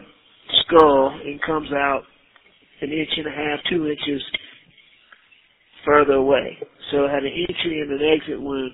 skull 0.65 1.19
and 1.25 1.41
comes 1.41 1.71
out 1.73 2.03
an 2.81 2.91
inch 2.91 3.09
and 3.17 3.27
a 3.27 3.31
half, 3.31 3.59
two 3.69 3.87
inches 3.87 4.21
further 5.85 6.13
away. 6.13 6.57
So 6.91 7.05
it 7.05 7.09
had 7.09 7.23
an 7.23 7.45
entry 7.49 7.81
and 7.81 7.91
an 7.91 8.07
exit 8.07 8.41
wound, 8.41 8.71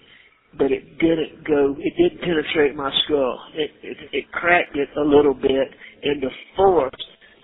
but 0.57 0.71
it 0.71 0.97
didn't 0.99 1.45
go, 1.47 1.75
it 1.79 1.93
didn't 1.97 2.21
penetrate 2.21 2.75
my 2.75 2.91
skull. 3.05 3.39
It, 3.55 3.71
it, 3.83 3.97
it 4.13 4.31
cracked 4.31 4.75
it 4.77 4.89
a 4.97 5.03
little 5.03 5.33
bit 5.33 5.67
and 6.03 6.21
the 6.23 6.29
force 6.55 6.91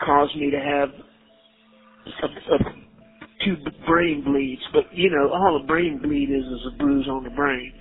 caused 0.06 0.36
me 0.38 0.52
to 0.52 0.60
have 0.60 0.90
a, 2.24 2.56
a, 2.56 2.60
two 3.46 3.58
brain 3.88 4.24
bleeds. 4.26 4.62
But 4.74 4.86
you 4.94 5.10
know, 5.12 5.32
all 5.34 5.62
a 5.64 5.68
brain 5.68 6.00
bleed 6.02 6.30
is 6.32 6.46
is 6.46 6.68
a 6.74 6.78
bruise 6.78 7.08
on 7.10 7.24
the 7.24 7.30
brain. 7.32 7.74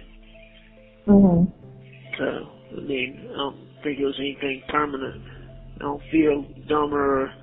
mhm, 1.08 1.52
So 2.18 2.24
I 2.78 2.80
mean, 2.82 3.28
I 3.32 3.36
don't 3.36 3.56
think 3.84 4.00
it 4.00 4.04
was 4.04 4.16
anything 4.20 4.62
permanent. 4.68 5.22
I 5.76 5.78
don't 5.80 6.02
feel 6.12 6.44
dumber 6.68 7.24
or 7.24 7.34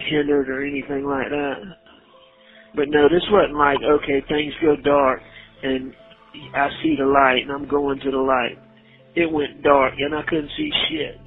hindered 0.00 0.48
or 0.48 0.64
anything 0.66 1.04
like 1.06 1.28
that. 1.30 1.54
But 2.76 2.88
no, 2.90 3.08
this 3.08 3.24
wasn't 3.30 3.56
like 3.58 3.78
okay, 3.82 4.22
things 4.28 4.54
go 4.62 4.76
dark 4.84 5.20
and 5.62 5.92
I 6.54 6.68
see 6.82 6.96
the 6.98 7.06
light 7.06 7.42
and 7.42 7.52
I'm 7.52 7.68
going 7.68 8.00
to 8.00 8.10
the 8.10 8.18
light. 8.18 8.58
It 9.14 9.30
went 9.30 9.62
dark 9.62 9.94
and 9.98 10.14
I 10.14 10.22
couldn't 10.28 10.50
see 10.56 10.70
shit. 10.88 11.18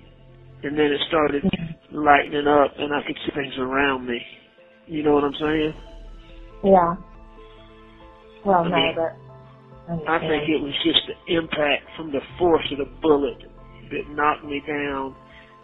And 0.63 0.77
then 0.77 0.85
it 0.87 1.01
started 1.07 1.43
lightening 1.91 2.47
up 2.47 2.73
and 2.77 2.93
I 2.93 3.01
could 3.05 3.17
see 3.25 3.31
things 3.35 3.53
around 3.59 4.07
me. 4.07 4.21
You 4.87 5.03
know 5.03 5.13
what 5.13 5.23
I'm 5.23 5.33
saying? 5.39 5.73
yeah. 6.63 6.95
Well, 8.45 8.63
I 8.65 8.69
no, 8.69 8.75
mean, 8.75 8.95
but 8.95 10.09
I 10.09 10.19
think 10.19 10.49
it 10.49 10.61
was 10.61 10.73
just 10.83 10.99
the 11.07 11.35
impact 11.35 11.83
from 11.95 12.11
the 12.11 12.21
force 12.39 12.65
of 12.71 12.79
the 12.79 12.91
bullet 13.01 13.37
that 13.91 14.09
knocked 14.09 14.45
me 14.45 14.61
down 14.67 15.15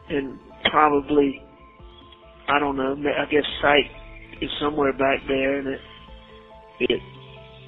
and 0.10 0.40
probably, 0.70 1.42
I 2.48 2.60
don't 2.60 2.78
know, 2.78 2.94
I 2.94 3.26
guess 3.32 3.44
sight 3.62 3.90
is 4.42 4.50
somewhere 4.62 4.94
back 4.94 5.20
there 5.28 5.60
and 5.60 5.68
it, 5.68 5.80
it 6.82 7.02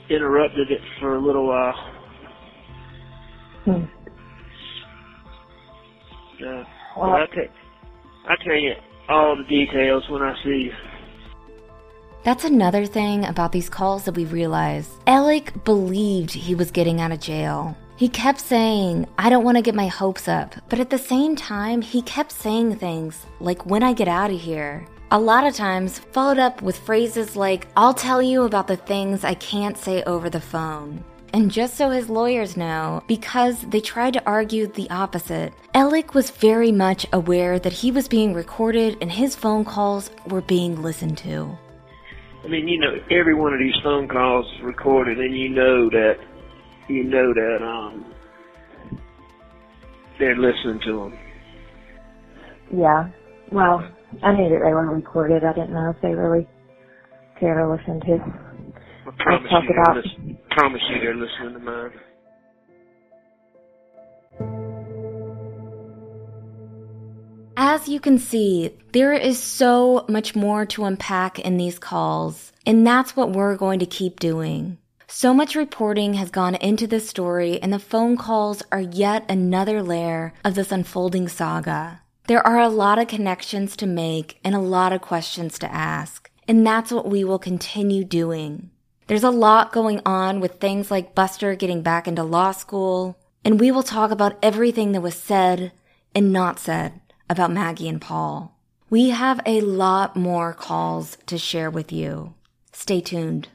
interrupted 0.10 0.72
it 0.72 0.82
for 0.99 1.16
a 1.16 1.20
little 1.20 1.47
while. 1.47 1.74
Hmm. 3.66 3.72
Uh, 6.41 6.64
Well- 6.97 7.12
but 7.12 7.22
I 7.22 7.26
tell, 7.28 7.45
I 8.28 8.36
tell 8.43 8.55
you 8.55 8.74
all 9.07 9.36
the 9.36 9.43
details 9.43 10.07
when 10.10 10.22
I 10.22 10.36
see 10.43 10.64
you. 10.66 10.74
That's 12.24 12.43
another 12.43 12.86
thing 12.86 13.26
about 13.26 13.51
these 13.51 13.70
calls 13.70 14.03
that 14.03 14.16
we 14.16 14.26
realize. 14.26 14.97
Alec 15.07 15.64
believed 15.64 16.32
he 16.32 16.53
was 16.53 16.70
getting 16.70 16.99
out 16.99 17.12
of 17.12 17.20
jail. 17.22 17.78
He 17.95 18.10
kept 18.10 18.39
saying, 18.39 19.07
I 19.18 19.30
don't 19.30 19.43
want 19.43 19.57
to 19.57 19.62
get 19.62 19.76
my 19.76 19.88
hopes 19.88 20.28
up, 20.28 20.55
but 20.70 20.80
at 20.80 20.89
the 20.89 20.97
same 20.97 21.36
time, 21.36 21.82
he 21.82 22.01
kept 22.01 22.32
saying 22.32 22.76
things 22.76 23.26
like, 23.39 23.66
when 23.66 23.84
I 23.84 23.93
get 23.93 24.07
out 24.07 24.32
of 24.32 24.39
here. 24.39 24.86
A 25.12 25.20
lot 25.20 25.43
of 25.43 25.55
times, 25.55 25.97
followed 25.97 26.38
up 26.38 26.62
with 26.62 26.78
phrases 26.78 27.36
like, 27.36 27.66
I'll 27.76 27.95
tell 27.95 28.22
you 28.22 28.43
about 28.43 28.68
the 28.68 28.78
things 28.78 29.24
I 29.24 29.34
can't 29.34 29.76
say 29.76 30.03
over 30.03 30.30
the 30.30 30.39
phone. 30.39 31.03
And 31.34 31.49
just 31.49 31.74
so 31.74 31.89
his 31.89 32.12
lawyers 32.12 32.55
know, 32.55 33.01
because 33.07 33.60
they 33.62 33.82
tried 33.82 34.14
to 34.14 34.26
argue 34.28 34.68
the 34.68 34.88
opposite, 34.91 35.51
Alec 35.74 36.14
was 36.14 36.30
very 36.30 36.72
much 36.72 37.07
aware 37.12 37.57
that 37.57 37.74
he 37.74 37.89
was 37.91 38.07
being 38.07 38.36
recorded 38.36 38.99
and 39.01 39.12
his 39.12 39.36
phone 39.36 39.66
calls 39.66 40.12
were 40.28 40.41
being 40.41 40.84
listened 40.84 41.18
to. 41.20 41.57
I 42.43 42.47
mean, 42.47 42.68
you 42.68 42.80
know, 42.80 42.93
every 43.10 43.34
one 43.34 43.51
of 43.51 43.60
these 43.60 43.82
phone 43.84 44.07
calls 44.07 44.45
is 44.57 44.62
recorded, 44.62 45.18
and 45.20 45.36
you 45.36 45.49
know 45.49 45.89
that, 45.89 46.20
you 46.88 47.03
know 47.03 47.34
that, 47.34 47.64
um, 47.64 48.05
they're 50.20 50.38
listening 50.38 50.80
to 50.86 50.99
them. 50.99 51.20
Yeah. 52.72 53.10
Well, 53.51 53.89
I 54.24 54.34
knew 54.34 54.49
that 54.49 54.62
they 54.64 54.74
weren't 54.74 54.91
recorded. 54.91 55.43
I 55.43 55.53
didn't 55.53 55.74
know 55.74 55.91
if 55.91 56.01
they 56.01 56.14
really 56.14 56.47
care 57.39 57.55
to 57.55 57.70
listen 57.70 57.99
to. 58.01 58.14
I 59.07 59.12
promise 59.24 59.49
talk 59.49 59.64
you, 59.64 59.70
they're 59.70 59.82
about- 59.82 59.95
listen, 59.97 60.38
promise 60.51 60.82
you, 60.89 60.99
they're 60.99 61.16
listening 61.16 61.53
to 61.53 61.60
mine. 61.60 61.91
As 67.62 67.88
you 67.89 67.99
can 67.99 68.18
see, 68.18 68.78
there 68.93 69.14
is 69.14 69.38
so 69.38 70.05
much 70.07 70.36
more 70.36 70.66
to 70.68 70.86
unpack 70.86 71.39
in 71.39 71.57
these 71.57 71.78
calls, 71.78 72.51
and 72.66 72.88
that's 72.88 73.16
what 73.16 73.32
we're 73.32 73.57
going 73.57 73.80
to 73.80 73.86
keep 73.86 74.20
doing. 74.20 74.78
So 75.07 75.34
much 75.34 75.55
reporting 75.55 76.14
has 76.14 76.30
gone 76.30 76.55
into 76.55 76.88
this 76.88 77.10
story, 77.10 77.62
and 77.62 77.74
the 77.74 77.80
phone 77.80 78.16
calls 78.16 78.64
are 78.72 78.80
yet 78.80 79.30
another 79.30 79.84
layer 79.84 80.34
of 80.45 80.55
this 80.55 80.72
unfolding 80.72 81.28
saga. 81.28 82.01
There 82.30 82.45
are 82.45 82.59
a 82.59 82.69
lot 82.69 82.99
of 82.99 83.07
connections 83.07 83.75
to 83.77 83.88
make 83.88 84.39
and 84.43 84.53
a 84.53 84.59
lot 84.59 84.93
of 84.93 85.01
questions 85.01 85.57
to 85.57 85.73
ask, 85.73 86.30
and 86.47 86.63
that's 86.63 86.91
what 86.91 87.09
we 87.09 87.23
will 87.23 87.39
continue 87.39 88.03
doing. 88.03 88.69
There's 89.07 89.23
a 89.23 89.32
lot 89.32 89.71
going 89.71 89.99
on 90.05 90.39
with 90.39 90.59
things 90.59 90.91
like 90.91 91.15
Buster 91.15 91.55
getting 91.55 91.82
back 91.82 92.07
into 92.07 92.21
law 92.21 92.51
school, 92.51 93.17
and 93.43 93.59
we 93.59 93.71
will 93.71 93.82
talk 93.82 94.11
about 94.11 94.38
everything 94.43 94.91
that 94.91 95.01
was 95.01 95.15
said 95.15 95.71
and 96.13 96.32
not 96.32 96.59
said 96.59 97.01
about 97.27 97.49
Maggie 97.49 97.89
and 97.89 97.99
Paul. 97.99 98.55
We 98.91 99.09
have 99.09 99.41
a 99.47 99.61
lot 99.61 100.15
more 100.15 100.53
calls 100.53 101.17
to 101.25 101.39
share 101.39 101.71
with 101.71 101.91
you. 101.91 102.36
Stay 102.71 103.01
tuned. 103.01 103.47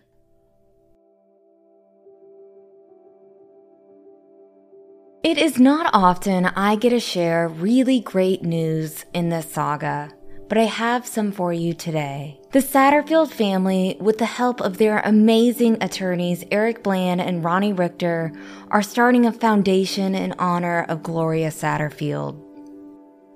It 5.25 5.39
is 5.39 5.59
not 5.59 5.89
often 5.95 6.45
I 6.45 6.77
get 6.77 6.91
to 6.91 7.01
share 7.01 7.49
really 7.49 7.99
great 7.99 8.43
news 8.43 9.07
in 9.15 9.31
this 9.31 9.51
saga, 9.51 10.11
but 10.51 10.59
I 10.59 10.65
have 10.65 11.07
some 11.07 11.33
for 11.33 11.51
you 11.51 11.73
today. 11.73 12.39
The 12.53 12.59
Satterfield 12.59 13.31
family, 13.31 13.97
with 13.99 14.19
the 14.19 14.27
help 14.27 14.61
of 14.61 14.77
their 14.77 14.99
amazing 14.99 15.83
attorneys 15.83 16.45
Eric 16.51 16.83
Bland 16.83 17.23
and 17.23 17.43
Ronnie 17.43 17.73
Richter, 17.73 18.33
are 18.69 18.83
starting 18.83 19.25
a 19.25 19.33
foundation 19.33 20.15
in 20.15 20.35
honor 20.39 20.85
of 20.91 21.03
Gloria 21.03 21.49
Satterfield. 21.49 22.39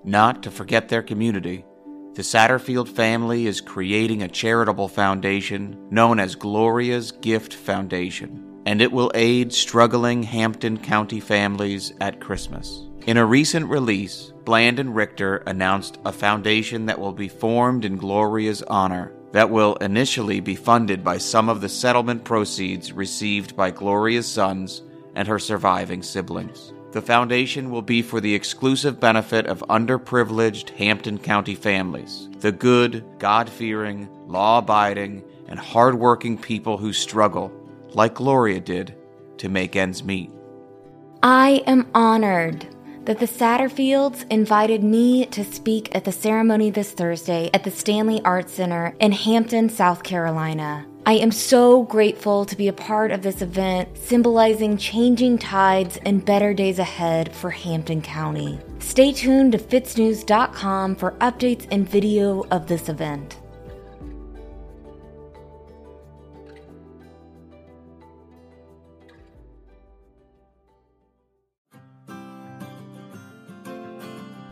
Not 0.05 0.43
to 0.43 0.51
forget 0.51 0.91
their 0.91 1.03
community, 1.03 1.65
the 2.13 2.23
Satterfield 2.23 2.91
family 2.91 3.47
is 3.47 3.63
creating 3.63 4.23
a 4.23 4.29
charitable 4.29 4.89
foundation 4.89 5.89
known 5.91 6.21
as 6.21 6.35
Gloria's 6.35 7.13
Gift 7.13 7.55
Foundation, 7.55 8.45
and 8.67 8.83
it 8.83 8.93
will 8.93 9.11
aid 9.15 9.53
struggling 9.53 10.23
Hampton 10.23 10.79
County 10.79 11.21
families 11.21 11.93
at 12.01 12.21
Christmas. 12.21 12.85
In 13.07 13.17
a 13.17 13.25
recent 13.25 13.71
release, 13.71 14.33
Bland 14.45 14.79
and 14.79 14.95
Richter 14.95 15.39
announced 15.47 15.99
a 16.05 16.13
foundation 16.13 16.87
that 16.87 16.99
will 16.99 17.13
be 17.13 17.29
formed 17.29 17.85
in 17.85 17.97
Gloria's 17.97 18.63
honor 18.63 19.13
that 19.33 19.51
will 19.51 19.77
initially 19.77 20.41
be 20.41 20.55
funded 20.55 21.05
by 21.05 21.19
some 21.19 21.49
of 21.49 21.61
the 21.61 21.69
settlement 21.69 22.25
proceeds 22.25 22.93
received 22.93 23.57
by 23.57 23.71
Gloria's 23.71 24.27
sons 24.27 24.83
and 25.15 25.29
her 25.29 25.39
surviving 25.39 26.03
siblings. 26.03 26.73
The 26.93 27.03
foundation 27.03 27.71
will 27.71 27.83
be 27.83 28.01
for 28.01 28.21
the 28.21 28.35
exclusive 28.35 28.99
benefit 28.99 29.47
of 29.47 29.65
underprivileged 29.69 30.71
Hampton 30.71 31.19
County 31.19 31.55
families, 31.55 32.29
the 32.39 32.53
good, 32.53 33.05
God 33.19 33.51
fearing, 33.51 34.09
law 34.27 34.59
abiding, 34.59 35.23
and 35.49 35.59
hardworking 35.59 36.39
people 36.39 36.79
who 36.79 36.95
struggle, 36.95 37.53
like 37.95 38.15
Gloria 38.15 38.61
did, 38.61 38.95
to 39.39 39.49
make 39.49 39.77
ends 39.77 40.03
meet. 40.03 40.31
I 41.23 41.63
am 41.67 41.89
honored 41.95 42.67
that 43.05 43.19
the 43.19 43.27
Satterfields 43.27 44.31
invited 44.31 44.85
me 44.85 45.25
to 45.27 45.43
speak 45.43 45.95
at 45.95 46.05
the 46.05 46.13
ceremony 46.13 46.71
this 46.71 46.93
Thursday 46.93 47.49
at 47.55 47.65
the 47.65 47.71
Stanley 47.71 48.21
Arts 48.23 48.53
Center 48.53 48.95
in 49.01 49.13
Hampton, 49.13 49.71
South 49.71 50.03
Carolina. 50.03 50.87
I 51.07 51.15
am 51.15 51.33
so 51.33 51.85
grateful 51.85 52.45
to 52.45 52.55
be 52.55 52.69
a 52.69 52.73
part 52.75 53.13
of 53.13 53.23
this 53.23 53.41
event, 53.41 53.97
symbolizing 53.97 54.77
changing 54.77 55.39
tides 55.39 55.99
and 56.05 56.23
better 56.23 56.53
days 56.53 56.79
ahead 56.79 57.35
for 57.35 57.49
Hampton 57.49 58.03
County. 58.03 58.59
Stay 58.79 59.13
tuned 59.13 59.53
to 59.53 59.59
fitsnews.com 59.59 60.97
for 60.97 61.13
updates 61.13 61.67
and 61.71 61.89
video 61.89 62.45
of 62.51 62.67
this 62.67 62.91
event. 62.91 63.39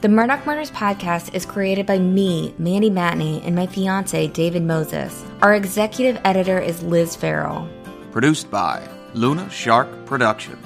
The 0.07 0.13
Murdaugh 0.13 0.47
Murders 0.47 0.71
podcast 0.71 1.35
is 1.35 1.45
created 1.45 1.85
by 1.85 1.99
me, 1.99 2.55
Mandy 2.59 2.91
Matney, 2.91 3.45
and 3.45 3.57
my 3.57 3.67
fiance, 3.67 4.29
David 4.29 4.63
Moses. 4.63 5.25
Our 5.43 5.57
executive 5.57 6.21
editor 6.25 6.61
is 6.61 6.81
Liz 6.85 7.17
Farrell. 7.17 7.69
Produced 8.13 8.49
by 8.49 8.89
Luna 9.15 9.51
Shark 9.51 9.89
Productions. 10.07 10.65